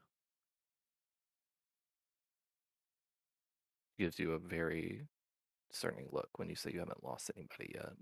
[3.98, 5.08] Gives you a very
[5.72, 7.94] discerning look when you say you haven't lost anybody yet.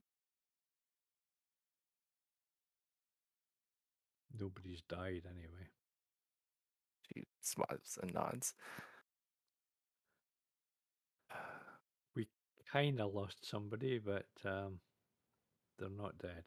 [4.39, 5.69] Nobody's died anyway.
[7.13, 8.55] She smiles and nods.
[12.71, 14.79] Kind of lost somebody, but um,
[15.79, 16.43] they're not dead.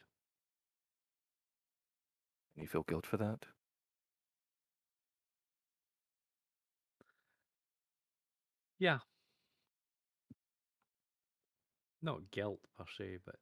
[2.54, 3.46] You feel guilt for that?
[8.78, 8.98] Yeah.
[12.02, 13.36] Not guilt per se, but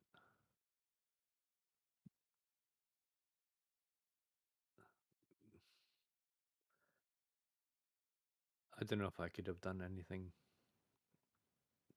[8.81, 10.33] I don't know if I could have done anything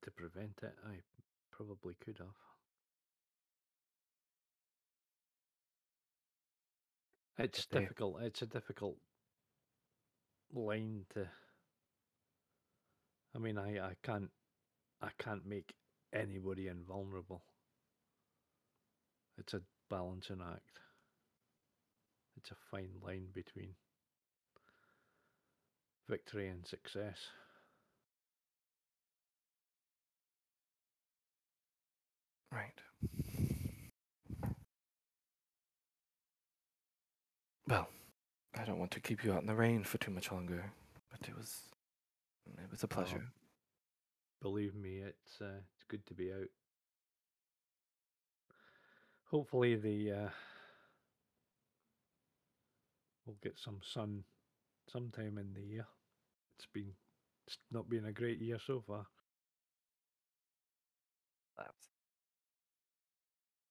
[0.03, 0.73] to prevent it.
[0.86, 0.95] I
[1.52, 2.28] probably could have.
[7.38, 8.22] It's difficult.
[8.22, 8.98] It's a difficult
[10.53, 11.28] line to.
[13.36, 14.30] I mean, I, I can't,
[15.02, 15.73] I can't make
[16.14, 17.41] anybody invulnerable.
[19.38, 20.80] It's a balancing act.
[22.38, 23.69] It's a fine line between
[26.10, 27.18] victory and success.
[32.52, 32.82] Right.
[37.68, 37.88] Well,
[38.57, 40.72] I don't want to keep you out in the rain for too much longer,
[41.10, 41.61] but it was
[42.57, 43.23] it was a pleasure.
[44.41, 46.49] Believe me, it's uh, it's good to be out.
[49.30, 50.30] Hopefully, the uh,
[53.26, 54.23] we'll get some sun
[54.91, 55.88] sometime in the year.
[56.57, 56.91] It's been
[57.48, 59.06] it's not been a great year so far.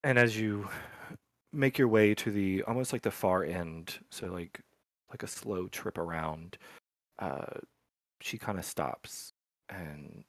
[0.02, 0.68] And as you
[1.52, 4.60] make your way to the almost like the far end, so like
[5.10, 6.56] like a slow trip around,
[7.18, 7.58] uh,
[8.20, 9.32] she kind of stops,
[9.68, 10.24] and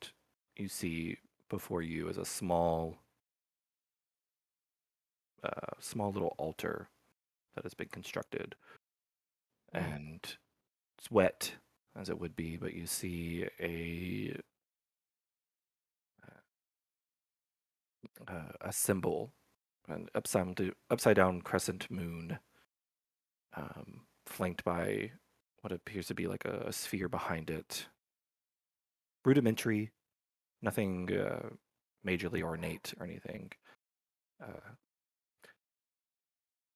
[0.58, 1.18] you see
[1.50, 2.98] before you is a small,
[5.44, 6.90] uh, small little altar
[7.56, 8.56] that has been constructed,
[9.74, 10.38] and
[10.98, 11.54] it's wet
[12.00, 14.36] as it would be, but you see a
[18.28, 19.32] uh, a symbol,
[19.92, 22.40] an upside upside down crescent moon,
[23.56, 25.12] um, flanked by
[25.62, 27.88] what appears to be like a, a sphere behind it.
[29.26, 29.92] Rudimentary,
[30.62, 31.50] nothing uh,
[32.06, 33.52] majorly ornate or anything.
[34.42, 34.72] Uh,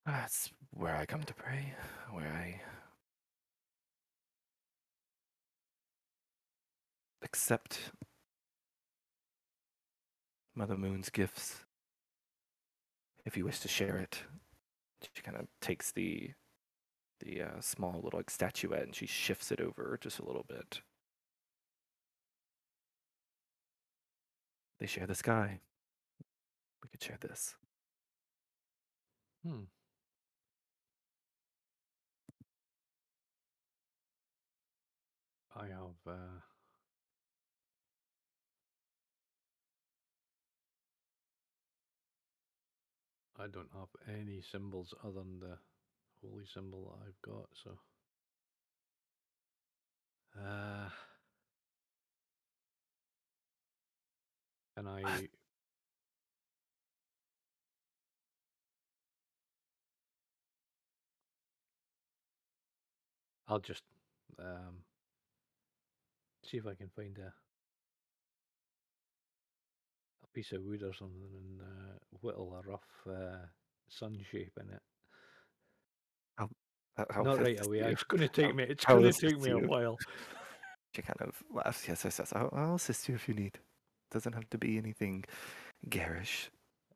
[0.05, 1.73] that's where I come to pray,
[2.11, 2.61] where I
[7.23, 7.91] accept
[10.55, 11.64] Mother Moon's gifts.
[13.25, 14.23] If you wish to share it,
[15.13, 16.31] she kind of takes the
[17.21, 20.81] the uh, small little like, statuette and she shifts it over just a little bit.
[24.79, 25.61] They share the sky.
[26.83, 27.55] We could share this.
[29.45, 29.63] Hmm.
[35.55, 36.44] I have uh,
[43.39, 45.57] I don't have any symbols other than the
[46.21, 47.79] holy symbol that I've got, so.
[50.39, 50.89] Uh
[54.75, 55.27] can I
[63.47, 63.83] I'll just
[64.39, 64.83] um
[66.43, 67.33] see if I can find a a
[70.35, 73.37] piece of wood or something and uh, whittle a rough uh,
[73.89, 74.81] sun shape in it.
[76.37, 76.49] How,
[77.09, 77.79] how Not right away.
[77.79, 78.63] It's going to take How- me.
[78.63, 79.67] It's going to take me a you?
[79.67, 79.97] while.
[80.95, 81.85] She kind of laughs.
[81.89, 82.31] Yes, yes, yes.
[82.33, 83.59] I'll, I'll assist you if you need.
[84.11, 85.25] Doesn't have to be anything
[85.89, 86.49] garish.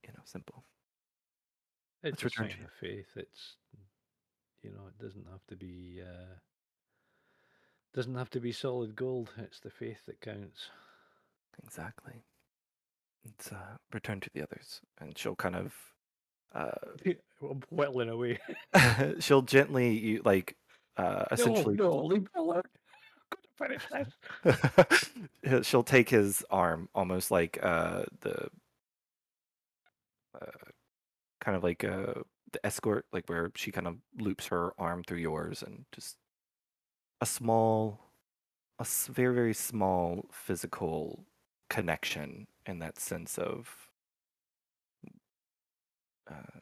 [0.05, 0.63] You know, simple.
[2.01, 3.09] It's Let's a sign of faith.
[3.17, 3.57] It's
[4.63, 6.35] you know, it doesn't have to be uh,
[7.93, 9.31] doesn't have to be solid gold.
[9.37, 10.69] It's the faith that counts.
[11.65, 12.23] Exactly.
[13.25, 15.73] Let's uh, return to the others, and she'll kind of,
[16.53, 16.71] uh,
[17.69, 18.39] whittling away.
[19.19, 20.55] she'll gently, you like,
[20.97, 22.63] uh, essentially, no, no, leave me alone.
[23.57, 23.83] Finish
[25.43, 25.67] this.
[25.67, 28.47] she'll take his arm, almost like uh, the,
[30.41, 30.69] uh,
[31.41, 32.13] kind of like uh,
[32.53, 36.15] the escort, like where she kind of loops her arm through yours, and just
[37.19, 37.99] a small,
[38.79, 41.25] a very very small physical
[41.69, 43.67] connection and that sense of
[46.29, 46.59] uh,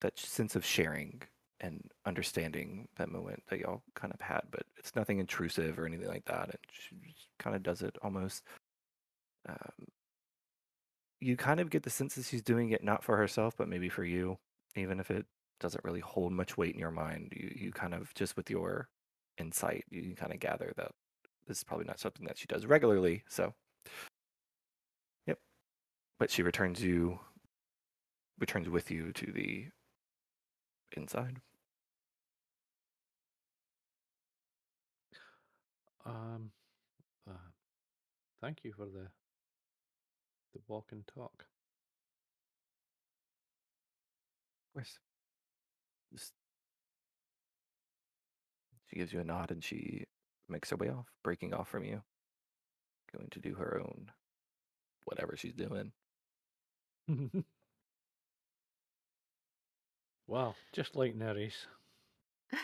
[0.00, 1.20] that sense of sharing
[1.60, 6.08] and understanding that moment that y'all kind of had, but it's nothing intrusive or anything
[6.08, 6.48] like that.
[6.48, 6.96] And she
[7.38, 8.42] kind of does it almost.
[9.46, 9.86] Um,
[11.20, 13.90] you kind of get the sense that she's doing it not for herself, but maybe
[13.90, 14.38] for you,
[14.74, 15.26] even if it
[15.60, 17.34] doesn't really hold much weight in your mind.
[17.36, 18.88] You you kind of just with your
[19.36, 20.92] insight, you can kind of gather that
[21.46, 23.24] this is probably not something that she does regularly.
[23.28, 23.52] So.
[26.20, 27.18] But she returns you,
[28.38, 29.68] returns with you to the
[30.94, 31.38] inside.
[36.04, 36.50] Um,
[37.26, 37.32] uh,
[38.42, 39.08] thank you for the
[40.52, 41.46] the walk and talk.
[44.66, 44.98] Of course.
[46.12, 46.34] Just
[48.88, 50.04] she gives you a nod and she
[50.50, 52.02] makes her way off, breaking off from you,
[53.10, 54.10] going to do her own
[55.06, 55.92] whatever she's doing.
[60.26, 61.54] Wow, just like Nerys.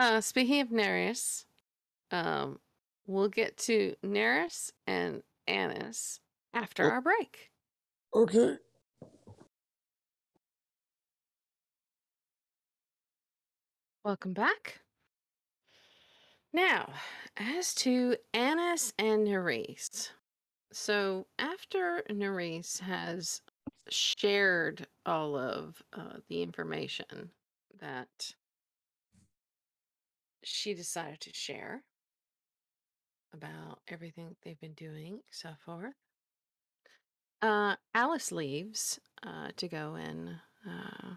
[0.00, 1.44] uh, speaking of Nerys,
[2.10, 2.58] um,
[3.06, 6.18] we'll get to Nerys and Annis
[6.52, 6.94] after Oh.
[6.94, 7.52] our break.
[8.12, 8.56] Okay.
[14.04, 14.80] Welcome back.
[16.52, 16.92] Now,
[17.36, 20.10] as to Annis and Nerys.
[20.76, 23.42] So, after Nerys has
[23.90, 27.30] shared all of uh, the information
[27.78, 28.34] that
[30.42, 31.84] she decided to share
[33.32, 35.94] about everything they've been doing, so forth,
[37.40, 40.30] uh, Alice leaves uh, to go and
[40.68, 41.14] uh,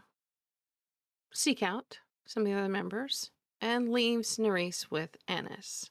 [1.34, 1.98] seek out
[2.28, 5.90] some of the other members and leaves Nerys with Annis,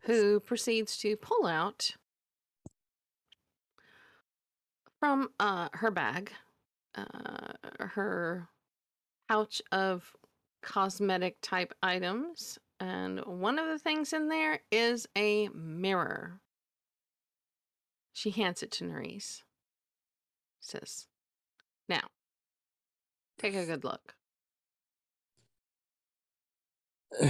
[0.00, 1.92] who proceeds to pull out
[5.00, 6.32] from uh, her bag
[6.98, 8.48] uh, her
[9.28, 10.12] pouch of
[10.62, 12.58] cosmetic type items.
[12.80, 16.40] And one of the things in there is a mirror.
[18.12, 19.42] She hands it to Nerys.
[20.60, 21.06] Says,
[21.88, 22.02] Now,
[23.38, 24.14] take a good look.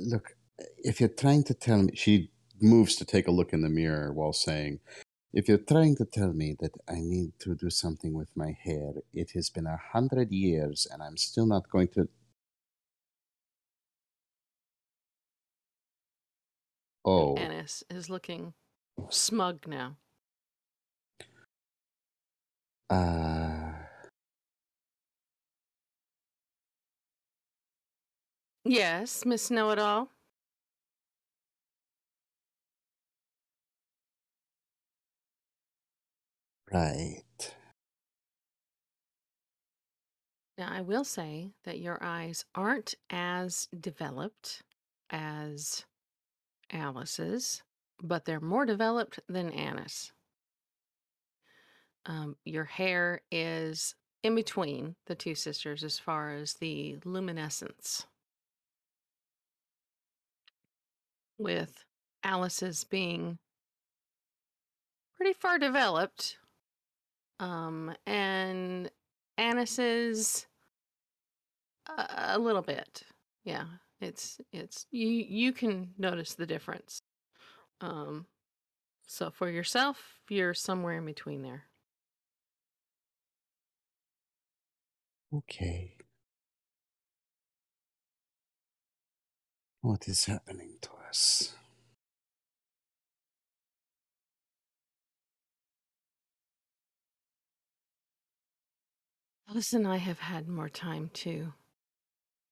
[0.00, 0.36] Look,
[0.78, 2.30] if you're trying to tell me, she
[2.60, 4.78] moves to take a look in the mirror while saying,
[5.32, 8.92] if you're trying to tell me that I need to do something with my hair,
[9.14, 12.08] it has been a hundred years and I'm still not going to.
[17.04, 18.54] Oh, Annis is looking
[19.10, 19.96] smug now.
[22.90, 23.72] uh,
[28.64, 30.10] Yes, Miss Know It All.
[36.72, 37.22] Right.
[40.58, 44.62] Now, I will say that your eyes aren't as developed
[45.08, 45.84] as
[46.72, 47.62] Alice's,
[48.02, 50.12] but they're more developed than Annis's.
[52.06, 58.06] Um, your hair is in between the two sisters as far as the luminescence,
[61.38, 61.84] with
[62.24, 63.38] Alice's being
[65.16, 66.38] pretty far developed,
[67.40, 68.90] um, and
[69.38, 70.46] Annis's
[71.86, 73.02] a, a little bit.
[73.44, 73.64] Yeah,
[74.00, 77.02] it's it's you you can notice the difference.
[77.80, 78.26] Um,
[79.06, 81.64] so for yourself, you're somewhere in between there.
[85.32, 85.94] Okay.
[89.80, 91.57] What is happening to us?
[99.50, 101.54] Alice and I have had more time to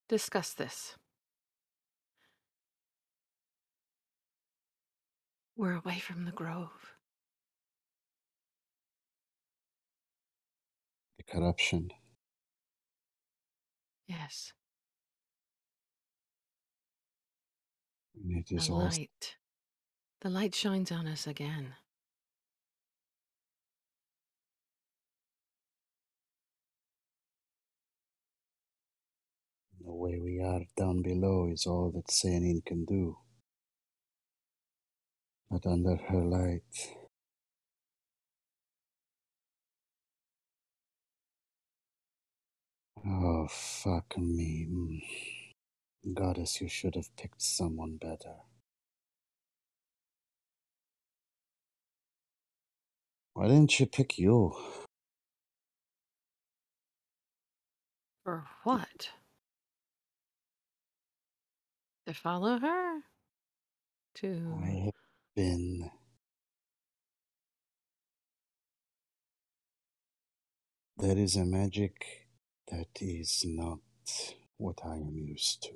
[0.08, 0.96] discuss this.
[5.56, 6.94] We're away from the grove.
[11.18, 11.90] The corruption.
[14.06, 14.52] Yes,
[18.22, 19.36] And it is the all light.
[20.20, 21.74] The light shines on us again.
[29.86, 33.18] The way we are down below is all that Sanin can do.
[35.50, 36.96] But under her light,
[43.06, 44.68] oh fuck me.
[44.70, 45.02] Mm.
[46.14, 48.36] Goddess, you should have picked someone better.
[53.34, 54.54] Why didn't you pick you?
[58.24, 59.10] For what?
[62.06, 63.00] To follow her?
[64.16, 64.58] To.
[64.62, 64.94] I have
[65.34, 65.90] been
[70.98, 72.26] There is a magic
[72.70, 73.80] that is not
[74.56, 75.74] what I am used to.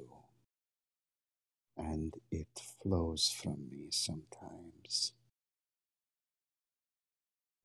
[1.76, 2.48] And it
[2.82, 5.12] flows from me sometimes.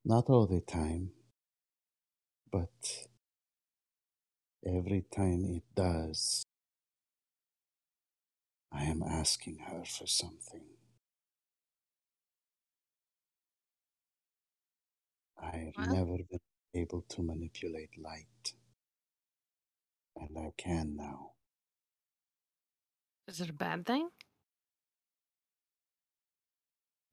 [0.03, 1.11] Not all the time,
[2.51, 3.07] but
[4.65, 6.44] every time it does,
[8.75, 10.65] I am asking her for something.
[15.37, 16.41] I've Well- never been
[16.73, 18.53] able to manipulate light.
[20.17, 21.35] And I can now.
[23.27, 24.09] Is it a bad thing?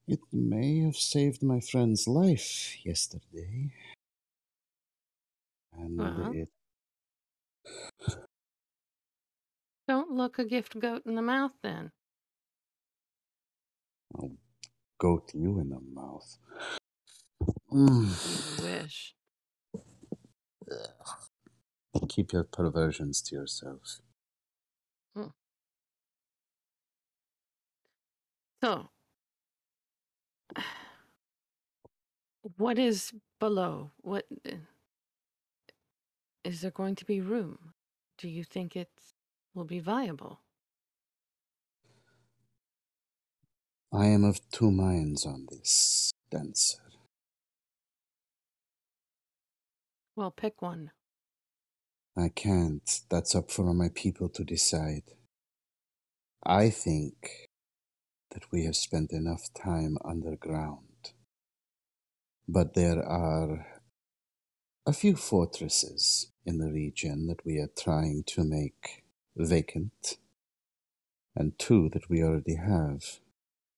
[0.08, 3.72] It may have saved my friend's life yesterday.
[5.72, 6.32] And Well.
[6.32, 6.50] it
[9.88, 11.90] Don't look a gift goat in the mouth then.
[14.16, 14.32] I'll
[14.98, 16.38] goat you in the mouth.
[17.72, 18.62] Mm.
[18.62, 19.14] Wish.
[22.08, 24.00] Keep your perversions to yourself.
[28.62, 28.88] So,
[32.56, 33.90] what is below?
[34.02, 34.52] What uh,
[36.60, 37.74] there going to be room?
[38.18, 38.88] Do you think it
[39.54, 40.40] will be viable?
[43.92, 46.78] I am of two minds on this, dancer.
[50.16, 50.90] Well, pick one.
[52.16, 53.00] I can't.
[53.10, 55.02] That's up for my people to decide.
[56.44, 57.48] I think
[58.32, 61.12] that we have spent enough time underground.
[62.48, 63.66] But there are
[64.86, 69.01] a few fortresses in the region that we are trying to make
[69.36, 70.18] vacant,
[71.34, 73.20] and two that we already have.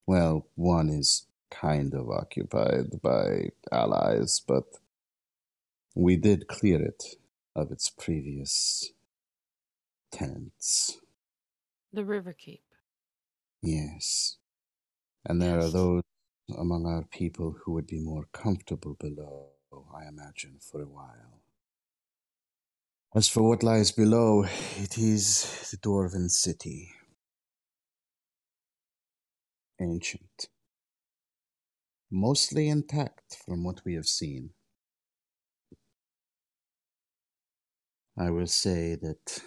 [0.07, 4.65] Well, one is kind of occupied by allies, but
[5.95, 7.17] we did clear it
[7.55, 8.93] of its previous
[10.11, 10.99] tenants.
[11.93, 12.63] The River Keep.
[13.63, 14.37] Yes.
[15.25, 16.03] And there are those
[16.59, 19.51] among our people who would be more comfortable below,
[19.97, 21.44] I imagine, for a while.
[23.17, 24.43] As for what lies below,
[24.77, 26.91] it is the Dwarven city.
[29.81, 30.49] Ancient.
[32.11, 34.51] Mostly intact from what we have seen.
[38.19, 39.43] I will say that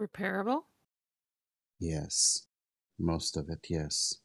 [0.00, 0.62] Repairable?
[1.78, 2.46] Yes.
[2.98, 4.18] Most of it, yes.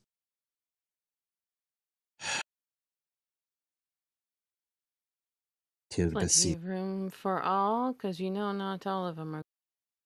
[5.92, 6.56] Plenty Tirbasi.
[6.56, 9.44] of room for all, because you know not all of them are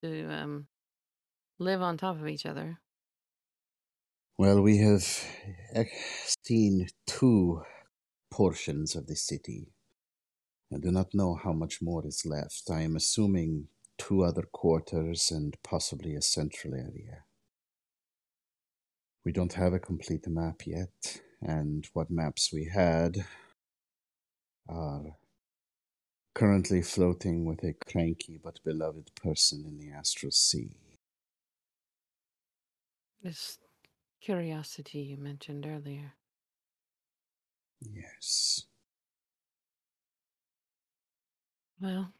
[0.03, 0.68] to um,
[1.60, 2.80] live on top of each other.
[4.38, 5.06] Well, we have
[6.44, 7.62] seen two
[8.32, 9.68] portions of the city.
[10.74, 12.64] I do not know how much more is left.
[12.70, 13.68] I am assuming
[13.98, 17.24] two other quarters and possibly a central area.
[19.24, 23.26] We don't have a complete map yet, and what maps we had
[24.68, 25.16] are
[26.36, 30.78] currently floating with a cranky but beloved person in the astral sea.
[33.22, 33.57] This
[34.22, 36.14] curiosity you mentioned earlier.
[37.82, 38.66] Yes.
[41.80, 42.14] Well,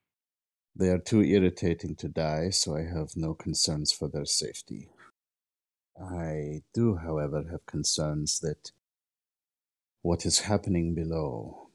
[0.76, 4.90] They are too irritating to die, so I have no concerns for their safety.
[6.02, 8.72] I do, however, have concerns that
[10.04, 11.70] what is happening below,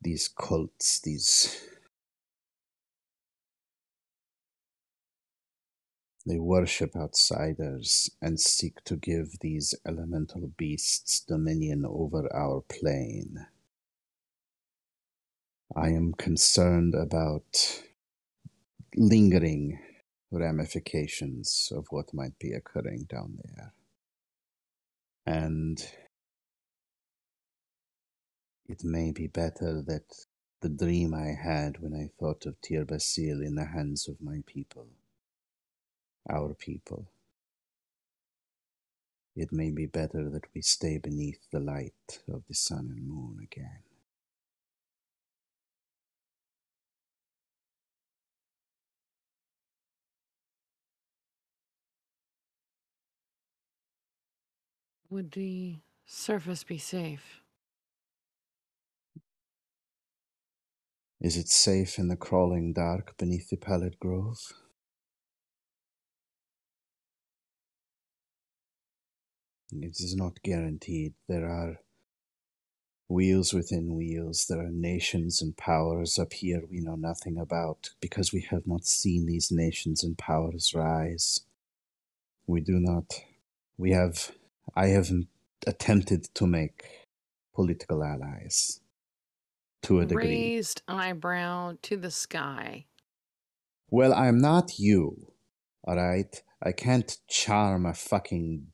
[0.00, 1.68] these cults, these.
[6.26, 13.46] They worship outsiders and seek to give these elemental beasts dominion over our plane.
[15.74, 17.82] I am concerned about
[18.94, 19.80] lingering
[20.30, 23.72] ramifications of what might be occurring down there.
[25.26, 25.84] And
[28.66, 30.26] it may be better that
[30.60, 34.42] the dream I had when I thought of Tir Basil in the hands of my
[34.46, 34.86] people,
[36.30, 37.08] our people.
[39.34, 43.38] It may be better that we stay beneath the light of the sun and moon
[43.42, 43.82] again.
[55.10, 55.76] Would the
[56.06, 57.42] surface be safe?
[61.20, 64.38] Is it safe in the crawling dark beneath the pallid grove?
[69.80, 71.14] It is not guaranteed.
[71.28, 71.78] There are
[73.08, 74.46] wheels within wheels.
[74.48, 78.84] There are nations and powers up here we know nothing about because we have not
[78.84, 81.40] seen these nations and powers rise.
[82.46, 83.12] We do not.
[83.78, 84.32] We have.
[84.74, 85.10] I have
[85.66, 86.84] attempted to make
[87.54, 88.80] political allies
[89.82, 90.54] to a degree.
[90.54, 92.86] Raised eyebrow to the sky.
[93.90, 95.32] Well, I'm not you,
[95.84, 96.42] all right?
[96.62, 98.71] I can't charm a fucking.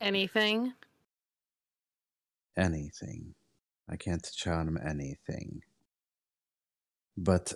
[0.00, 0.72] Anything?
[2.56, 3.34] anything.
[3.88, 5.62] I can't charm anything.
[7.16, 7.52] But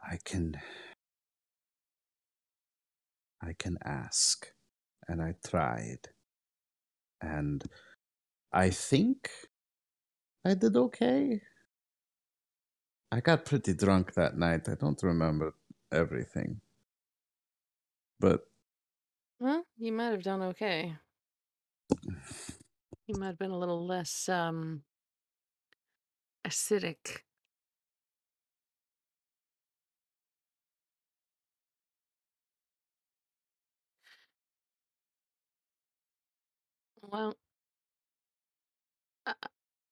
[0.00, 0.54] I can.
[3.42, 4.46] I can ask.
[5.08, 6.08] And I tried.
[7.20, 7.62] And
[8.52, 9.30] I think
[10.44, 11.42] I did okay.
[13.12, 14.68] I got pretty drunk that night.
[14.68, 15.54] I don't remember
[15.92, 16.60] everything.
[18.18, 18.46] But
[19.44, 20.96] Well, you might have done okay.
[23.06, 24.84] You might have been a little less um
[26.44, 27.24] acidic.
[37.02, 37.36] Well,
[39.26, 39.34] I,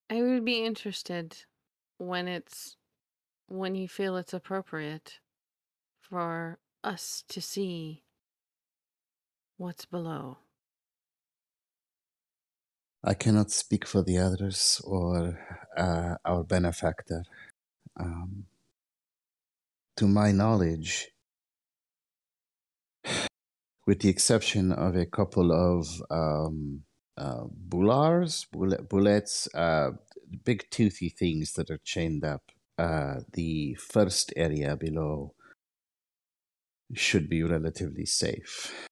[0.09, 1.37] I would be interested
[1.99, 2.77] when it's
[3.49, 5.21] when you feel it's appropriate
[6.01, 8.03] for us to see
[9.63, 10.39] what's below.
[13.05, 15.39] I cannot speak for the others or
[15.77, 17.23] uh, our benefactor.
[17.99, 18.47] Um,
[19.97, 21.11] to my knowledge,
[23.87, 26.83] with the exception of a couple of um,
[27.17, 29.91] uh, boulars, bullet, bullets, uh,
[30.45, 32.43] big toothy things that are chained up,
[32.79, 35.35] uh, the first area below
[36.95, 38.89] should be relatively safe.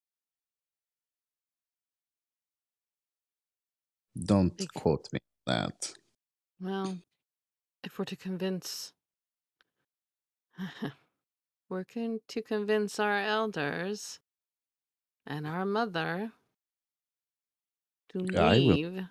[4.19, 5.93] Don't Bec- quote me on that.
[6.61, 6.99] Well,
[7.82, 8.93] if we're to convince
[11.69, 14.20] we're going to convince our elders
[15.27, 16.32] and our mother
[18.12, 19.05] to I will- leave.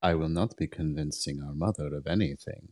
[0.00, 2.68] I will not be convincing our mother of anything.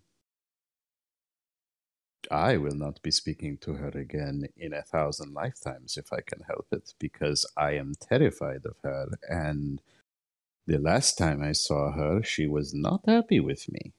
[2.30, 6.42] I will not be speaking to her again in a thousand lifetimes if I can
[6.46, 9.08] help it, because I am terrified of her.
[9.28, 9.80] And
[10.66, 13.92] the last time I saw her, she was not happy with me.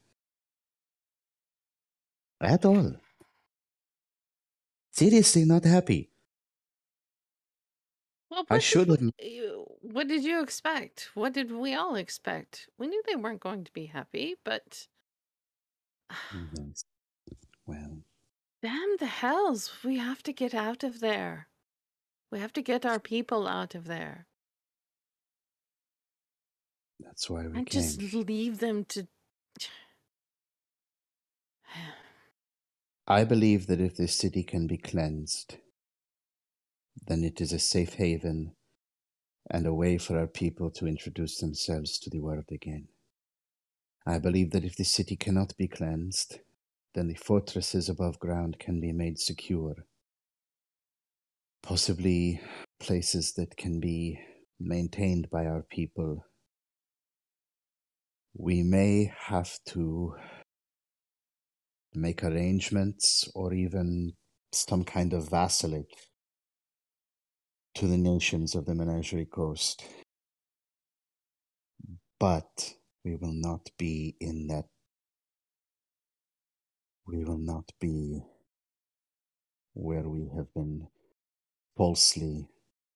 [2.42, 2.96] At all.
[4.92, 6.10] Seriously, not happy.
[8.30, 11.10] Well, I should did have- you- What did you expect?
[11.14, 12.70] What did we all expect?
[12.78, 14.88] We knew they weren't going to be happy, but
[16.54, 16.84] Yes.
[17.66, 18.04] Well,
[18.62, 21.48] damn the hells, we have to get out of there.
[22.32, 24.27] We have to get our people out of there
[27.00, 27.82] that's why we and came.
[27.82, 29.08] just leave them to.
[33.08, 35.58] I believe that if this city can be cleansed,
[37.08, 38.54] then it is a safe haven
[39.50, 42.90] and a way for our people to introduce themselves to the world again.
[44.06, 46.40] I believe that if the city cannot be cleansed,
[46.96, 49.76] then the fortresses above ground can be made secure.
[51.62, 52.42] Possibly
[52.80, 54.20] places that can be
[54.60, 56.26] maintained by our people.
[58.40, 60.16] We may have to
[61.96, 64.14] make arrangements or even
[64.52, 66.10] some kind of vassalage
[67.74, 69.84] to the nations of the Menagerie Coast.
[72.20, 74.66] But we will not be in that.
[77.08, 78.22] We will not be
[79.74, 80.88] where we have been
[81.76, 82.50] falsely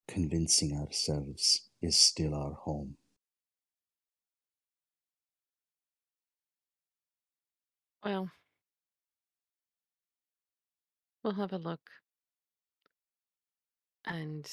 [0.07, 2.97] convincing ourselves is still our home.
[8.03, 8.31] Well,
[11.23, 11.89] we'll have a look
[14.05, 14.49] and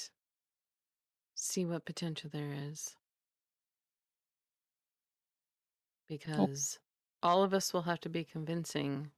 [1.35, 2.95] see what potential there is.
[6.09, 6.79] Because
[7.23, 9.11] all of us will have to be convincing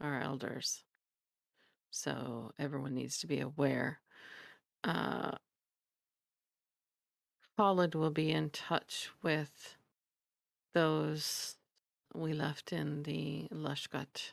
[0.00, 0.82] our elders.
[1.90, 4.00] So everyone needs to be aware.
[4.84, 5.32] Uh,
[7.56, 9.76] Khalid will be in touch with
[10.74, 11.55] those
[12.18, 14.32] we left in the Lushgut,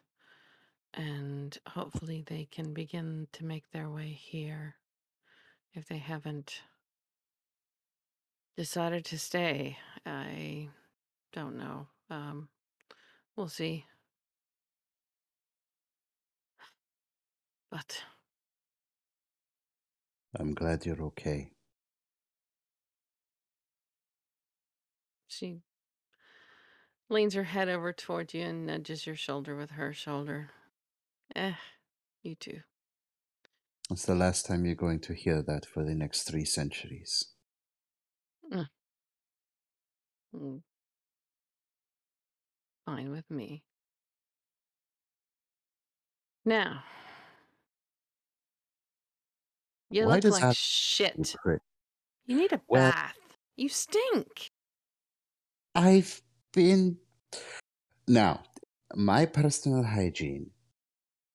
[0.93, 4.75] and hopefully they can begin to make their way here
[5.73, 6.61] if they haven't
[8.55, 9.77] decided to stay.
[10.05, 10.69] I
[11.31, 11.87] don't know.
[12.09, 12.49] Um,
[13.35, 13.85] we'll see.
[17.71, 18.03] But
[20.39, 21.49] I'm glad you're okay.
[25.33, 25.57] she
[27.13, 30.49] leans her head over toward you and nudges your shoulder with her shoulder.
[31.35, 31.53] Eh,
[32.23, 32.59] you too.
[33.91, 37.25] It's the last time you're going to hear that for the next three centuries.
[40.35, 40.61] Mm.
[42.85, 43.63] Fine with me.
[46.45, 46.83] Now,
[49.89, 51.35] you Why look does like that- shit.
[52.25, 53.17] You need a Well- bath.
[53.55, 54.49] You stink.
[55.75, 56.21] I've
[56.53, 56.99] been.
[58.07, 58.43] Now,
[58.95, 60.51] my personal hygiene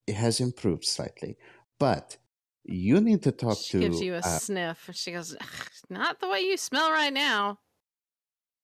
[0.06, 1.36] it has improved slightly,
[1.78, 2.16] but
[2.64, 3.80] you need to talk she to.
[3.80, 4.88] gives you a uh, sniff.
[4.88, 5.36] and She goes,
[5.90, 7.58] "Not the way you smell right now."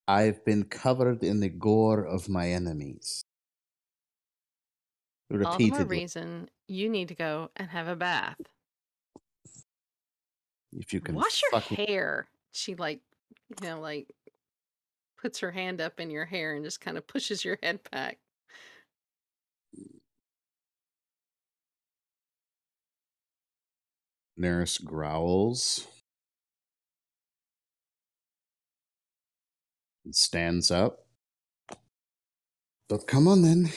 [0.09, 3.24] I've been covered in the gore of my enemies.
[5.31, 8.36] All the more reason you need to go and have a bath.
[10.73, 12.28] If you can Wash your fucking hair.
[12.52, 13.01] She like,
[13.61, 14.06] you know, like
[15.25, 18.19] puts her hand up in your hair and just kind of pushes your head back.
[24.39, 25.87] Nerys growls
[30.05, 31.07] and stands up.
[32.91, 33.71] But come on then.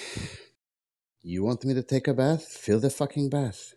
[1.22, 2.46] You want me to take a bath?
[2.46, 3.74] Fill the fucking bath.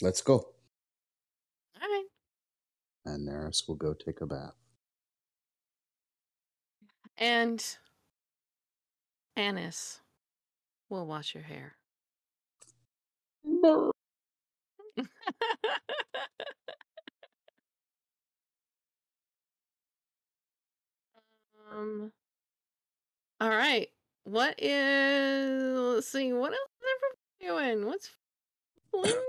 [0.00, 0.34] Let's go.
[0.34, 0.52] All
[1.82, 2.04] right.
[3.04, 4.54] And Nerys will go take a bath.
[7.18, 7.64] And
[9.36, 10.00] Annis
[10.88, 11.76] will wash your hair.
[21.72, 22.12] um.
[23.40, 23.88] All right.
[24.24, 25.78] What is?
[25.78, 26.32] Let's see.
[26.32, 27.86] What else is everybody doing?
[27.86, 28.10] What's
[28.90, 29.20] Flintry?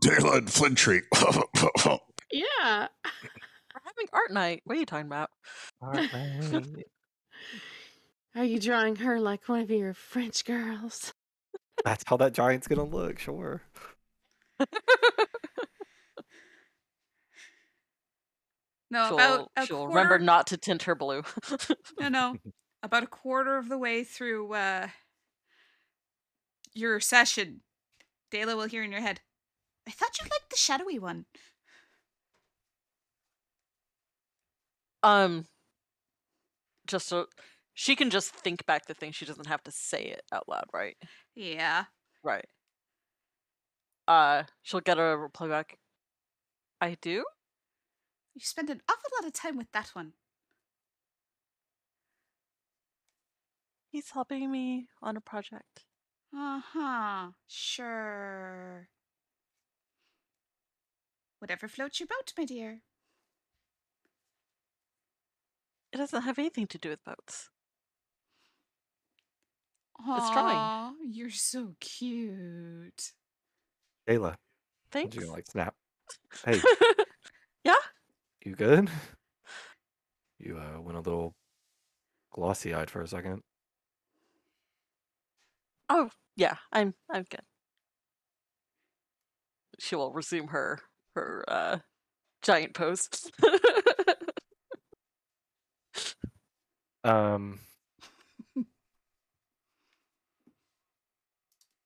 [0.00, 1.02] Daylight Flintry.
[2.32, 2.88] yeah.
[3.96, 4.62] We're having art night.
[4.64, 5.30] What are you talking about?
[5.80, 6.10] Art
[8.34, 11.12] Are you drawing her like one of your French girls?
[11.84, 13.18] That's how that giant's gonna look.
[13.18, 13.62] Sure.
[18.90, 21.22] No, she'll about a she'll quarter, remember not to tint her blue.
[21.98, 22.36] No, no.
[22.82, 24.88] About a quarter of the way through uh,
[26.74, 27.60] your session,
[28.30, 29.20] Dela will hear in your head,
[29.86, 31.24] I thought you liked the shadowy one.
[35.02, 35.46] Um,
[36.86, 37.26] just so
[37.74, 39.12] she can just think back the thing.
[39.12, 40.96] She doesn't have to say it out loud, right?
[41.34, 41.84] Yeah.
[42.22, 42.46] Right.
[44.06, 45.78] Uh, she'll get a reply back.
[46.80, 47.24] I do.
[48.34, 50.14] You spend an awful lot of time with that one.
[53.90, 55.84] He's helping me on a project.
[56.34, 57.28] Uh huh.
[57.46, 58.88] Sure.
[61.40, 62.80] Whatever floats your boat, my dear.
[65.92, 67.50] It doesn't have anything to do with boats.
[70.08, 70.96] It's drawing.
[71.12, 73.12] You're so cute.
[74.08, 74.36] Ayla,
[74.90, 75.14] Thanks.
[75.16, 75.74] you like snap?
[76.44, 76.60] Hey,
[77.64, 77.74] yeah.
[78.44, 78.90] you good?
[80.38, 81.34] You uh, went a little
[82.32, 83.42] glossy eyed for a second.
[85.88, 86.56] Oh, yeah.
[86.72, 87.42] I'm I'm good.
[89.78, 90.80] She will resume her
[91.14, 91.78] her uh
[92.42, 93.08] giant pose.
[97.04, 97.60] Um.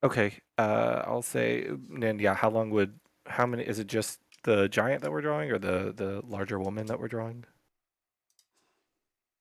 [0.02, 0.34] Okay.
[0.59, 2.98] Uh, I'll say, and yeah, how long would?
[3.26, 3.64] How many?
[3.64, 7.09] Is it just the giant that we're drawing, or the the larger woman that we're
[7.09, 7.44] drawing?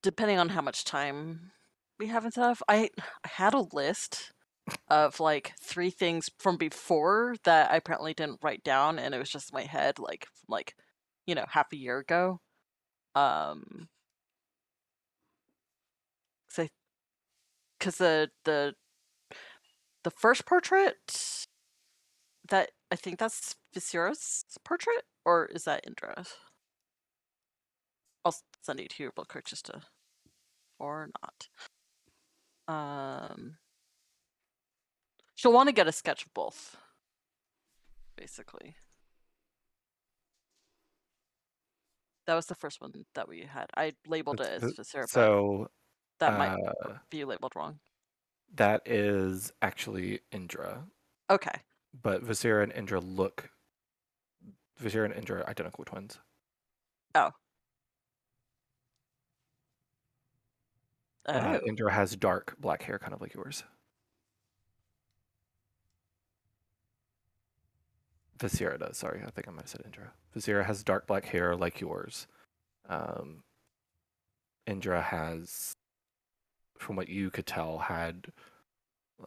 [0.02, 1.52] Depending on how much time
[2.00, 2.90] we have and stuff, I
[3.24, 4.32] I had a list
[4.90, 9.30] of like three things from before that I apparently didn't write down, and it was
[9.32, 10.76] just in my head, like like
[11.28, 12.42] you know half a year ago.
[13.16, 13.90] Um,
[16.48, 16.70] because
[17.86, 18.74] because the the
[20.04, 21.46] the first portrait
[22.50, 26.26] that I think that's Visira's portrait, or is that Indra?
[28.24, 29.82] I'll send it to you real quick just to,
[30.80, 31.48] or not.
[32.68, 33.58] Um,
[35.36, 36.76] she'll want to get a sketch of both,
[38.16, 38.76] basically.
[42.26, 43.68] That was the first one that we had.
[43.78, 45.68] I labeled it as but So
[46.20, 47.80] that might uh, be labeled wrong.
[48.56, 50.84] That is actually Indra.
[51.30, 51.60] Okay.
[52.02, 53.50] But Visera and Indra look.
[54.78, 56.20] Visera and Indra are identical twins.
[57.16, 57.32] Oh.
[61.26, 61.68] Uh, oh.
[61.68, 63.64] Indra has dark black hair, kind of like yours.
[68.40, 68.98] Visera does.
[68.98, 70.12] Sorry, I think I might have said Indra.
[70.34, 72.28] Visera has dark black hair like yours.
[72.88, 73.44] Um,
[74.68, 75.76] Indra has
[76.78, 78.28] from what you could tell, had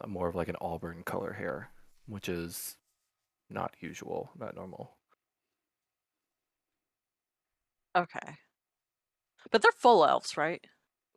[0.07, 1.69] more of like an auburn color hair,
[2.07, 2.77] which is
[3.49, 4.97] not usual, not normal.
[7.95, 8.37] Okay.
[9.51, 10.63] But they're full elves, right?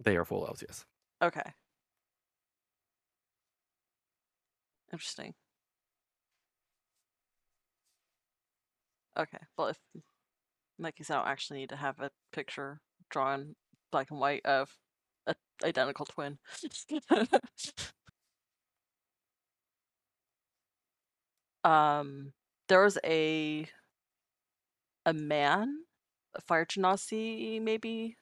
[0.02, 0.84] They are full elves, yes.
[1.22, 1.52] Okay.
[4.92, 5.34] Interesting.
[9.18, 9.38] Okay.
[9.56, 10.02] Well, if in
[10.84, 12.80] that case, I don't actually need to have a picture
[13.10, 13.54] drawn
[13.90, 14.70] black and white of
[15.26, 15.34] a
[15.64, 16.38] identical twin.
[21.64, 22.32] um,
[22.68, 23.66] there was a
[25.06, 25.84] a man,
[26.34, 28.16] a fire genasi, maybe,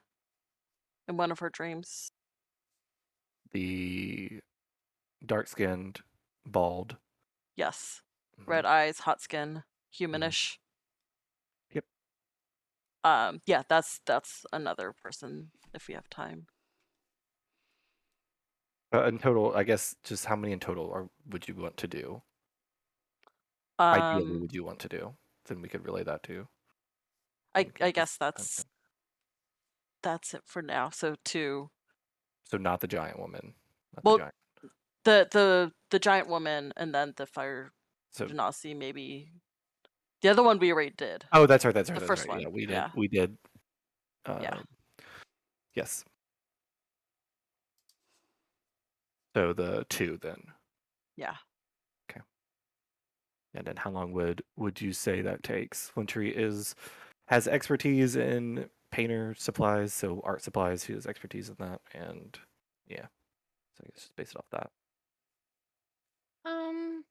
[1.09, 2.13] in one of her dreams.
[3.53, 4.41] The
[5.25, 6.01] dark skinned,
[6.47, 6.97] bald.
[7.57, 8.03] Yes.
[8.39, 10.59] mhm, Red eyes, hot skin, humanish.
[11.73, 11.85] Yep.
[13.05, 16.47] Um, yeah, that's that's another person if we have time.
[18.93, 21.87] Uh, in total, I guess, just how many in total are would you want to
[21.87, 22.23] do?
[23.79, 25.15] Um, Ideally, would you want to do?
[25.47, 26.49] Then we could relay that too.
[27.55, 28.67] I I guess that's
[30.03, 30.91] that's it for now.
[30.91, 31.71] So two,
[32.45, 33.55] So not the giant woman.
[33.95, 34.35] Not Well, the giant.
[35.05, 37.73] the the the giant woman, and then the fire
[38.11, 39.31] So genasi, maybe.
[40.23, 41.25] The other one we already did.
[41.33, 41.73] oh, that's right.
[41.73, 41.95] That's right.
[41.95, 42.41] the that's first right.
[42.41, 42.73] Yeah, one, we did.
[42.75, 42.91] yeah.
[42.95, 43.39] We did.
[44.27, 44.59] Uh, Yeah.
[45.75, 46.05] Yes.
[49.35, 50.43] So the two then,
[51.17, 51.37] Yeah.
[52.11, 52.21] Okay.
[53.55, 55.89] And then how long would would you say that takes?
[55.89, 56.75] Flintry is
[57.29, 60.83] has expertise in painter supplies, so art supplies.
[60.85, 62.37] He has expertise in that, and
[62.89, 63.07] yeah.
[63.77, 64.71] So I guess just base it off that.
[66.45, 67.05] Um,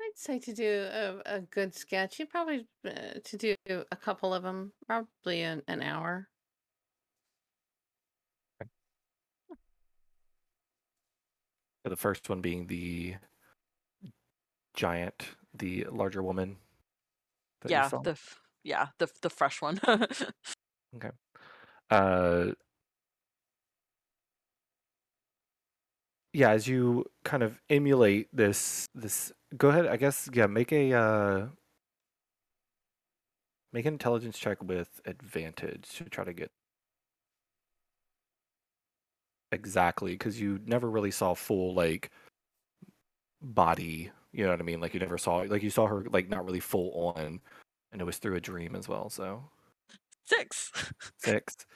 [0.00, 4.34] I'd say to do a, a good sketch, you probably uh, to do a couple
[4.34, 6.28] of them, probably an, an hour.
[11.88, 13.16] The first one being the
[14.74, 16.56] giant, the larger woman.
[17.66, 17.88] yeah.
[17.88, 19.80] The f- yeah the the fresh one.
[20.96, 21.10] Okay.
[21.90, 22.52] Uh
[26.32, 30.92] yeah as you kind of emulate this this go ahead i guess yeah make a
[30.92, 31.46] uh
[33.72, 36.50] make an intelligence check with advantage to try to get
[39.52, 42.10] exactly because you never really saw full like
[43.42, 44.80] body you know what i mean?
[44.80, 47.40] Like you never saw like you saw her like not really full on
[47.92, 49.42] and it was through a dream as well so.
[50.24, 50.72] Six.
[51.18, 51.56] six.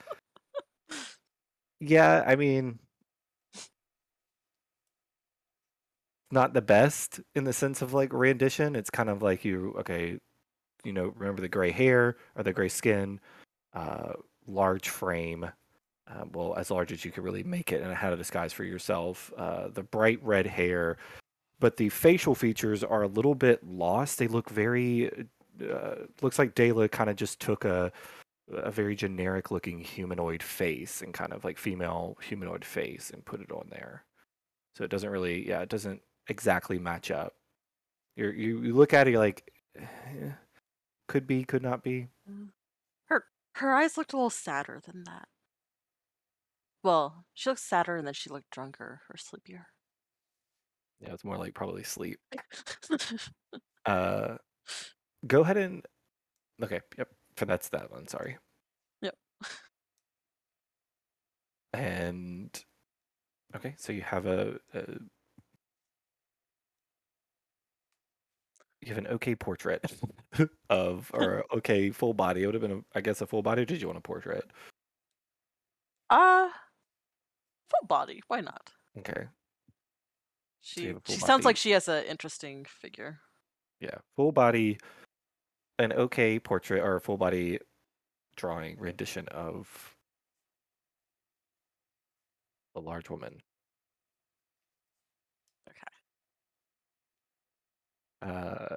[1.80, 2.78] Yeah i mean
[6.30, 10.18] not the best in the sense of like rendition it's kind of like you okay
[10.84, 13.20] you know remember the gray hair or the gray skin
[13.74, 14.12] uh
[14.46, 15.50] large frame
[16.12, 18.64] uh, well as large as you could really make it and had a disguise for
[18.64, 20.96] yourself uh the bright red hair
[21.60, 25.10] but the facial features are a little bit lost they look very
[25.60, 27.92] uh, looks like Dela kind of just took a
[28.50, 33.40] a very generic looking humanoid face and kind of like female humanoid face and put
[33.40, 34.04] it on there.
[34.76, 37.34] So it doesn't really, yeah, it doesn't exactly match up.
[38.16, 40.32] You're, you you look at it, like, eh,
[41.08, 42.08] could be, could not be.
[43.06, 43.24] Her
[43.54, 45.28] her eyes looked a little sadder than that.
[46.82, 49.66] Well, she looked sadder and then she looked drunker or sleepier.
[51.00, 52.18] Yeah, it's more like probably sleep.
[53.84, 54.36] Uh,
[55.26, 55.84] go ahead and
[56.62, 58.06] okay, yep, for that's that one.
[58.06, 58.38] Sorry.
[59.00, 59.16] Yep.
[61.72, 62.64] And
[63.56, 64.84] okay, so you have a, a
[68.80, 69.84] you have an okay portrait
[70.70, 72.42] of or okay full body.
[72.42, 73.64] It would have been, a, I guess, a full body.
[73.64, 74.44] Did you want a portrait?
[76.10, 76.50] Uh
[77.72, 78.22] full body.
[78.28, 78.70] Why not?
[78.98, 79.26] Okay,
[80.60, 83.20] She she sounds like she has an interesting figure.
[83.80, 84.78] yeah, full body,
[85.78, 87.58] an okay portrait or full body
[88.36, 89.94] drawing rendition of
[92.76, 93.40] a large woman.
[95.68, 95.92] Okay.
[98.22, 98.76] Uh,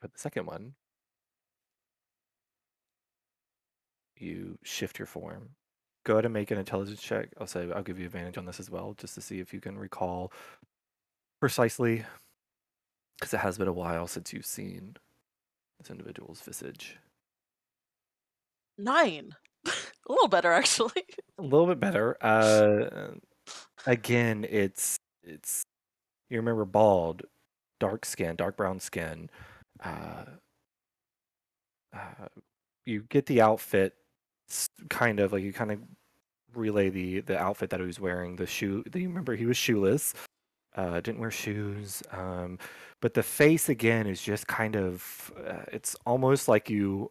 [0.00, 0.74] for the second one,
[4.16, 5.50] you shift your form.
[6.04, 7.28] Go ahead and make an intelligence check.
[7.40, 9.60] I'll say I'll give you advantage on this as well, just to see if you
[9.60, 10.32] can recall
[11.40, 12.04] precisely,
[13.18, 14.96] because it has been a while since you've seen
[15.80, 16.98] this individual's visage.
[18.78, 19.34] Nine.
[19.66, 21.04] A little better, actually.
[21.38, 22.18] a little bit better.
[22.20, 23.12] Uh,
[23.86, 25.64] again, it's it's
[26.28, 27.22] you remember bald,
[27.80, 29.30] dark skin, dark brown skin.
[29.82, 30.24] Uh,
[31.94, 32.26] uh,
[32.84, 33.94] you get the outfit,
[34.90, 35.80] kind of like you kind of
[36.54, 38.36] relay the the outfit that he was wearing.
[38.36, 38.84] The shoe.
[38.94, 40.14] You remember he was shoeless.
[40.76, 42.02] Uh, didn't wear shoes.
[42.10, 42.58] Um,
[43.00, 45.32] but the face again is just kind of.
[45.46, 47.10] Uh, it's almost like you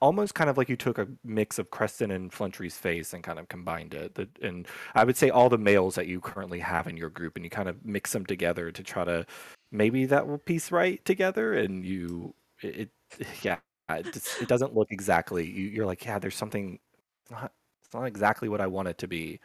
[0.00, 3.38] almost kind of like you took a mix of Creston and Flintry's face and kind
[3.38, 4.14] of combined it.
[4.14, 7.36] The, and I would say all the males that you currently have in your group,
[7.36, 9.26] and you kind of mix them together to try to
[9.70, 11.54] maybe that will piece right together.
[11.54, 13.28] And you, it, it
[13.90, 15.46] it, just, it doesn't look exactly.
[15.48, 16.78] You, you're like, yeah, there's something.
[17.22, 17.52] It's not,
[17.84, 19.40] it's not exactly what I want it to be.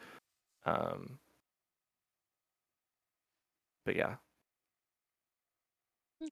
[0.66, 1.18] Um,
[3.84, 4.16] but yeah,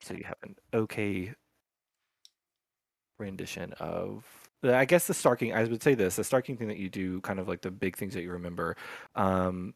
[0.00, 1.34] so you have an okay
[3.18, 4.24] rendition of
[4.62, 7.38] I guess the Starking I would say this, the Starking thing that you do, kind
[7.38, 8.76] of like the big things that you remember.
[9.14, 9.74] Um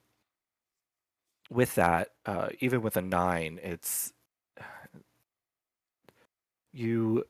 [1.50, 4.12] with that, uh even with a nine, it's
[6.72, 7.24] you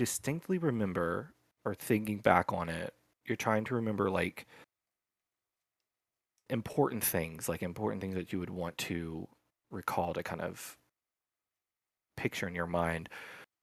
[0.00, 1.34] distinctly remember
[1.66, 2.94] or thinking back on it,
[3.26, 4.46] you're trying to remember like
[6.48, 9.28] important things, like important things that you would want to
[9.70, 10.78] recall to kind of
[12.16, 13.10] picture in your mind.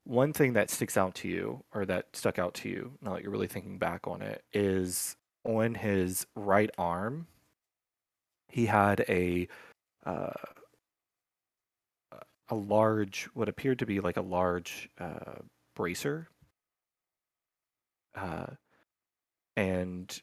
[0.04, 3.24] One thing that sticks out to you, or that stuck out to you, now that
[3.24, 7.26] you're really thinking back on it, is on his right arm,
[8.48, 9.48] he had a
[10.06, 10.34] uh,
[12.50, 15.42] a large, what appeared to be like a large uh,
[15.78, 16.28] bracer,
[18.16, 18.48] uh,
[19.56, 20.22] and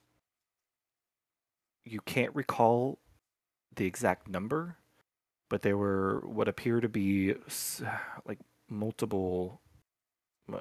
[1.85, 2.99] you can't recall
[3.77, 4.79] the exact number,
[5.49, 7.35] but there were what appear to be
[8.27, 9.61] like multiple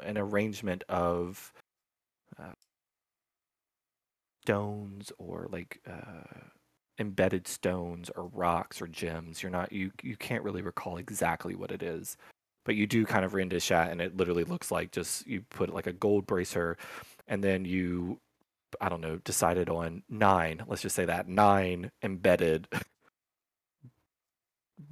[0.04, 1.52] an arrangement of
[2.40, 2.54] uh,
[4.44, 6.40] stones or like uh,
[7.00, 9.42] embedded stones or rocks or gems.
[9.42, 12.16] You're not you you can't really recall exactly what it is,
[12.66, 15.42] but you do kind of read into chat, and it literally looks like just you
[15.50, 16.78] put like a gold bracer,
[17.28, 18.20] and then you
[18.82, 20.64] I don't know decided on nine.
[20.68, 22.68] Let's just say that nine embedded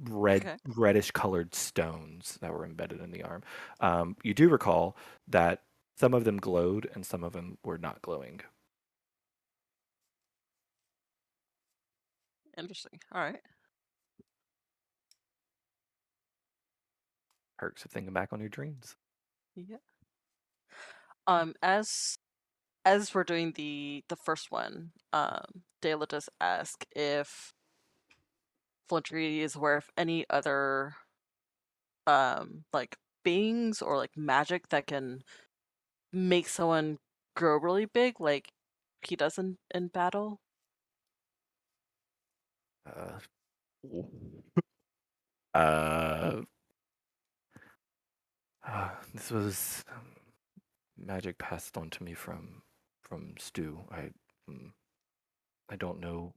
[0.08, 0.56] red Okay.
[0.66, 3.42] reddish colored stones that were embedded in the arm.
[3.80, 4.96] Um, you do recall
[5.28, 5.62] that
[5.96, 8.40] some of them glowed and some of them were not glowing.
[12.56, 13.00] Interesting.
[13.12, 13.40] All right.
[17.62, 18.96] Perks of thinking back on your dreams.
[19.56, 19.78] Yeah.
[21.26, 22.16] Um, as
[22.84, 27.52] as we're doing the the first one, um, Dela does ask if
[28.88, 30.96] Flintry is aware of any other
[32.06, 35.22] um like beings or like magic that can
[36.12, 36.98] make someone
[37.36, 38.52] grow really big, like
[39.02, 40.40] he does in, in battle.
[42.86, 43.18] Uh,
[45.54, 46.42] uh,
[48.66, 50.16] uh, this was um,
[50.98, 52.62] magic passed on to me from
[53.02, 53.80] from Stu.
[53.90, 54.10] I
[54.50, 54.72] mm,
[55.70, 56.34] I don't know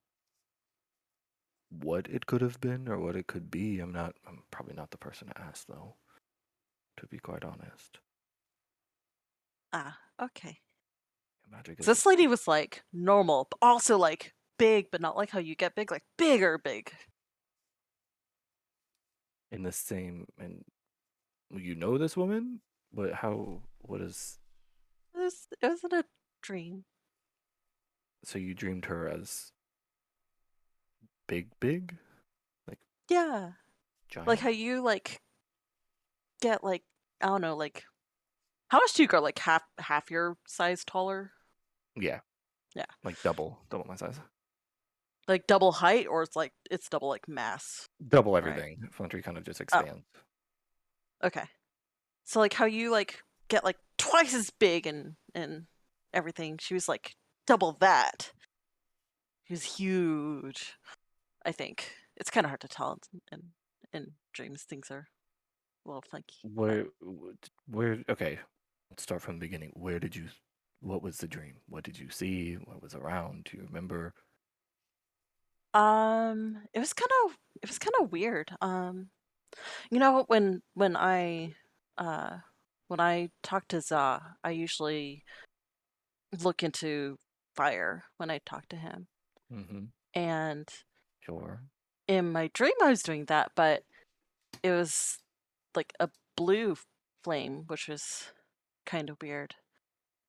[1.69, 3.80] what it could have been or what it could be.
[3.80, 4.15] I'm not.
[4.27, 5.95] I'm probably not the person to ask, though.
[6.97, 7.99] To be quite honest,
[9.73, 10.60] Ah, okay.
[11.49, 15.56] magic This lady was like normal, but also like big, but not like how you
[15.56, 16.91] get big, like bigger big.
[19.52, 20.27] in the same.
[20.38, 20.64] And
[21.53, 22.61] you know this woman?
[22.91, 23.13] What?
[23.13, 23.61] How?
[23.80, 24.39] What is?
[25.13, 26.03] It was, it was in a
[26.41, 26.84] dream.
[28.23, 29.51] So you dreamed her as
[31.27, 31.95] big, big,
[32.67, 33.51] like Yeah.
[34.09, 34.27] giant.
[34.27, 35.22] Like how you like
[36.41, 36.84] get like
[37.22, 37.84] I don't know, like
[38.69, 39.22] how much do you grow?
[39.22, 41.31] Like half half your size taller?
[41.95, 42.19] Yeah.
[42.76, 42.85] Yeah.
[43.03, 44.19] Like double, double my size.
[45.27, 47.88] Like double height or it's like it's double like mass.
[48.07, 48.39] Double Right.
[48.39, 48.89] everything.
[48.91, 50.01] Flintry kind of just Oh.
[51.26, 51.43] Okay.
[52.23, 55.65] So like how you like get like twice as big and and
[56.14, 56.57] everything.
[56.60, 57.15] She was like
[57.47, 58.31] double that.
[59.47, 60.73] She was huge.
[61.45, 61.91] I think.
[62.18, 63.43] It's kind of hard to tell in, in
[63.93, 65.07] in dreams things are
[65.85, 66.38] a little funky.
[66.43, 66.85] Where,
[67.69, 67.99] where?
[68.10, 68.39] Okay,
[68.89, 69.72] let's start from the beginning.
[69.73, 70.26] Where did you?
[70.81, 71.56] What was the dream?
[71.68, 72.56] What did you see?
[72.56, 73.47] What was around?
[73.49, 74.14] Do you remember?
[75.73, 78.52] Um, it was kind of it was kind of weird.
[78.61, 79.10] Um,
[79.90, 81.53] you know when when I
[81.98, 82.38] uh
[82.88, 85.23] when I talk to Za, I usually
[86.44, 87.18] look into
[87.56, 89.07] fire when I talk to him.
[89.52, 89.86] Mm-hmm.
[90.14, 90.69] And
[91.22, 91.61] Sure.
[92.07, 93.84] in my dream I was doing that, but
[94.61, 95.18] it was
[95.76, 96.76] like a blue
[97.23, 98.32] flame, which was
[98.86, 99.56] kind of weird.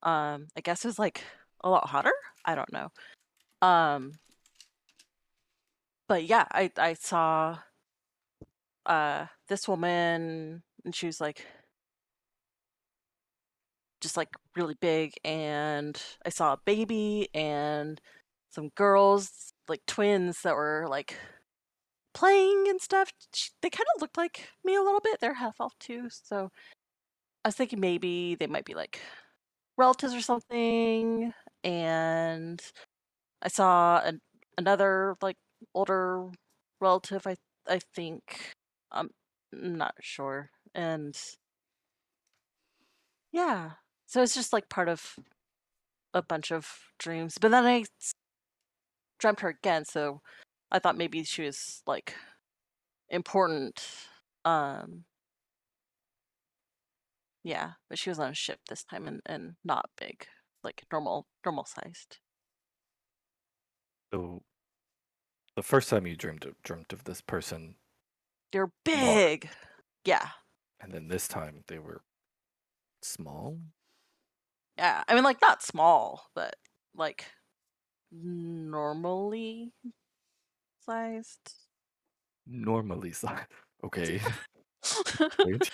[0.03, 1.23] Um, I guess it was like
[1.63, 2.13] a lot hotter.
[2.45, 2.89] I don't know.
[3.61, 4.13] Um,
[6.07, 7.59] but yeah, I I saw
[8.87, 11.45] uh this woman, and she was like
[14.01, 17.99] just like really big, and I saw a baby and
[18.49, 21.15] some girls, like twins, that were like
[22.13, 23.11] playing and stuff.
[23.61, 25.19] They kind of looked like me a little bit.
[25.19, 26.49] They're half elf too, so
[27.45, 28.99] I was thinking maybe they might be like
[29.77, 31.33] relatives or something.
[31.63, 32.61] And
[33.43, 34.21] I saw an,
[34.57, 35.37] another like
[35.75, 36.29] older
[36.81, 37.27] relative.
[37.27, 37.37] I
[37.69, 38.55] I think
[38.91, 39.09] I'm
[39.51, 40.51] not sure.
[40.73, 41.17] And
[43.31, 43.71] yeah,
[44.05, 45.15] so it's just like part of
[46.13, 47.37] a bunch of dreams.
[47.39, 47.83] But then I
[49.19, 50.21] dreamt her again, so
[50.71, 52.15] I thought maybe she was like
[53.09, 53.83] important.
[54.45, 55.03] Um,
[57.43, 60.25] yeah, but she was on a ship this time and, and not big,
[60.63, 62.19] like normal normal sized.
[64.13, 64.41] So,
[65.55, 67.75] the first time you dreamed of, dreamt of this person,
[68.51, 69.49] They're big.
[70.05, 70.29] Yeah.
[70.79, 72.01] and then this time they were
[73.01, 73.57] small.
[74.77, 75.03] Yeah.
[75.07, 76.55] I mean like not small, but
[76.95, 77.25] like
[78.11, 79.73] normally
[80.85, 81.53] sized.
[82.45, 83.47] Normally sized.
[83.83, 84.19] Okay.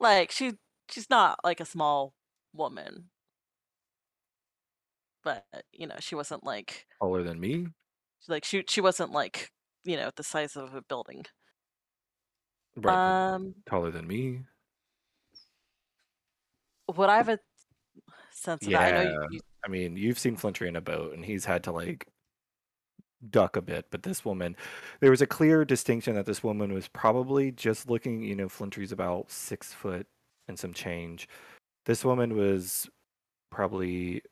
[0.00, 0.52] Like she
[0.90, 2.14] she's not like a small
[2.52, 3.10] woman.
[5.22, 7.66] But, you know, she wasn't like Taller than me.
[8.28, 9.50] like she she wasn't like,
[9.84, 11.24] you know, the size of a building.
[12.76, 13.32] Right.
[13.34, 14.40] Um taller than me.
[16.96, 17.38] would I have a
[18.30, 18.94] sense of that?
[18.94, 21.64] I know you, you I mean, you've seen Flintry in a boat, and he's had
[21.64, 22.08] to like
[23.30, 23.86] duck a bit.
[23.90, 24.56] But this woman,
[25.00, 28.22] there was a clear distinction that this woman was probably just looking.
[28.22, 30.06] You know, Flintry's about six foot
[30.48, 31.28] and some change.
[31.86, 32.88] This woman was
[33.50, 34.22] probably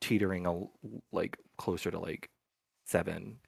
[0.00, 0.64] teetering a,
[1.12, 2.30] like closer to like
[2.86, 3.38] seven,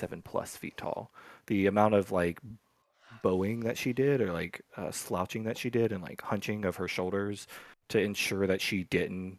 [0.00, 1.12] seven plus feet tall.
[1.46, 2.40] The amount of like
[3.22, 6.76] bowing that she did, or like uh, slouching that she did, and like hunching of
[6.76, 7.46] her shoulders
[7.90, 9.38] to ensure that she didn't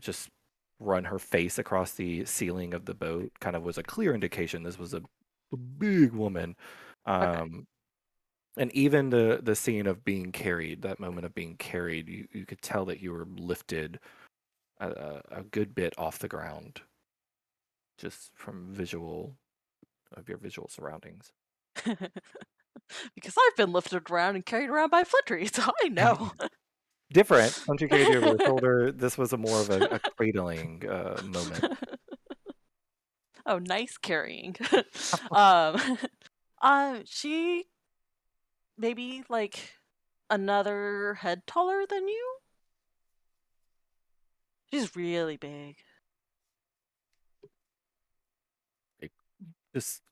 [0.00, 0.30] just
[0.78, 4.62] run her face across the ceiling of the boat kind of was a clear indication
[4.62, 5.00] this was a,
[5.52, 6.54] a big woman
[7.06, 7.66] um
[8.58, 12.44] and even the the scene of being carried that moment of being carried you, you
[12.44, 13.98] could tell that you were lifted
[14.78, 16.82] a, a good bit off the ground
[17.96, 19.34] just from visual
[20.12, 21.32] of your visual surroundings
[21.84, 26.32] because I've been lifted around and carried around by Flintry, so I know.
[27.12, 30.00] different once you carried you over the shoulder this was a more of a, a
[30.16, 31.78] cradling uh, moment
[33.46, 34.56] oh, nice carrying.
[35.30, 35.80] um,
[36.60, 37.64] uh, she
[38.76, 39.72] maybe like
[40.28, 42.36] another head taller than you.
[44.70, 45.76] She's really big.
[49.76, 50.02] Just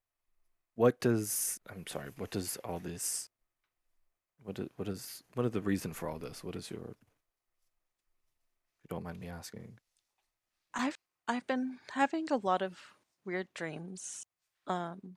[0.74, 3.30] what does i'm sorry what does all this
[4.42, 6.86] what is what is what is the reason for all this what is your if
[8.82, 9.78] you don't mind me asking
[10.74, 12.78] I've I've been having a lot of
[13.24, 14.26] weird dreams.
[14.66, 15.16] Um,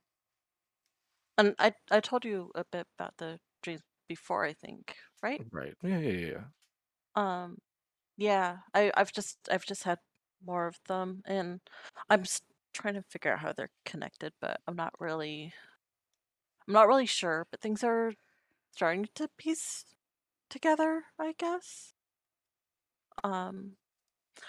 [1.36, 5.42] and I I told you a bit about the dreams before, I think, right?
[5.52, 6.44] right yeah yeah yeah,
[7.14, 7.58] Um,
[8.16, 9.98] yeah, I I've just I've just had
[10.44, 11.60] more of them, and
[12.10, 12.42] I'm s-
[12.80, 15.52] trying to figure out how they're connected, but I'm not really
[16.66, 17.46] I'm not really sure.
[17.50, 18.12] But things are
[18.72, 19.84] starting to piece
[20.50, 21.94] together, I guess.
[23.24, 23.72] Um,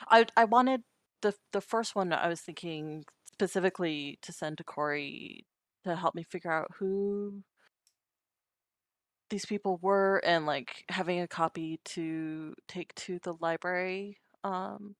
[0.10, 0.84] I I wanted
[1.22, 5.45] the the first one I was thinking specifically to send to Corey
[5.85, 7.43] to help me figure out who
[9.30, 14.95] these people were and like having a copy to take to the library um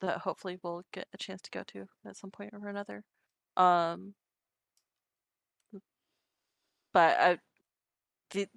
[0.00, 3.04] that hopefully we'll get a chance to go to at some point or another.
[3.56, 4.14] Um
[6.92, 7.38] but I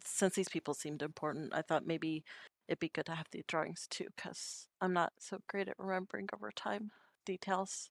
[0.03, 2.23] since these people seemed important I thought maybe
[2.67, 6.27] it'd be good to have the drawings too because I'm not so great at remembering
[6.33, 6.91] over time
[7.25, 7.89] details.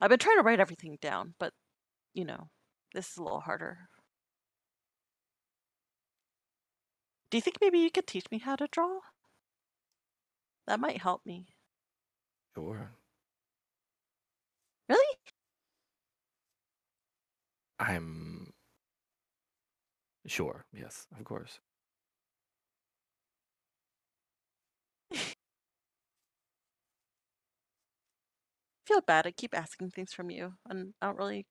[0.00, 1.52] I've been trying to write everything down but
[2.14, 2.48] you know
[2.94, 3.88] this is a little harder.
[7.30, 9.00] Do you think maybe you could teach me how to draw?
[10.66, 11.46] That might help me
[12.54, 12.92] sure
[14.88, 15.16] really
[17.78, 18.52] i'm
[20.26, 21.60] sure yes of course
[28.86, 29.26] feel bad.
[29.26, 31.46] I keep asking things from you, and I don't really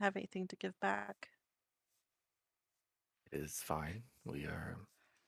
[0.00, 1.28] have anything to give back.
[3.32, 4.76] it is fine we are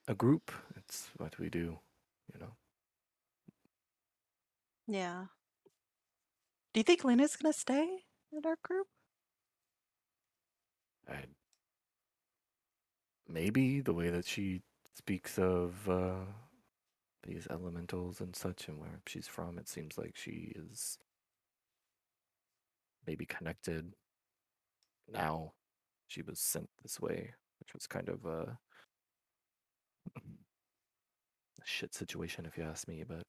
[0.08, 1.78] a group it's what we do
[2.32, 2.40] you
[4.88, 5.26] Yeah.
[6.72, 7.88] Do you think Lena's gonna stay
[8.32, 8.86] in our group?
[11.08, 11.24] I,
[13.28, 14.62] maybe the way that she
[14.94, 16.24] speaks of uh,
[17.26, 20.98] these elementals and such and where she's from, it seems like she is
[23.06, 23.94] maybe connected
[25.12, 25.52] now.
[26.08, 28.58] She was sent this way, which was kind of a,
[30.16, 30.20] a
[31.64, 33.22] shit situation, if you ask me, but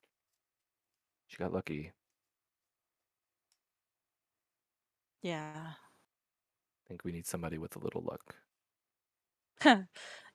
[1.28, 1.91] she got lucky.
[5.22, 5.74] Yeah.
[5.74, 8.36] I think we need somebody with a little luck.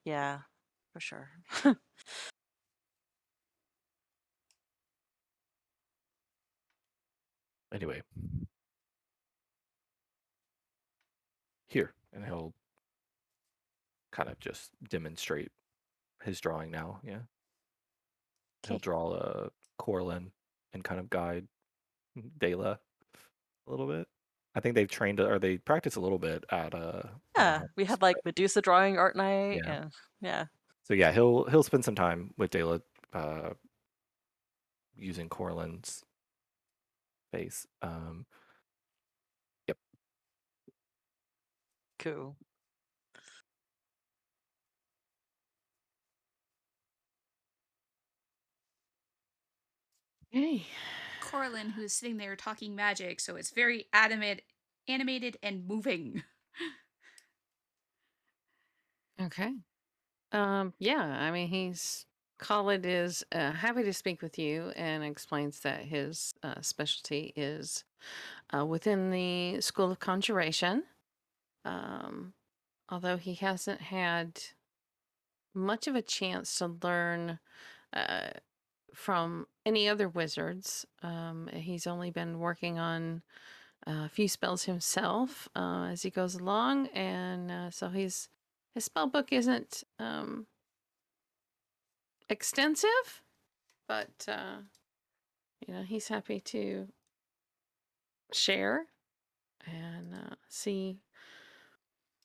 [0.05, 0.39] yeah,
[0.93, 1.31] for sure.
[7.73, 8.03] Anyway,
[11.69, 12.53] here, and he'll
[14.11, 15.51] kind of just demonstrate
[16.23, 17.01] his drawing now.
[17.03, 17.21] Yeah,
[18.69, 19.49] he'll draw a
[19.81, 20.33] Corlin
[20.73, 21.47] and kind of guide
[22.39, 22.79] Dela
[23.67, 24.07] a little bit.
[24.55, 27.03] I think they've trained or they practice a little bit at uh.
[27.37, 29.73] yeah, Warhammer, we had like Medusa drawing art night, Yeah.
[29.75, 30.45] and yeah,
[30.85, 32.81] So yeah, he'll he'll spend some time with Dela,
[33.13, 33.51] uh,
[34.97, 36.03] using Corlin's
[37.33, 37.67] face.
[37.81, 38.27] Um,
[39.69, 39.79] Yep.
[41.99, 42.37] cool.
[50.35, 50.67] Okay.
[51.21, 54.43] Corlin, who's sitting there talking magic, so it's very animate,
[54.89, 56.23] animated and moving.
[59.21, 59.53] Okay.
[60.33, 62.07] Um, yeah, I mean, he's
[62.39, 67.85] Khalid is uh, happy to speak with you and explains that his uh, specialty is
[68.53, 70.85] uh, within the School of Conjuration.
[71.65, 72.33] Um,
[72.89, 74.41] although he hasn't had
[75.55, 77.39] much of a chance to learn
[77.93, 78.31] uh,
[78.95, 80.87] from any other wizards.
[81.03, 83.23] Um, he's only been working on
[83.87, 88.29] a few spells himself uh, as he goes along, and uh, so he's
[88.75, 90.47] his spell book isn't um,
[92.29, 93.23] extensive,
[93.87, 94.59] but uh,
[95.67, 96.89] you know he's happy to
[98.33, 98.87] share
[99.67, 100.99] and uh, see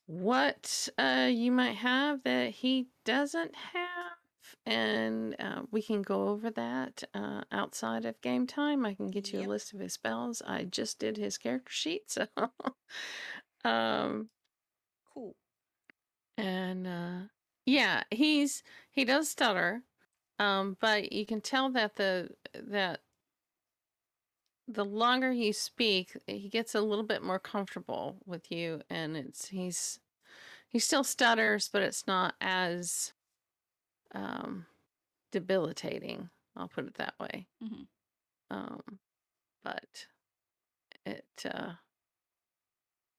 [0.05, 4.17] what uh, you might have that he doesn't have,
[4.66, 8.85] and uh, we can go over that uh, outside of game time.
[8.85, 9.48] I can get you Yep.
[9.48, 10.42] a list of his spells.
[10.45, 12.27] I just did his character sheet, so
[13.64, 14.30] um,
[15.14, 15.35] Cool.
[16.38, 17.19] and uh
[17.66, 19.82] yeah he's he does stutter
[20.40, 23.01] um but you can tell that the that
[24.67, 29.48] the longer you speak he gets a little bit more comfortable with you and it's
[29.50, 30.00] he's
[30.69, 33.14] he still stutters but it's not as
[34.14, 34.66] um
[35.32, 37.88] debilitating i'll put it that way Mhm.
[38.52, 39.00] um
[39.64, 40.08] but
[41.06, 41.74] it uh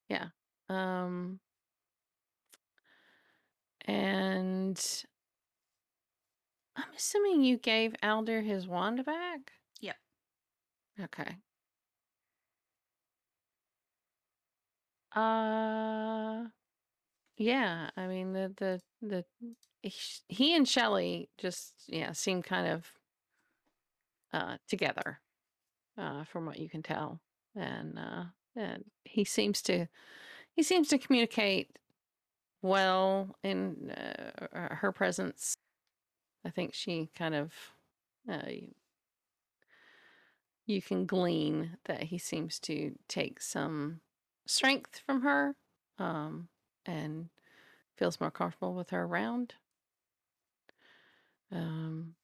[0.09, 0.29] yeah
[0.69, 1.41] um
[3.87, 5.05] and
[6.77, 9.53] I'm assuming you gave Alder his wand back?
[9.81, 9.97] Yep.
[11.01, 11.37] Okay.
[15.15, 16.47] Uh
[17.39, 19.25] yeah, I mean the the the
[19.83, 22.93] he and Shelley just yeah, seem kind of
[24.33, 25.21] uh together
[25.97, 27.21] uh from what you can tell.
[27.55, 28.25] And uh
[28.57, 29.87] and he seems to
[30.55, 31.79] he seems to communicate
[32.63, 35.55] well in uh, her presence.
[36.45, 37.53] I think she kind of
[38.31, 38.51] uh,
[40.67, 44.01] you can glean that he seems to take some
[44.47, 45.55] strength from her
[45.99, 46.49] um,
[46.85, 47.29] and
[47.97, 49.55] feels more comfortable with her around.
[51.53, 52.15] Um,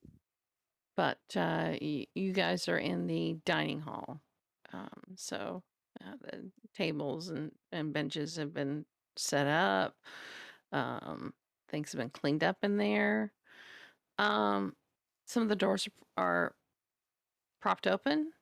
[0.97, 4.21] but uh, y- you guys are in the dining hall.
[4.73, 5.63] Um, so
[6.01, 8.85] uh, the tables and, and benches have been
[9.17, 9.97] set up.
[10.73, 11.33] Um,
[11.71, 13.33] things have been cleaned up in there.
[14.19, 14.75] Um,
[15.27, 16.55] some of the doors are
[17.61, 18.33] propped open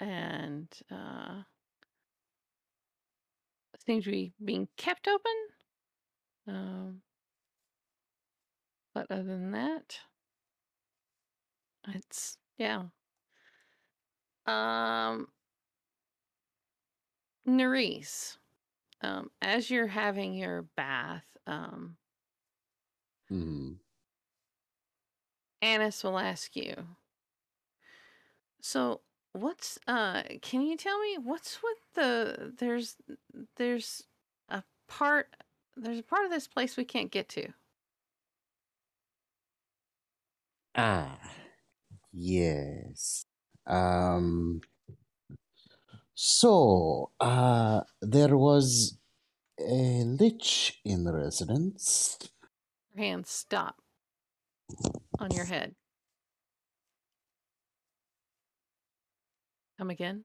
[0.00, 1.42] and uh,
[3.86, 5.32] seem to be being kept open.
[6.46, 7.02] Um,
[8.98, 10.00] but other than that,
[11.94, 12.84] it's yeah.
[14.46, 15.28] Um,
[17.46, 18.38] Nerys,
[19.02, 21.96] um, as you're having your bath, um,
[23.28, 23.74] Hmm.
[25.62, 26.96] Annis will ask you.
[28.60, 29.00] So,
[29.32, 30.22] what's uh?
[30.42, 32.96] Can you tell me what's with the there's
[33.56, 34.04] there's
[34.48, 35.28] a part
[35.76, 37.52] there's a part of this place we can't get to.
[40.80, 41.18] Ah,
[42.12, 43.24] yes.
[43.66, 44.60] Um.
[46.14, 48.96] So, uh, there was
[49.58, 52.16] a lich in the residence.
[52.94, 53.74] Your hands stop
[55.18, 55.74] on your head.
[59.78, 60.24] Come again?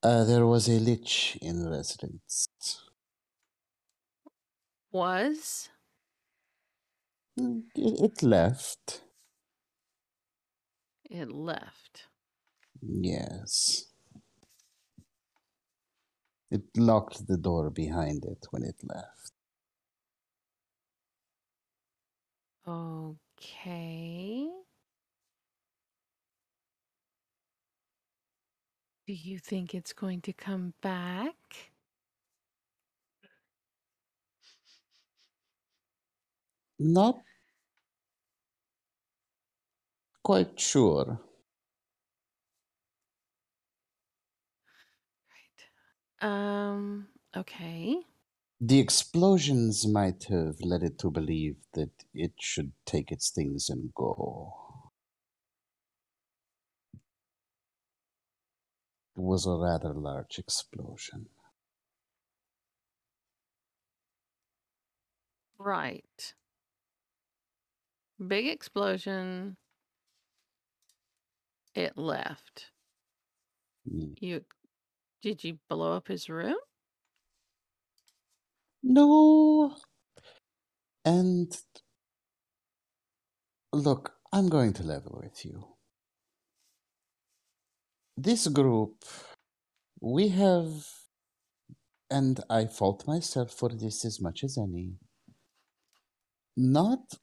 [0.00, 2.46] Uh, there was a lich in residence.
[4.92, 5.70] Was?
[7.36, 9.02] It, it left.
[11.10, 12.06] It left.
[12.80, 13.86] Yes.
[16.50, 19.32] It locked the door behind it when it left.
[22.66, 24.48] Okay.
[29.06, 31.73] Do you think it's going to come back?
[36.78, 37.24] Not
[40.24, 41.20] quite sure.
[46.20, 46.28] Right.
[46.30, 48.02] Um, okay.
[48.60, 53.94] The explosions might have led it to believe that it should take its things and
[53.94, 54.90] go.
[59.16, 61.28] It was a rather large explosion.
[65.58, 66.34] Right.
[68.26, 69.56] Big explosion.
[71.74, 72.70] It left.
[73.90, 74.14] Mm.
[74.20, 74.44] You
[75.22, 76.56] did you blow up his room?
[78.82, 79.74] No.
[81.04, 81.56] And
[83.72, 85.64] look, I'm going to level with you.
[88.16, 89.04] This group,
[90.00, 90.86] we have,
[92.10, 94.94] and I fault myself for this as much as any,
[96.56, 97.14] not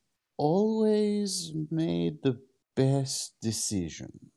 [0.41, 2.41] always made the
[2.75, 4.31] best decisions.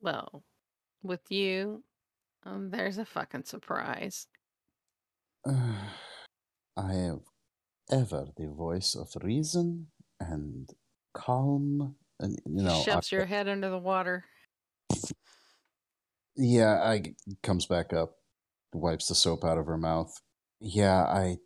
[0.00, 0.42] Well,
[1.02, 1.84] with you,
[2.46, 4.28] um, there's a fucking surprise.
[5.46, 7.20] I have
[7.92, 10.70] ever the voice of reason and
[11.12, 14.24] calm, and you know, I- Shoves your head under the water.
[16.34, 18.16] Yeah, I comes back up,
[18.72, 20.18] wipes the soap out of her mouth.
[20.60, 21.36] Yeah, I,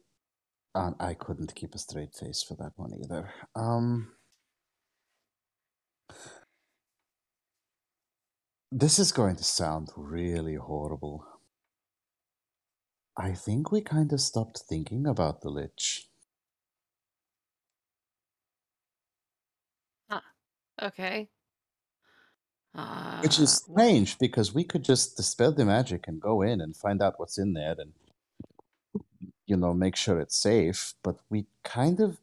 [0.78, 3.30] um, I couldn't keep a straight face for that one either.
[3.54, 4.12] Um,
[8.70, 11.26] this is going to sound really horrible.
[13.16, 16.08] I think we kind of stopped thinking about the lich.
[20.80, 21.28] Okay.
[22.74, 26.76] Uh, Which is strange because we could just dispel the magic and go in and
[26.76, 27.92] find out what's in there and,
[29.48, 30.94] you know, make sure it's safe.
[31.02, 32.18] But we kind of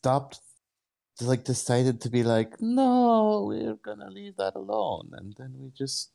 [0.00, 0.40] stopped,
[1.20, 5.10] like, decided to be like, no, we're gonna leave that alone.
[5.12, 6.10] And then we just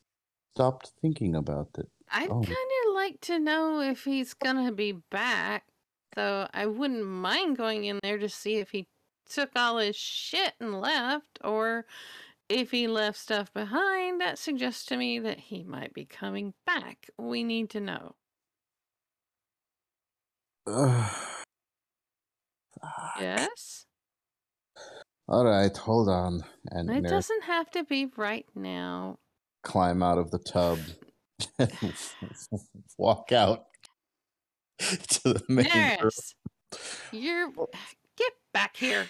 [0.54, 1.88] stopped thinking about it.
[2.10, 2.42] I'd Oh.
[2.42, 5.66] kind of like to know if he's gonna be back.
[6.14, 8.86] So I wouldn't mind going in there to see if he
[9.28, 11.86] took all his shit and left, or
[12.48, 14.20] if he left stuff behind.
[14.20, 17.10] That suggests to me that he might be coming back.
[17.18, 18.14] We need to know.
[23.20, 23.86] Yes?
[25.28, 26.44] All right, hold on.
[26.70, 29.18] And It doesn't have to be right now.
[29.62, 30.78] climb out of the tub
[31.58, 31.72] and
[32.98, 33.64] walk out
[34.78, 35.96] to the main room.
[36.02, 36.34] Nurse,
[37.12, 37.50] you're
[38.16, 39.06] get back here.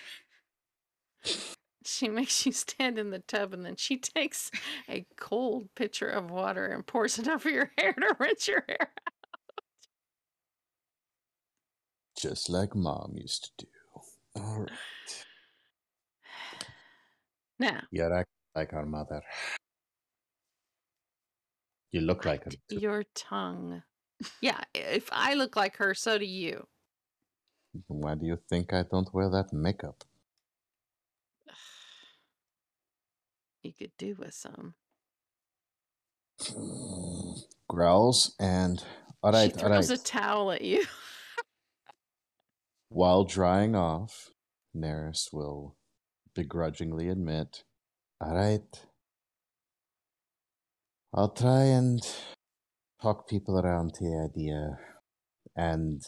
[1.84, 4.50] She makes you stand in the tub and then she takes
[4.88, 8.92] a cold pitcher of water and pours it over your hair to rinse your hair.
[12.24, 13.70] Just like mom used to do.
[14.40, 14.70] All right.
[17.58, 19.20] Now, You're acting like our mother.
[21.92, 22.50] You look like her.
[22.70, 22.78] too.
[22.78, 23.82] your tongue.
[24.40, 26.66] Yeah, if I look like her, so do you.
[27.88, 30.02] Why do you think I don't wear that makeup?
[33.62, 34.74] You could do with some.
[37.68, 38.82] Growls and
[39.22, 39.84] all she right, all right.
[39.84, 40.84] throws a towel at you.
[42.94, 44.30] While drying off,
[44.72, 45.74] Nerys will
[46.32, 47.64] begrudgingly admit,
[48.20, 48.86] All right,
[51.12, 52.00] I'll try and
[53.02, 54.78] talk people around to the idea,
[55.56, 56.02] and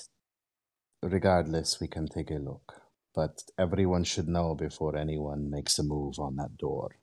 [1.03, 2.75] regardless, we can take a look.
[3.13, 7.01] But everyone should know before anyone makes a move on that door.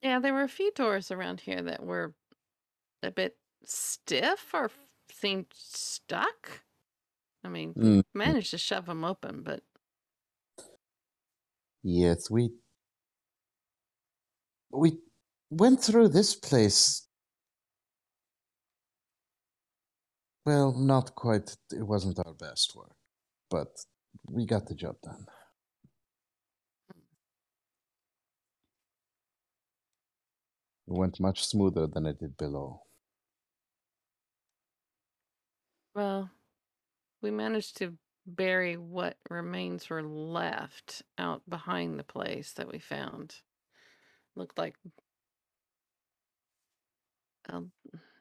[0.00, 2.14] Yeah, there were a few doors around here that were
[3.02, 4.70] a bit stiff or
[5.10, 6.62] seemed stuck.
[7.44, 9.64] I mean, Mm, managed to shove them open, but
[11.82, 12.52] Yes, we
[14.70, 14.98] we
[15.50, 17.06] went through this place.
[20.44, 21.56] Well, not quite.
[21.70, 22.96] It wasn't our best work,
[23.50, 23.84] but
[24.28, 25.26] we got the job done.
[30.88, 32.87] It went much smoother than it did below.
[35.94, 36.30] Well,
[37.22, 37.94] we managed to
[38.26, 43.36] bury what remains were left out behind the place that we found.
[44.36, 44.76] Looked like,
[47.48, 47.72] um,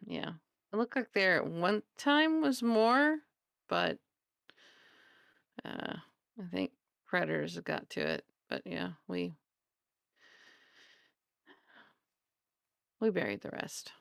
[0.05, 0.31] yeah,
[0.73, 3.19] it looked like there at one time was more,
[3.67, 3.99] but
[5.65, 5.97] uh,
[6.39, 6.71] I think
[7.05, 8.25] predators got to it.
[8.49, 9.33] But yeah, we
[12.99, 13.91] we buried the rest.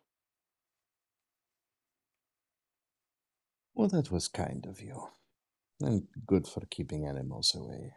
[3.77, 5.09] Well, that was kind of you.
[5.83, 7.93] And good for keeping animals away.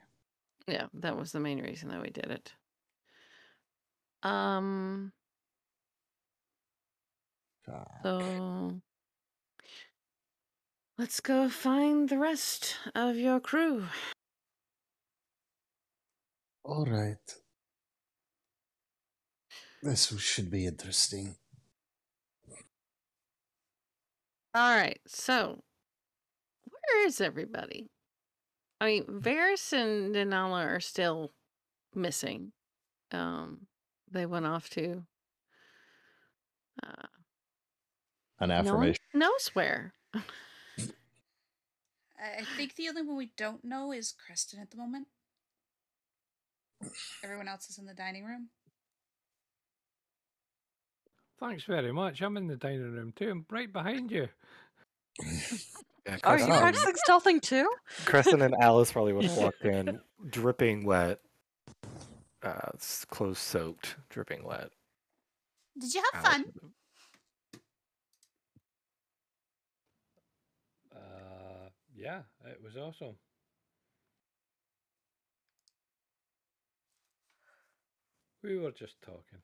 [0.67, 2.53] Yeah, that was the main reason that we did it.
[4.21, 5.13] Um,
[7.65, 7.89] Fuck.
[8.03, 8.81] so
[10.97, 13.85] let's go find the rest of your crew.
[16.65, 17.15] All right.
[19.81, 21.37] This should be interesting.
[24.53, 25.63] All right, so
[26.93, 27.89] where is everybody?
[28.81, 31.31] I mean, Varys and Denala are still
[31.93, 32.51] missing.
[33.11, 33.67] Um,
[34.11, 35.03] they went off to
[36.83, 37.07] uh,
[38.39, 39.03] An no affirmation.
[39.13, 39.93] knows where.
[40.13, 40.21] I
[42.39, 45.07] I think the only one we don't know is Creston at the moment.
[47.23, 48.49] Everyone else is in the dining room.
[51.39, 52.21] Thanks very much.
[52.21, 53.29] I'm in the dining room too.
[53.31, 54.27] I'm right behind you.
[56.09, 57.69] Yeah, Are you Um, practicing stealthing too?
[58.05, 61.19] Creston and Alice probably would have walked in dripping wet,
[62.41, 62.71] uh,
[63.09, 64.71] clothes soaked, dripping wet.
[65.77, 66.53] Did you have Alice fun?
[70.95, 73.15] Uh, yeah, it was awesome.
[78.41, 79.41] We were just talking.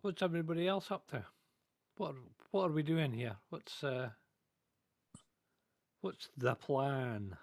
[0.00, 1.24] What's everybody else up to?
[1.96, 3.38] What are- what are we doing here?
[3.50, 4.10] What's uh
[6.00, 7.36] what's the plan?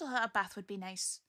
[0.00, 1.20] Oh, a bath would be nice.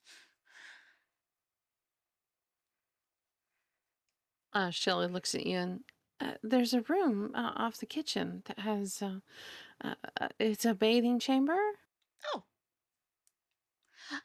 [4.53, 5.79] Uh, Shelley looks at you and
[6.21, 9.19] uh, there's a room uh, off the kitchen that has uh,
[9.83, 11.57] uh, uh, it's a bathing chamber.
[12.33, 12.43] Oh.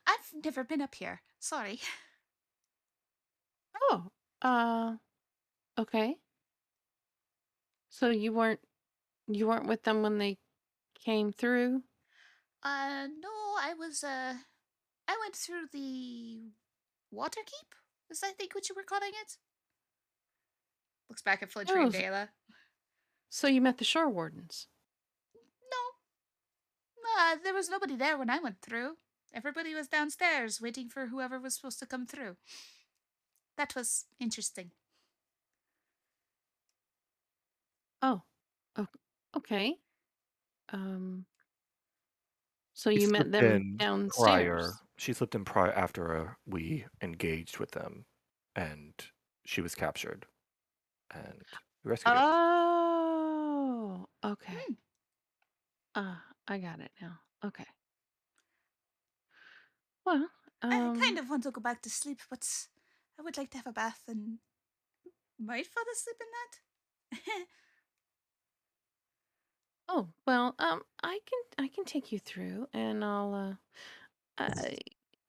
[0.07, 1.23] I've never been up here.
[1.39, 1.81] Sorry.
[3.91, 4.05] Oh,
[4.43, 4.97] uh,
[5.81, 6.17] okay.
[7.89, 8.61] So you weren't
[9.27, 10.39] you weren't with them when they
[11.05, 11.83] came through?
[12.63, 13.29] Uh, no,
[13.61, 14.35] I was, uh,
[15.09, 16.51] I went through the
[17.11, 17.75] water keep?
[18.11, 19.37] Is I think what you were calling it?
[21.09, 22.29] Looks back at Flintry Oh, and Dela.
[23.29, 24.67] So you met the shore wardens.
[25.71, 27.11] No.
[27.19, 28.97] Uh, there was nobody there when I went through.
[29.33, 32.37] Everybody was downstairs waiting for whoever was supposed to come through.
[33.57, 34.73] That was interesting.
[38.03, 38.23] Oh,
[38.77, 38.87] o-
[39.37, 39.77] okay.
[40.73, 41.27] Um,
[42.75, 44.17] so She you met them downstairs.
[44.17, 44.75] prior.
[44.97, 48.05] She slipped in prior after uh, we engaged with them,
[48.57, 48.93] and
[49.45, 50.27] she was captured,
[51.11, 51.43] and
[51.85, 52.21] we rescued her.
[52.21, 54.55] Oh, okay.
[54.67, 54.73] Hmm.
[55.95, 57.21] Ah, I got it now.
[57.45, 57.67] Okay.
[60.05, 60.29] Well,
[60.71, 62.69] I um, kind of want to go back to sleep, but
[63.19, 64.39] I would like to have a bath and
[65.39, 67.47] might fall asleep in that.
[69.89, 73.55] Oh, well, um, I can I can take you through, and I'll uh,
[74.39, 74.79] I,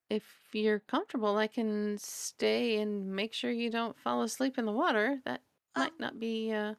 [0.09, 4.72] if you're comfortable, I can stay and make sure you don't fall asleep in the
[4.74, 5.22] water.
[5.25, 5.43] That
[5.75, 5.88] Oh.
[5.88, 6.75] might not be uh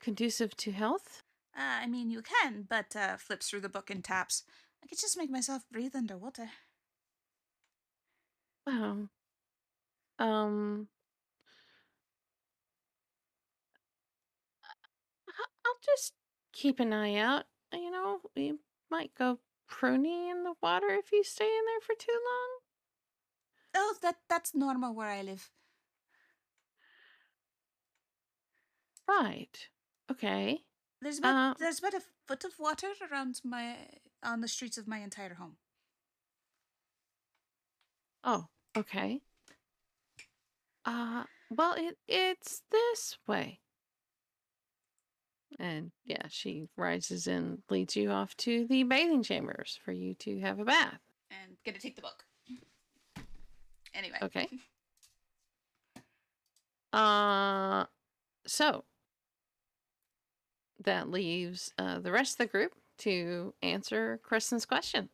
[0.00, 1.24] conducive to health.
[1.54, 4.44] Uh, I mean, you can, but uh, flips through the book and taps.
[4.82, 6.50] I could just make myself breathe underwater.
[8.70, 9.08] Wow.
[10.20, 10.88] Um,
[15.28, 16.14] I- I'll just
[16.52, 17.46] keep an eye out.
[17.72, 18.58] You know, we
[18.90, 22.60] might go pruny in the water if you stay in there for too long.
[23.74, 25.50] Oh, that that's normal where I live.
[29.08, 29.68] Right.
[30.10, 30.64] Okay.
[31.02, 33.88] There's about Uh, there's about a foot of water around my
[34.22, 35.58] on the streets of my entire home.
[38.24, 39.20] Oh, okay.
[40.84, 43.60] Uh, well, it it's this way.
[45.58, 50.40] And yeah, she rises and leads you off to the bathing chambers for you to
[50.40, 50.98] have a bath.
[51.30, 52.24] And gonna take the book.
[53.94, 54.18] Anyway.
[54.22, 54.48] Okay.
[56.92, 57.84] Uh,
[58.48, 58.82] so
[60.84, 65.08] that leaves uh, the rest of the group to answer Creston's question.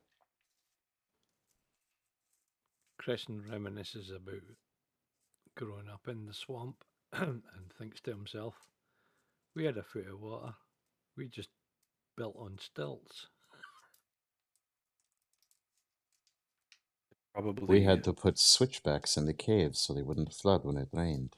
[3.06, 4.42] Creston reminisces about
[5.54, 7.42] growing up in the swamp and
[7.78, 8.56] thinks to himself,
[9.54, 10.52] we had a foot of water.
[11.16, 11.50] We just
[12.16, 13.28] built on stilts.
[17.32, 20.88] Probably We had to put switchbacks in the caves so they wouldn't flood when it
[20.90, 21.36] rained.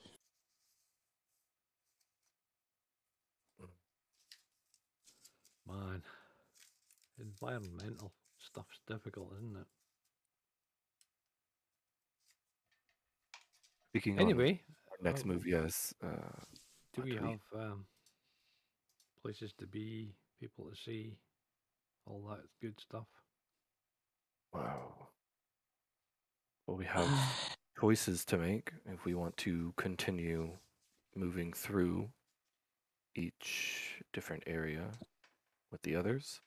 [5.67, 6.03] Man,
[7.21, 9.67] environmental stuff's difficult, isn't it?
[13.91, 14.61] Speaking Anyway,
[15.03, 15.95] next uh, move, yes.
[16.03, 16.09] Uh,
[16.95, 17.87] do we do we- have um,
[19.23, 21.17] places to be, people to see,
[22.07, 23.07] all that good stuff?
[24.53, 25.09] wow.
[26.67, 27.09] Well, we have
[27.81, 30.51] choices to make if we want to continue
[31.17, 32.11] moving through
[33.15, 34.91] each different area
[35.73, 36.41] with the others,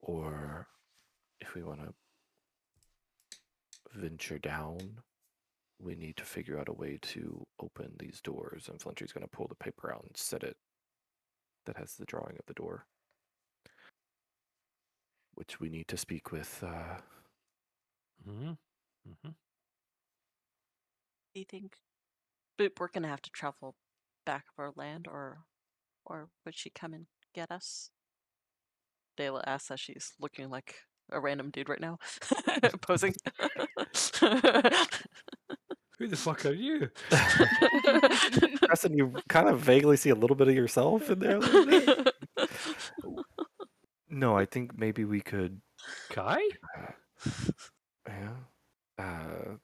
[0.00, 0.66] or
[1.40, 1.94] if we want to
[3.98, 4.98] venture down,
[5.80, 8.68] we need to figure out a way to open these doors.
[8.68, 10.56] And Flintry's going to pull the paper out and set it
[11.66, 12.86] that has the drawing of the door,
[15.34, 16.62] which we need to speak with.
[16.66, 17.00] Uh,
[18.28, 18.50] Mm-hmm.
[19.08, 19.28] Mm-hmm.
[21.34, 21.76] Do you think
[22.58, 23.76] Boop we're gonna have to travel
[24.26, 25.38] back overland or
[26.04, 27.90] or would she come and get us?
[29.18, 30.76] Dayla asks as she's looking like
[31.10, 31.98] a random dude right now.
[32.82, 33.14] Posing.
[35.98, 36.90] Who the fuck are you?
[38.62, 41.36] Creston, you kind of vaguely see a little bit of yourself in there.
[41.36, 42.14] a little bit.
[44.08, 45.60] No, I think maybe we could.
[46.10, 46.40] Kai?
[48.06, 48.30] Yeah.
[48.98, 49.56] Uh,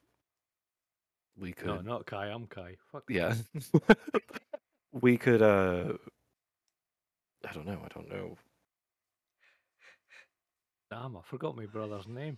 [1.37, 1.67] we could.
[1.67, 2.27] No, not Kai.
[2.27, 2.75] I'm Kai.
[2.91, 3.03] Fuck.
[3.09, 3.35] Yeah.
[4.91, 5.41] we could.
[5.41, 5.93] Uh.
[7.47, 7.79] I don't know.
[7.83, 8.37] I don't know.
[10.91, 12.37] Damn, I forgot my brother's name.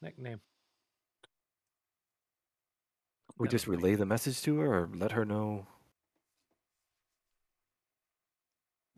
[0.00, 0.40] Nickname.
[3.38, 5.66] We just relay the message to her, or let her know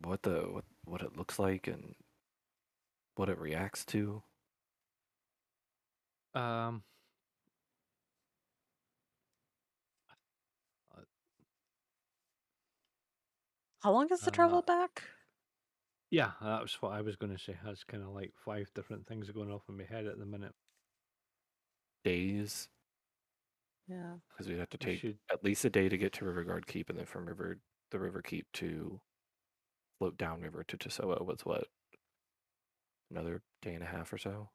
[0.02, 1.94] what the what what it looks like and
[3.16, 4.22] what it reacts to.
[6.34, 6.82] Um.
[13.82, 15.04] How long is the travel Uh, back?
[16.10, 17.52] Yeah, that was what I was going to say.
[17.64, 20.54] Has kind of like five different things going off in my head at the minute.
[22.04, 22.68] Days,
[23.88, 24.14] Yeah.
[24.30, 26.88] because we'd have to take should- at least a day to get to Riverguard Keep,
[26.90, 27.58] and then from River
[27.90, 29.00] the River Keep to
[29.98, 31.68] float downriver to Tosoa was what
[33.10, 34.50] another day and a half or so.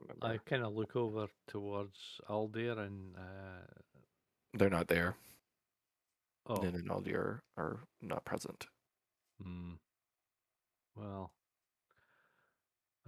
[0.00, 3.66] Remember, I kind of look over towards Aldir and uh,
[4.52, 5.16] they're not there.
[6.46, 8.66] oh, Nin and Aldir are not present.
[9.42, 9.72] hmm.
[10.94, 11.32] well,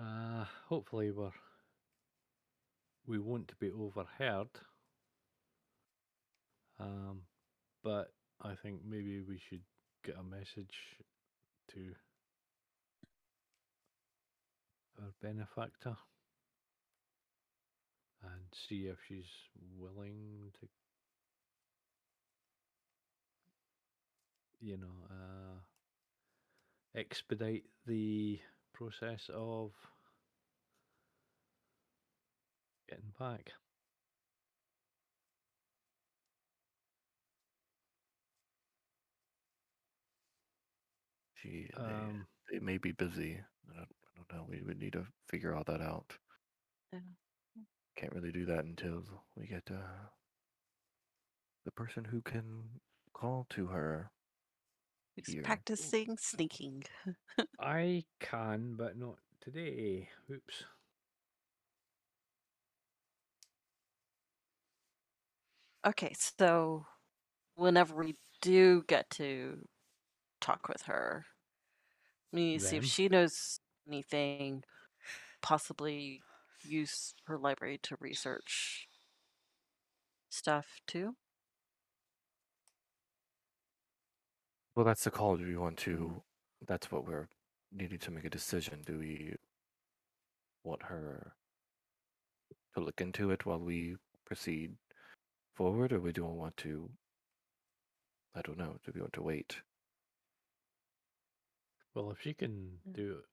[0.00, 1.31] uh, hopefully we're
[3.07, 4.49] we won't be overheard.
[6.78, 7.23] Um,
[7.83, 8.12] but
[8.43, 9.62] I think maybe we should
[10.05, 10.76] get a message
[11.73, 11.81] to
[15.01, 15.97] our benefactor
[18.23, 19.25] and see if she's
[19.78, 20.68] willing to,
[24.60, 25.59] you know, uh,
[26.99, 28.41] expedite the
[28.73, 29.70] process of
[32.89, 33.52] getting back.
[41.34, 43.40] She they, Um, they may be busy.
[43.70, 44.47] I don't, I don't know.
[44.48, 46.12] We would need to figure all that out.
[46.92, 47.00] Yeah.
[47.97, 49.05] Can't really do that until
[49.36, 50.08] we get uh,
[51.65, 52.81] the person who can
[53.12, 54.10] call to her.
[55.15, 55.42] He's here.
[55.42, 56.84] practicing sneaking.
[57.60, 60.10] I can, but not today.
[60.31, 60.65] Oops.
[65.86, 66.84] Okay, so
[67.56, 69.68] whenever we do get to
[70.40, 71.26] talk with her,
[72.32, 74.65] we see if she knows anything,
[75.42, 76.23] possibly
[76.65, 78.89] use her library to research
[80.28, 81.16] stuff too.
[84.76, 85.36] Well, that's the call.
[85.36, 86.23] Do we want to?
[86.66, 87.28] That's what we're
[87.73, 88.82] needing to make a decision.
[88.82, 89.34] Do we
[90.62, 91.34] want her
[92.74, 94.76] to look into it while we proceed
[95.57, 96.97] forward, or we don't want to?
[98.35, 98.78] I don't know.
[98.85, 99.62] Do we want to wait?
[101.94, 102.94] Well, if she can Mm.
[102.94, 103.25] do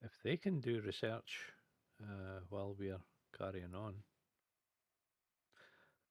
[0.00, 1.52] if they can do research
[2.02, 3.02] uh, while we are
[3.32, 4.02] carrying on,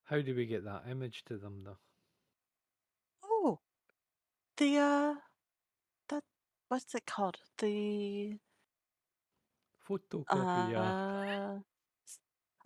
[0.06, 1.78] how do we get that image to them though?
[3.22, 3.62] Oh,
[4.58, 5.16] the uh,
[6.10, 6.24] that
[6.70, 7.40] what's it called?
[7.60, 8.40] The
[9.84, 10.94] Photocopier.
[11.06, 11.77] uh, s-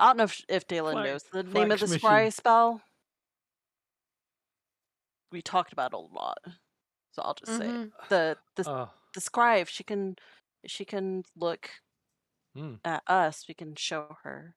[0.01, 2.81] I don't know if if Dalen Flax- knows the name of flax the scry spell.
[5.31, 6.39] We talked about it a lot,
[7.11, 7.75] so I'll just say it.
[7.75, 7.91] Mhm.
[8.09, 9.67] the the Ah, the scribe.
[9.67, 10.17] She can
[10.65, 11.69] she can look
[12.55, 12.75] hmm.
[12.85, 13.47] at us.
[13.47, 14.55] We can show her.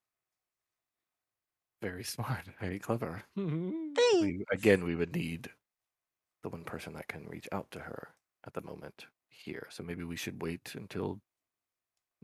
[1.81, 2.47] Very smart.
[2.61, 3.25] Very clever.
[3.37, 4.21] Thanks.
[4.21, 5.51] We again, we would need
[6.43, 8.15] the one person that can reach out to her
[8.47, 9.69] at the moment here.
[9.71, 11.21] So maybe we should wait until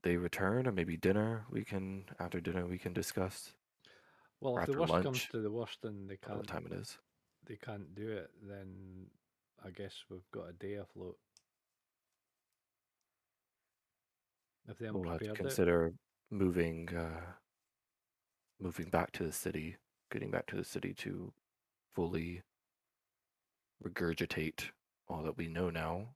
[0.03, 1.47] they return, or maybe dinner.
[1.51, 3.55] We can after dinner we can discuss
[4.41, 6.47] well, if the worst comes to the worst and they I don't know can't what
[6.49, 6.99] time it is.
[7.47, 9.11] they can't do it, then
[9.65, 11.19] I guess we've got a day afloat.
[14.69, 15.41] If they We'll have to prepared it.
[15.43, 15.95] consider
[16.31, 17.35] moving uh,
[18.61, 19.77] moving back to the city,
[20.11, 21.33] getting back to the city to
[21.95, 22.43] fully
[23.85, 24.71] regurgitate
[25.09, 26.15] all that we know now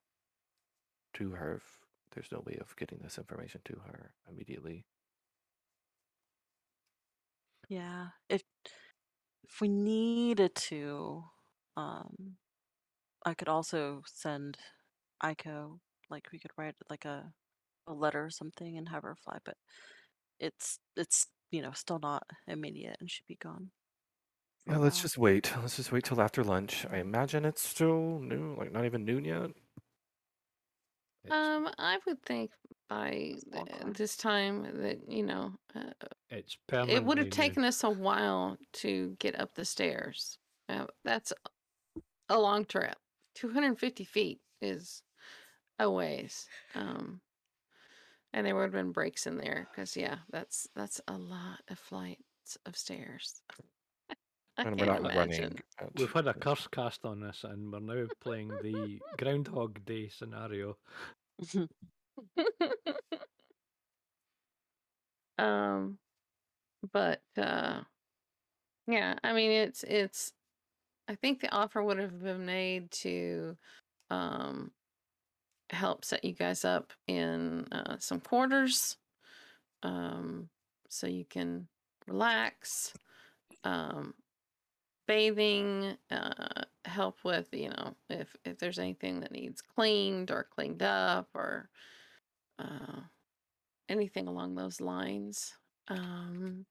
[1.15, 1.63] to her.
[2.15, 4.87] There's no way of getting this information to her immediately.
[7.69, 8.43] Yeah, if
[9.43, 11.25] if we needed to,
[11.77, 12.39] um,
[13.27, 14.59] I could also send
[15.23, 17.35] Aiko, like we could write like a
[17.89, 19.57] a letter or something and have her fly, but
[20.41, 23.73] it's it's you know still not immediate and she'd be gone.
[24.67, 25.55] Yeah, let's just wait.
[25.57, 26.85] Let's just wait till after lunch.
[26.87, 29.51] I imagine it's still noon, like not even noon yet.
[31.25, 32.53] It's, Um, I would think
[32.89, 35.93] by It's a long th- this time that you know uh,
[36.31, 40.39] it's it would permanently have taken us a while to get up the stairs.
[40.69, 41.33] Uh, that's
[42.29, 42.97] a long trip.
[43.35, 45.03] 250 feet is
[45.79, 46.49] a ways.
[46.75, 47.23] Um,
[48.33, 51.79] and there would have been breaks in there because yeah, that's that's a lot of
[51.79, 53.43] flights of stairs.
[54.57, 55.43] I And we're can't not imagine.
[55.43, 55.59] running.
[55.79, 60.09] At, We've had a curse cast on us, and we're now playing the Groundhog Day
[60.09, 60.77] scenario.
[65.39, 65.99] um,
[66.93, 67.81] but uh,
[68.87, 70.33] yeah, I mean it's it's.
[71.09, 73.57] I think the offer would have been made to
[74.11, 74.71] um
[75.71, 78.97] help set you guys up in uh, some quarters
[79.83, 80.49] um,
[80.89, 81.69] so you can
[82.07, 82.93] relax
[83.65, 84.15] um,
[85.07, 90.83] bathing uh, help with you know if if there's anything that needs cleaned or cleaned
[90.83, 91.69] up or
[92.59, 93.01] uh,
[93.89, 95.53] anything along those lines
[95.89, 96.65] um,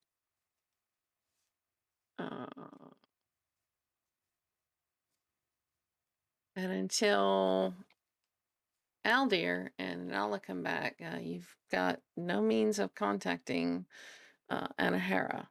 [2.20, 2.46] uh,
[6.56, 7.74] and until
[9.06, 13.86] Aldir and Nala come back, uh, you've got no means of contacting
[14.50, 15.48] uh, Anahara.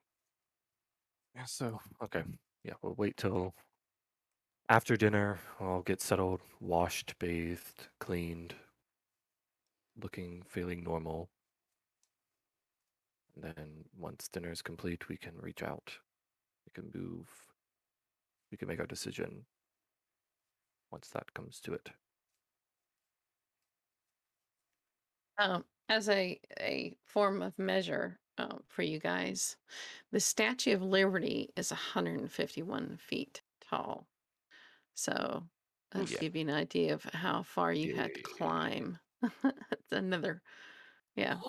[1.35, 2.23] Yeah, so okay.
[2.65, 3.55] Yeah, we'll wait till
[4.69, 5.39] after dinner.
[5.61, 8.57] I'll get settled, washed, bathed, cleaned,
[9.97, 11.31] looking, feeling normal.
[13.35, 15.99] And then once dinner is complete, we can reach out.
[16.67, 17.47] We can move.
[18.53, 19.47] We can make our decision
[20.93, 21.91] once that comes to it.
[25.39, 29.57] Um, as a a form of measure um, for you guys,
[30.13, 34.09] the Statue of Liberty is 151 feet tall.
[34.95, 35.49] So
[35.91, 36.19] that'll Yeah.
[36.19, 38.23] give you an idea of how far you had to Yeah.
[38.23, 38.99] climb.
[39.43, 40.43] That's another,
[41.17, 41.43] yeah,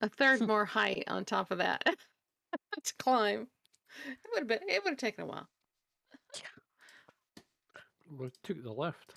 [0.00, 1.84] a third more height on top of that
[2.84, 3.50] to climb.
[4.06, 4.68] It would have been.
[4.68, 5.48] It would have taken a while.
[8.10, 9.14] We took the lift.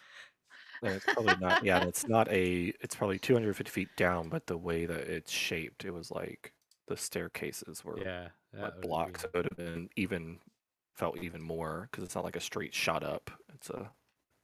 [0.83, 1.63] It's probably not.
[1.63, 2.73] Yeah, it's not a.
[2.81, 6.53] It's probably 250 feet down, but the way that it's shaped, it was like
[6.87, 9.23] the staircases were Yeah, that like would have blocks.
[9.23, 10.39] been- It would have been even
[10.95, 13.31] felt even more because it's not like a straight shot up.
[13.53, 13.93] It's a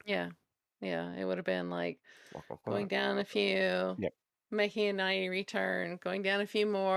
[0.05, 0.31] Yeah,
[0.81, 1.13] yeah.
[1.15, 1.99] It would have been like
[2.31, 4.13] walk, walk, going down a few, Yep.
[4.51, 6.95] making a 90 return, going down a few more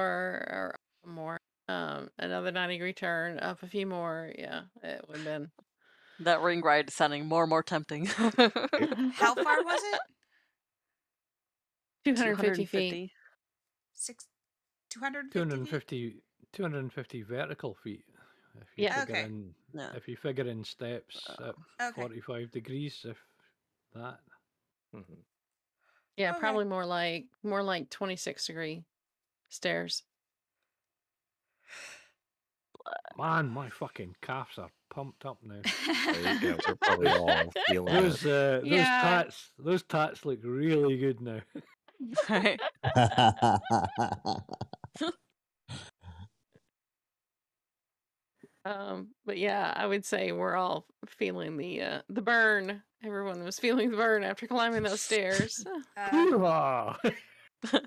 [0.48, 1.38] or more,
[1.68, 4.32] um, another 90 return, up a few more.
[4.38, 5.52] Yeah, it would have been.
[6.20, 8.06] That ring ride is sounding more and more tempting.
[9.08, 10.02] How far was it?
[12.04, 13.00] 250 feet.
[13.00, 13.12] 250.
[13.92, 14.28] Six,
[14.90, 15.80] 250 feet?
[15.80, 18.04] 250, 250 vertical feet.
[18.60, 18.94] If you Yeah.
[18.94, 19.24] figure Okay.
[19.24, 19.94] in, Yeah.
[19.94, 21.94] if you figure in steps Uh, at Okay.
[21.94, 23.18] 45 degrees, if
[23.94, 24.20] that.
[24.94, 25.24] Mhm.
[26.16, 26.32] Yeah, Okay.
[26.32, 28.84] probably more like more like 26 degree
[29.50, 30.04] stairs.
[33.16, 35.60] Man, my fucking calves are pumped up now.
[36.12, 36.58] There.
[36.66, 37.94] We're probably all feeling.
[37.94, 39.00] Those uh, those Yeah.
[39.00, 41.40] tats, those tats look really good now.
[42.28, 42.60] Right.
[48.64, 52.82] Um, but yeah, I would say we're all feeling the uh, the burn.
[53.02, 55.64] Everyone was feeling the burn after climbing those stairs.
[55.96, 56.98] Uh, Hoorah!
[57.72, 57.80] Um,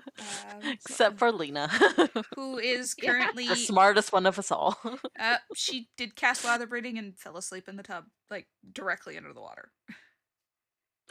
[0.72, 1.68] Except for Lena,
[2.36, 4.78] who is currently the smartest one of us all.
[5.18, 9.32] uh, she did cast lather breathing and fell asleep in the tub, like directly under
[9.32, 9.70] the water.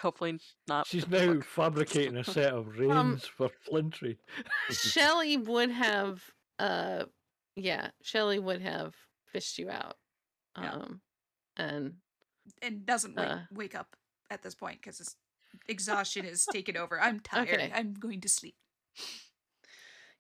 [0.02, 0.88] Hopefully not.
[0.88, 1.46] She's now book.
[1.46, 4.18] fabricating a set of reins Um, for Flintry.
[4.70, 6.22] Shelly would have,
[6.60, 7.06] uh,
[7.56, 8.96] yeah, Shelly would have
[9.32, 9.96] fished you out.
[10.60, 10.72] Yeah.
[10.72, 11.02] Um,
[11.58, 11.94] and
[12.62, 13.40] And doesn't wake, Uh.
[13.52, 13.96] wake up
[14.30, 15.16] at this point because
[15.68, 17.00] exhaustion is taken over.
[17.00, 17.50] I'm tired.
[17.50, 17.72] Okay.
[17.74, 18.56] I'm going to sleep.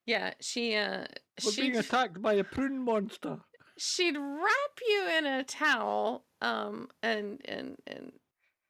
[0.06, 1.06] yeah, she, uh,
[1.44, 3.40] We're being she'd, attacked by a prune monster.
[3.78, 8.12] she'd wrap you in a towel, um, and, and, and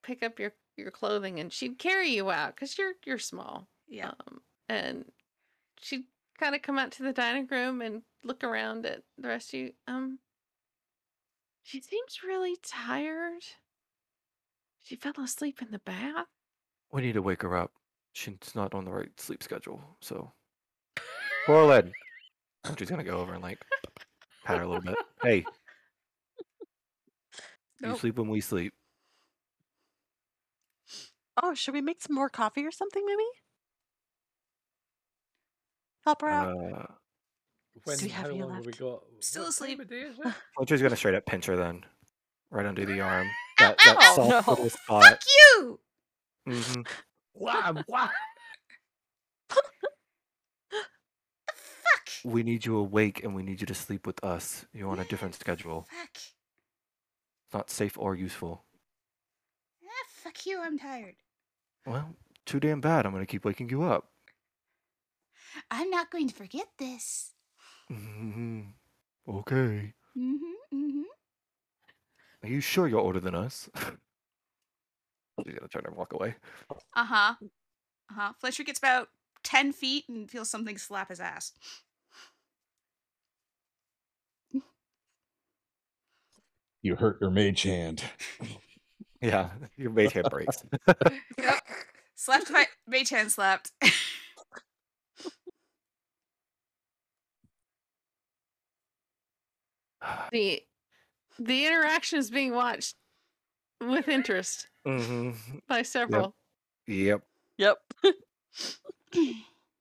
[0.04, 3.68] pick up your, your clothing and she'd carry you out because you're, you're small.
[3.88, 4.12] Yeah.
[4.28, 5.06] Um, and
[5.82, 6.06] she'd
[6.40, 9.60] kind of come out to the dining room and look around at the rest of
[9.60, 9.74] you.
[9.88, 10.20] Um,
[11.64, 13.44] she seems really tired.
[14.84, 16.28] She fell asleep in the bath.
[16.94, 17.72] We need to wake her up.
[18.14, 20.32] She's not on the right sleep schedule, so.
[21.48, 21.92] Corlin!
[22.78, 23.58] She's gonna go over and like
[24.46, 24.96] pat her a little bit.
[25.24, 25.46] Hey,
[26.38, 28.00] you Nope.
[28.00, 28.74] sleep when we sleep.
[31.42, 33.04] Oh, should we make some more coffee or something?
[33.06, 33.24] Maybe
[36.06, 36.48] help her out.
[36.48, 36.86] Uh,
[37.86, 38.80] When, we have how you long have we left?
[38.80, 39.04] got?
[39.22, 39.78] Still What asleep.
[39.78, 40.34] time of day is it?
[40.58, 41.86] Fletcher's gonna straight up pinch her then,
[42.52, 43.28] right under the arm.
[43.62, 44.16] Ow, That, that ow!
[44.16, 44.54] soft No.
[44.54, 45.04] little spot.
[45.06, 45.20] Fuck
[45.58, 45.80] you!
[46.46, 46.82] Hmm
[47.34, 48.10] Wham, wham.
[51.54, 52.10] Fuck!
[52.24, 54.66] We need you awake and we need you to sleep with us.
[54.74, 55.88] You're on a different schedule.
[55.90, 56.16] Fuck.
[56.16, 58.64] It's not safe or useful.
[59.84, 61.16] Ah, fuck you, I'm tired.
[61.86, 62.16] Well,
[62.46, 63.06] too damn bad.
[63.06, 64.10] I'm gonna keep waking you up.
[65.70, 67.32] I'm not going to forget this.
[67.90, 68.62] hmm
[69.28, 69.94] Okay.
[70.18, 71.02] Mm-hmm, mm-hmm.
[72.44, 73.70] Are you sure you're older than us?
[75.46, 76.36] She's gonna turn and walk away.
[76.96, 77.34] Uh-huh.
[78.12, 78.34] Uh-huh.
[78.40, 79.10] Fletcher gets about
[79.44, 81.54] 10 feet and feels something slap his ass.
[86.82, 88.04] You hurt your mage hand.
[89.22, 90.64] Yeah, your mage hand breaks.
[91.38, 91.60] Yep.
[92.16, 93.72] Slapped my mage hand slapped.
[100.32, 100.62] The
[101.40, 102.96] the interaction is being watched
[103.90, 105.32] with interest hmm
[105.68, 106.36] by several.
[106.88, 107.22] Yep.
[107.58, 107.78] Yep.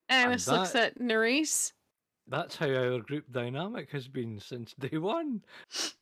[0.08, 1.72] Annis looks that- at Nerys.
[2.28, 5.42] That's how our group dynamic has been since day one.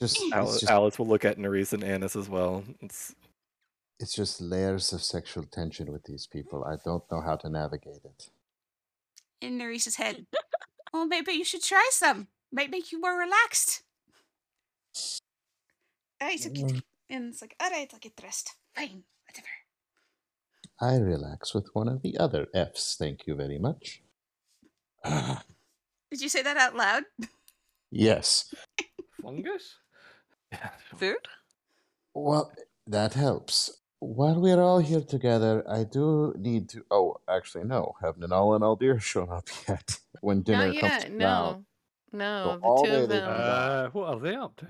[0.00, 2.62] Just, Alice, just, Alice will look at Nerys and Annis as well.
[2.80, 3.14] It's
[3.98, 6.64] it's just layers of sexual tension with these people.
[6.64, 8.30] I don't know how to navigate it.
[9.40, 10.26] In Nerys's head.
[10.92, 12.28] well, maybe you should try some.
[12.52, 13.82] Might make you more relaxed.
[16.22, 16.80] Alright, okay.
[17.10, 18.55] And it's like, alright, I'll get dressed.
[18.74, 19.48] Fine, whatever.
[20.80, 24.02] I relax with one of the other Fs, thank you very much.
[25.05, 27.02] Did you say that out loud?
[27.90, 28.55] yes.
[29.22, 29.76] Fungus?
[30.97, 31.16] Food.
[32.14, 32.52] Well,
[32.86, 33.78] that helps.
[33.98, 36.84] While we're all here together, I do need to.
[36.90, 37.94] Oh, actually, no.
[38.02, 39.98] Have Nanala and Aldir shown up yet?
[40.22, 41.10] When dinner Not comes yet.
[41.10, 41.18] around.
[41.18, 41.64] No.
[42.12, 43.28] No, So the all two of them.
[43.28, 44.66] Uh, what are they up to?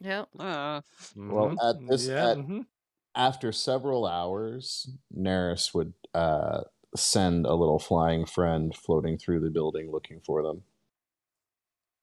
[0.00, 0.28] Yep.
[0.38, 0.80] Uh,
[1.16, 1.56] Well, Mhm.
[1.70, 2.66] at this- yeah, at- mhm.
[3.14, 6.62] After several hours, Nerys would uh,
[6.94, 10.64] send a little flying friend floating through the building looking for them.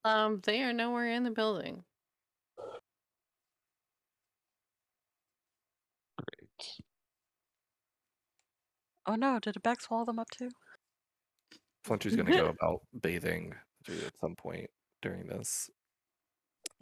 [0.03, 1.83] Um, they are nowhere in the building.
[6.17, 6.79] Great.
[9.05, 9.39] oh no!
[9.39, 10.49] Did a bag swallow them up too?
[11.83, 13.53] Flintry's gonna go about bathing
[13.87, 14.69] at some point
[15.01, 15.69] during this.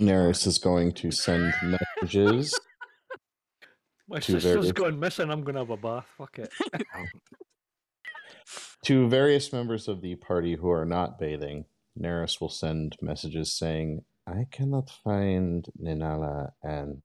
[0.01, 2.57] Nerys is going to send messages.
[4.07, 5.29] My two sister's very- gone missing.
[5.29, 6.05] I'm gonna have a bath.
[6.17, 6.51] Fuck it.
[8.85, 11.65] To various members of the party who are not bathing,
[11.97, 17.01] Nerys will send messages saying, I cannot find Ninala and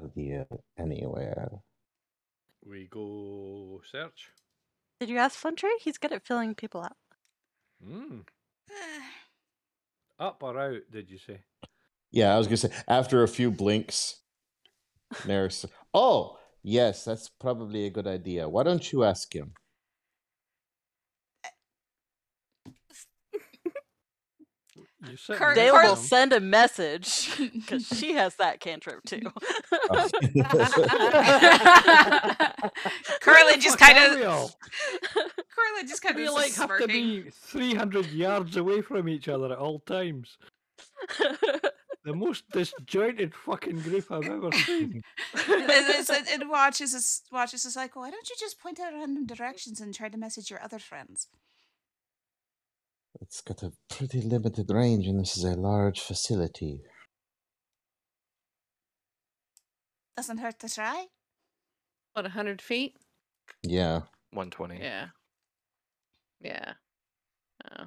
[0.00, 0.46] Aldir
[0.76, 1.50] anywhere.
[2.66, 4.30] we go search.
[4.98, 5.70] Did you ask Flintry?
[5.80, 6.96] He's good at filling people out.
[7.86, 8.24] Mm.
[10.18, 10.80] Up or out?
[10.90, 11.42] Did you say?
[12.12, 14.20] Yeah, I was going to say, after a few blinks,
[15.22, 18.48] Nerys, oh, yes, that's probably a good idea.
[18.48, 19.54] Why don't you ask him?
[25.10, 29.18] You sit Kurt- Dale Kurt- will send a message because she has that cantrip too.
[33.20, 34.54] Curly just kind of
[35.02, 39.28] Curly just kind We of like have to be three hundred yards away from each
[39.28, 40.38] other at all times.
[42.04, 45.02] The most disjointed fucking group I've ever seen.
[45.34, 49.24] It's- it's- it watches us watches us like, why don't you just point out random
[49.26, 51.28] directions and try to message your other friends?
[53.20, 56.80] It's got a pretty limited range, and this is a large facility.
[60.16, 61.06] Doesn't hurt to try.
[62.14, 62.96] What, 100 feet?
[63.62, 64.00] Yeah.
[64.32, 64.78] 120.
[64.82, 65.06] Yeah.
[66.40, 66.72] Yeah.
[67.78, 67.84] Oh.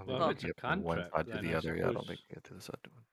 [0.00, 1.54] I Well, think if you it's a get from one cantrip, side to then the
[1.54, 1.76] I other.
[1.76, 3.04] Yeah, I don't suppose- think you get to the side to one.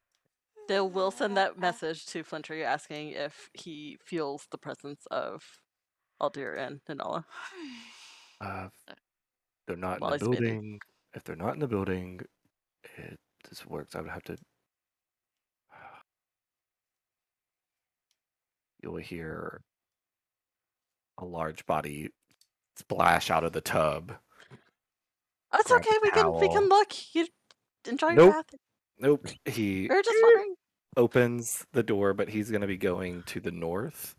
[0.67, 5.43] Dale will send that message to Flintry asking if he feels the presence of
[6.21, 7.23] Aldir and Nanala.
[8.41, 8.95] Uh, if
[9.67, 10.53] they're not While in the he's waiting.
[10.61, 10.79] building.
[11.13, 12.19] If they're not in the building,
[12.97, 13.17] it
[13.49, 13.95] this works.
[13.95, 14.37] I would have to.
[18.83, 19.61] You'll hear
[21.17, 22.09] a large body
[22.75, 24.17] splash out of the tub.
[25.57, 25.97] That's Grab okay.
[26.03, 26.93] We can we can look.
[27.15, 27.27] You
[27.87, 28.17] enjoy Nope.
[28.17, 28.55] your bath.
[28.99, 29.27] Nope.
[29.45, 30.55] He We were just wondering.
[30.97, 34.15] opens the door, but he's going to be going to the north,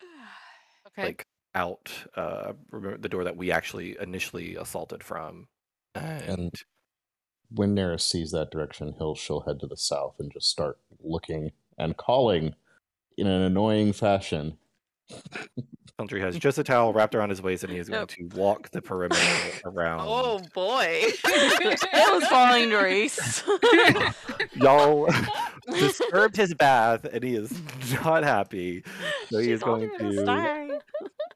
[0.86, 1.02] Okay.
[1.04, 1.90] like out.
[2.16, 5.48] Uh, remember the door that we actually initially assaulted from,
[5.94, 6.52] and
[7.50, 11.52] When Nerys sees that direction, he'll she'll head to the south and just start looking
[11.78, 12.54] and calling
[13.16, 14.58] in an annoying fashion.
[15.98, 18.68] Country has just a towel wrapped around his waist, and he is going to walk
[18.70, 19.20] the perimeter
[19.64, 20.00] around.
[20.02, 21.02] Oh boy.
[21.24, 23.44] It was following Reese.
[24.54, 25.08] Y'all
[25.70, 27.52] disturbed his bath, and he is
[28.04, 28.82] not happy.
[29.30, 30.80] So he She is going to to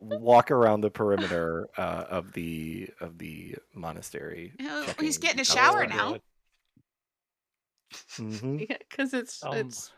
[0.01, 4.53] walk around the perimeter uh, of the of the monastery.
[4.61, 6.19] Oh, he's getting a out shower the- now.
[8.19, 9.93] Yeah, because it's Um, it's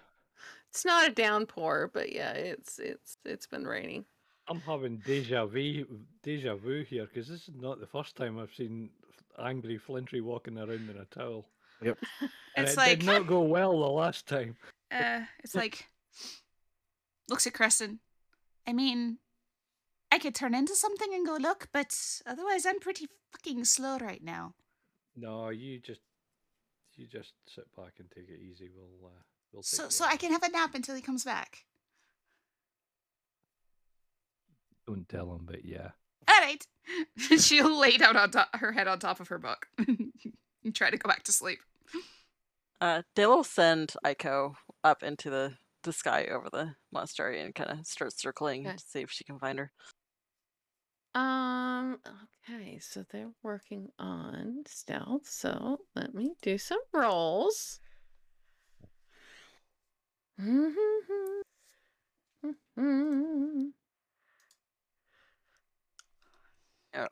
[0.70, 4.04] it's not a downpour, but yeah, it's it's it's been raining.
[4.48, 5.84] I'm having deja vu,
[6.22, 8.90] deja vu here because this is not the first time I've seen
[9.38, 11.46] angry Flintry walking around in a towel.
[11.82, 11.98] Yep.
[12.56, 14.56] And It's it like did not go well the last time.
[14.90, 15.86] uh, it's like
[17.28, 18.00] looks at Creston.
[18.66, 19.18] I mean,
[20.10, 24.22] I could turn into something and go look, but otherwise, I'm pretty fucking slow right
[24.22, 24.54] now.
[25.14, 26.00] No, you just
[26.96, 28.68] you just sit back and take it easy.
[28.74, 29.22] We'll uh,
[29.52, 31.64] we'll So, so I can have a nap until he comes back.
[34.86, 35.90] Don't tell him, but yeah.
[36.28, 36.64] All right.
[37.38, 40.96] She'll lay down on top, her head on top of her book and try to
[40.96, 41.60] go back to sleep.
[42.80, 45.54] Uh, Dale will send Aiko up into the,
[45.84, 48.76] the sky over the monastery and kind of start circling Okay.
[48.76, 49.70] to see if she can find her.
[51.14, 51.98] Um.
[52.48, 55.28] Okay, so they're working on stealth.
[55.28, 57.80] So let me do some rolls.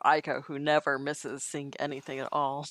[0.03, 2.65] Aiko, who never misses seeing anything at all.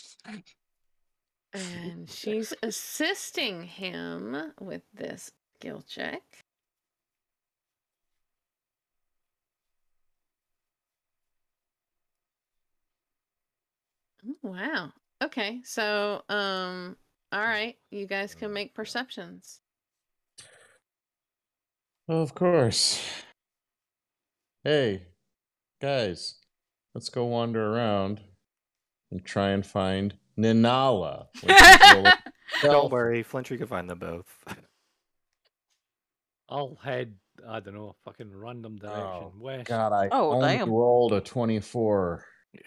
[1.53, 6.23] And she's assisting him with this skill check.
[14.43, 14.93] Wow.
[15.23, 16.97] Okay, so um
[17.31, 19.61] all right, you guys can make perceptions.
[22.09, 23.03] Of course.
[24.65, 25.03] Hey,
[25.81, 26.37] guys,
[26.95, 28.20] let's go wander around
[29.11, 31.27] and try and find Ninala.
[31.43, 32.12] We can roll a
[32.62, 32.93] Don't stealth.
[32.93, 34.27] worry, Flintry can find them both.
[36.49, 37.15] I'll head.
[37.47, 39.69] I don't know, a fucking random direction Oh, west.
[39.69, 40.70] God, I Oh, only damn.
[40.70, 42.25] rolled a 24.
[42.55, 42.61] yeah.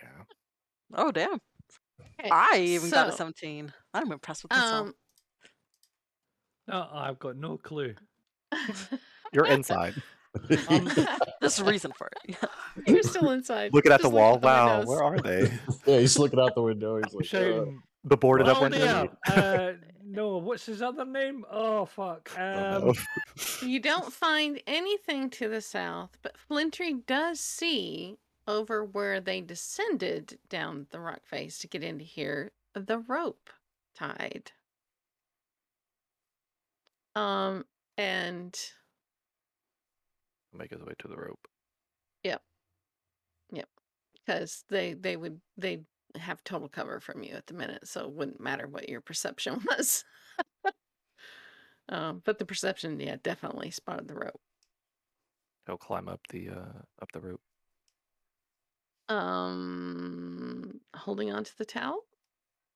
[0.93, 1.41] Oh, damn.
[2.19, 3.73] Okay, I even got a 17.
[3.93, 4.87] I'm impressed with myself.
[4.89, 4.93] Um
[6.67, 7.95] No, I've got no clue.
[9.33, 9.95] You're inside.
[10.69, 10.89] Um,
[11.41, 12.37] There's a reason for it.
[12.87, 13.73] you're still inside.
[13.73, 14.37] Looking at the Just look wall.
[14.39, 14.87] the Wow, windows.
[14.87, 15.51] where are they?
[15.85, 16.95] yeah, he's looking out the window.
[16.95, 17.83] He's I'm like, uh, shouting.
[18.05, 19.09] The boarded up "Well, window.
[19.27, 19.73] there, uh,
[20.05, 21.43] no, what's his other name?
[21.51, 22.31] Oh fuck.
[22.39, 22.41] Oh,
[22.77, 22.93] Um, no.
[23.67, 30.39] You don't find anything to the south, but Flintry does see over where they descended
[30.47, 33.49] down the rock face to get into here the rope
[33.95, 34.53] tied.
[37.15, 37.65] Um,
[37.97, 38.57] and
[40.53, 41.47] Make his way to the rope.
[42.23, 42.41] Yep.
[43.53, 43.69] Yep.
[44.13, 45.81] Because they they would they
[46.15, 49.59] have total cover from you at the minute, so it wouldn't matter what your perception
[49.77, 50.03] was.
[51.89, 54.41] um, but the perception, yeah, definitely spotted the rope.
[55.65, 57.41] He'll climb up the uh up the rope.
[59.09, 62.01] Um, holding on to the towel.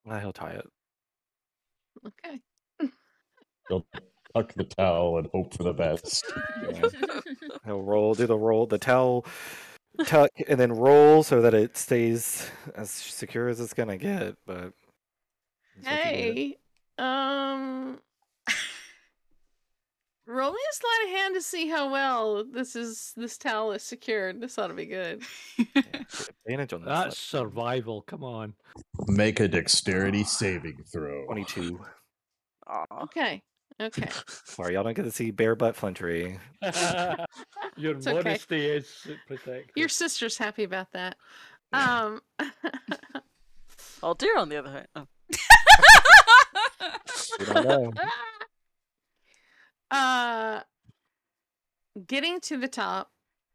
[0.06, 0.66] Well, he'll tie it.
[2.06, 2.42] Okay.
[3.70, 3.86] He'll
[4.36, 6.32] tuck the towel and hope for the best.
[6.62, 6.90] Yeah.
[7.66, 9.26] He'll roll, do the roll, the towel,
[10.06, 14.36] tuck, and then roll so that it stays as secure as it's gonna get.
[14.46, 14.74] But
[15.78, 16.14] it's up to you.
[16.14, 16.58] Hey,
[16.98, 18.00] um,
[20.28, 23.14] roll me a sleight of hand to see how well this is.
[23.16, 24.42] This towel is secured.
[24.42, 25.24] This ought to be good.
[25.58, 25.82] Yeah,
[26.46, 26.90] advantage on this.
[26.90, 28.02] That's survival.
[28.02, 28.54] Come on.
[29.08, 31.26] Make a dexterity saving throw.
[31.26, 31.80] twenty-two.
[32.68, 33.04] Aw.
[33.04, 33.42] Okay.
[33.80, 34.10] Okay.
[34.46, 36.40] Sorry, y'all don't get to see bare butt flintry.
[37.78, 38.14] Your It's okay.
[38.14, 39.72] modesty is protected.
[39.76, 41.18] Your sister's happy about that.
[41.74, 42.22] Um.
[44.04, 44.88] Well, deer on the other hand.
[44.96, 45.08] Oh.
[47.40, 47.94] You don't know.
[49.92, 50.62] uh
[52.08, 53.10] getting to the top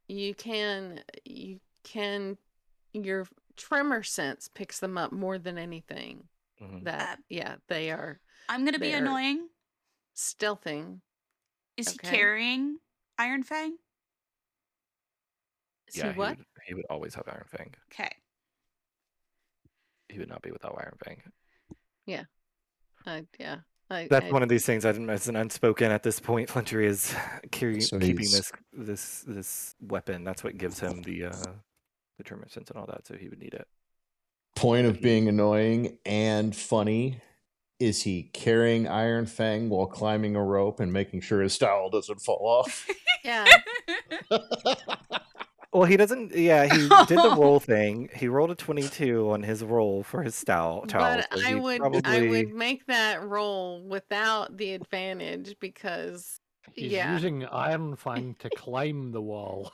[0.09, 2.37] you can you can
[2.93, 3.27] your
[3.57, 6.25] tremor sense picks them up more than anything
[6.61, 6.85] Mhm.
[6.85, 8.19] that yeah they are
[8.49, 8.99] I'm gonna be There.
[8.99, 9.49] annoying.
[10.21, 11.01] Stealthing
[11.77, 12.79] Is he carrying
[13.19, 13.77] Iron Fang?
[15.89, 17.75] see yeah, he what would, he would always have Iron Fang.
[17.93, 18.11] Okay.
[20.09, 21.23] He would not be without Iron Fang.
[23.07, 23.57] I, yeah
[23.89, 24.85] I, That's I- one of these things.
[24.85, 25.09] I didn't.
[25.11, 26.49] It's an unspoken at this point.
[26.49, 27.15] Flintry is
[27.51, 30.23] carry, So keeping this this this weapon.
[30.23, 31.45] That's what gives him the uh
[32.19, 33.07] the tremor sense and all that.
[33.07, 33.67] So he would need it.
[34.55, 37.21] Point of being annoying and funny.
[37.81, 42.21] Is he carrying Iron Fang while climbing a rope and making sure his style doesn't
[42.21, 42.87] fall off?
[43.25, 43.47] yeah
[45.73, 46.35] Well, he doesn't.
[46.35, 48.09] Yeah, he did the roll thing.
[48.13, 50.85] He rolled a twenty-two on his roll for his style.
[50.89, 56.41] towel but so i would probably, i would make that roll without the advantage because
[56.75, 57.13] He's yeah.
[57.15, 59.73] using Iron Fang to climb the wall.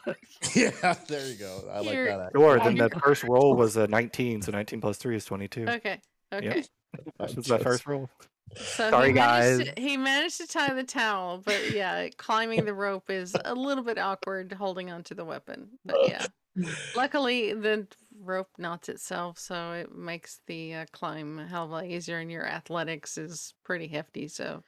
[0.54, 1.62] yeah, there you go.
[1.70, 2.32] I like Here- that.
[2.34, 2.58] Sure.
[2.60, 4.42] Oh, Then you're that first roll was a nineteen.
[4.42, 5.66] So nineteen plus three is twenty-two.
[5.66, 6.00] okay
[6.32, 6.62] okay
[7.20, 8.10] This was my first rule.
[8.55, 9.75] So Sorry, he managed guys.
[9.75, 13.84] To, he managed to tie the towel, but yeah, climbing the rope is a little
[13.84, 15.68] bit awkward holding onto the weapon.
[15.84, 16.26] But yeah,
[16.97, 17.86] luckily the
[18.20, 22.18] rope knots itself, so it makes the uh, climb a hell of a lot easier.
[22.18, 24.62] And your athletics is pretty hefty, so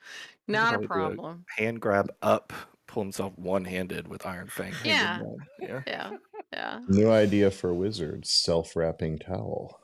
[0.49, 0.89] not a probably do it.
[0.89, 1.45] problem.
[1.57, 2.53] Hand grab up,
[2.89, 4.73] pull himself one-handed with Iron Fang.
[4.85, 5.21] Yeah.
[5.61, 5.83] Yeah.
[5.87, 6.11] Yeah,
[6.53, 6.81] yeah.
[6.89, 9.81] New idea for wizards: self-wrapping towel.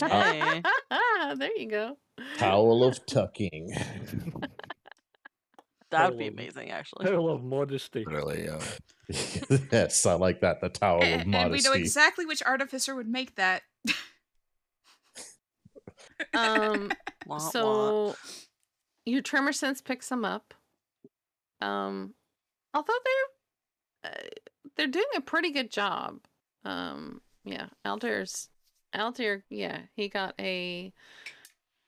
[0.00, 0.62] Hey.
[1.36, 1.96] there you go.
[2.38, 3.72] Towel of tucking.
[5.90, 6.44] That would be Totally.
[6.46, 7.04] amazing, actually.
[7.04, 8.02] Tale of modesty.
[8.06, 8.46] Really.
[8.46, 8.58] Yeah.
[9.70, 10.62] yes, I like that.
[10.62, 13.60] The towel and, of and we know exactly which artificer would make that.
[16.32, 16.90] Um,
[17.26, 17.38] Wah, wah.
[17.38, 18.16] so
[19.04, 20.54] your tremor sense picks them up.
[21.60, 22.14] Um,
[22.72, 24.28] although they're uh,
[24.78, 26.20] they're doing a pretty good job.
[26.64, 28.48] Um, yeah, Aldir's
[28.94, 30.92] Aldir, yeah, he got a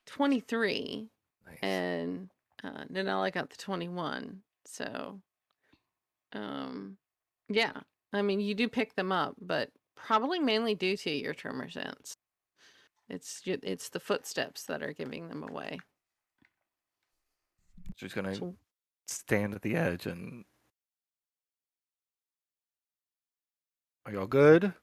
[0.07, 1.08] twenty three,
[1.47, 1.58] Nice.
[1.62, 2.31] and
[2.62, 4.41] uh, Nanella got the twenty one.
[4.66, 5.20] So,
[6.33, 6.97] um,
[7.49, 7.73] yeah,
[8.12, 12.15] I mean, you do pick them up, but probably mainly due to your tremor sense.
[13.10, 15.78] It's it's the footsteps that are giving them away.
[17.97, 18.57] She's gonna So-
[19.07, 20.44] stand at the edge and.
[24.07, 24.74] Are y'all good?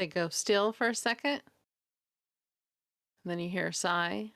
[0.00, 1.42] They go still for a second.
[3.22, 4.32] And then you hear a sigh.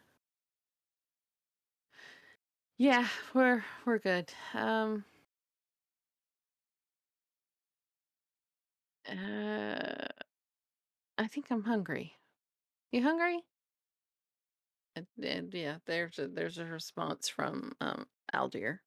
[2.77, 4.31] Yeah, we're we're good.
[4.53, 5.07] Um
[9.09, 10.07] uh
[11.17, 12.13] I think I'm hungry.
[12.93, 13.43] You hungry?
[14.95, 18.81] And, and yeah, there's a there's a response from um Aldir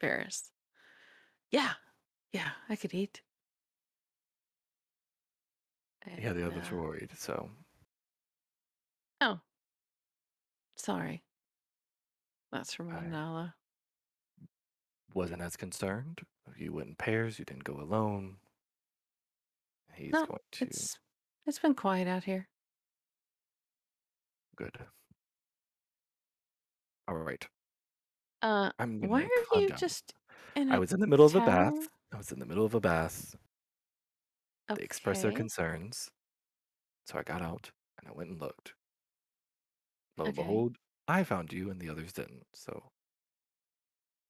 [0.00, 0.50] Varys.
[1.50, 1.74] Yeah,
[2.32, 3.20] yeah, I could eat.
[6.06, 7.10] Yeah, the And, others uh, were worried.
[7.16, 7.50] So
[9.20, 9.40] Oh,
[10.76, 11.22] sorry.
[12.52, 13.54] That's from I- Manala.
[15.14, 16.20] wasn't as concerned.
[16.56, 17.38] You went in pairs.
[17.38, 18.36] You didn't go alone.
[19.94, 20.98] He's No, going to it's
[21.46, 22.48] it's been quiet out here.
[24.56, 24.76] good.
[27.08, 27.46] All right.
[28.42, 29.78] Uh, I'm gonna why are calm you down.
[29.78, 30.14] just
[30.56, 31.88] in I a was in the middle of a bath.
[32.12, 33.34] I was in the middle of a bath.
[34.74, 35.34] They expressed their Okay.
[35.34, 36.10] concerns.
[37.06, 38.74] So I got out and I went and looked.
[40.16, 40.34] Lo and Okay.
[40.34, 40.76] behold,
[41.06, 42.48] I found you and the others didn't.
[42.52, 42.90] So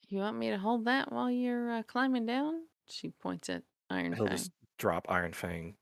[0.08, 2.68] You want me to hold that while you're uh, climbing down?
[2.86, 4.28] She points at Iron he'll Fang.
[4.28, 5.76] just drop Iron Fang.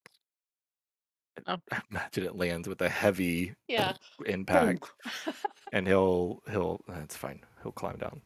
[1.37, 1.61] and Oh.
[1.71, 3.97] I imagine it lands with a heavy Yeah.
[4.27, 4.93] impact,
[5.73, 6.83] and he'll he'll.
[6.89, 7.45] That's fine.
[7.63, 8.23] He'll climb down.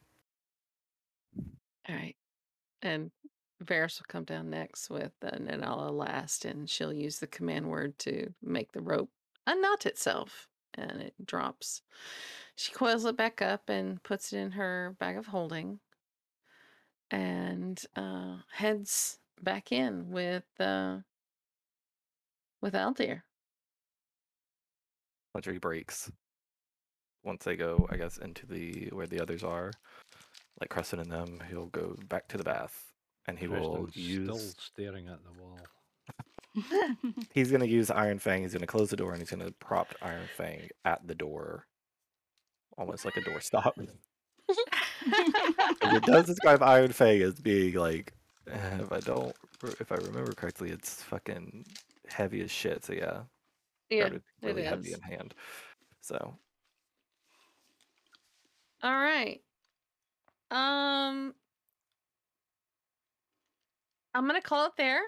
[1.89, 2.17] All right.
[2.83, 3.13] And
[3.65, 7.99] Varys will come down next with uh, Nanala last, and she'll use the command word
[8.01, 9.11] to make the rope
[9.47, 11.83] unknot itself, and it drops.
[12.55, 15.81] She coils it back up and puts it in her bag of holding,
[17.11, 20.99] and uh, heads back in with uh,
[22.61, 23.23] with Aldir.
[25.35, 26.11] Fletchery breaks.
[27.25, 29.73] Once they go, I guess, into the where the others are,
[30.61, 32.86] like Creston and them, he'll go back to the bath
[33.29, 34.25] and he will use.
[34.25, 35.59] still staring at the wall.
[37.35, 38.43] He's gonna use Iron Fang.
[38.43, 41.67] He's gonna close the door and he's gonna prop Iron Fang at the door,
[42.79, 43.73] almost like a doorstop.
[45.81, 48.13] 'Cause it does describe Iron Fang as being like,
[48.49, 49.35] eh, if I don't,
[49.81, 51.67] if I remember correctly, it's fucking
[52.09, 52.85] heavy as shit.
[52.85, 53.25] So yeah,
[53.91, 54.95] Yeah, started it really heavy is.
[54.95, 55.35] in hand.
[56.03, 56.39] So
[58.83, 59.43] All right.
[60.51, 61.35] Um
[64.17, 65.03] I'm to call it there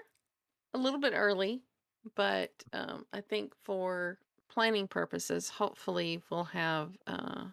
[0.75, 1.63] a little bit early,
[2.15, 7.45] but um I think for planning purposes, hopefully we'll have uh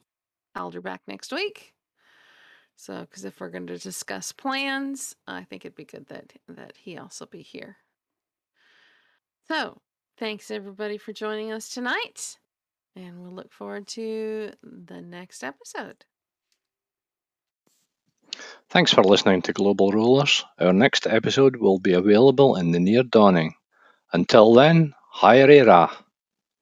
[0.54, 1.72] Aldir back next week.
[2.76, 6.76] So, cuz if we're going to discuss plans, I think it'd be good that that
[6.76, 7.78] he also be here.
[9.48, 9.80] So,
[10.18, 12.38] thanks everybody for joining us tonight,
[12.94, 16.04] and we'll look forward to the next episode.
[18.70, 20.44] Thanks for listening to Global Rulers.
[20.58, 23.54] Our next episode will be available in the near dawning.
[24.12, 25.90] Until then, Hyre Ra.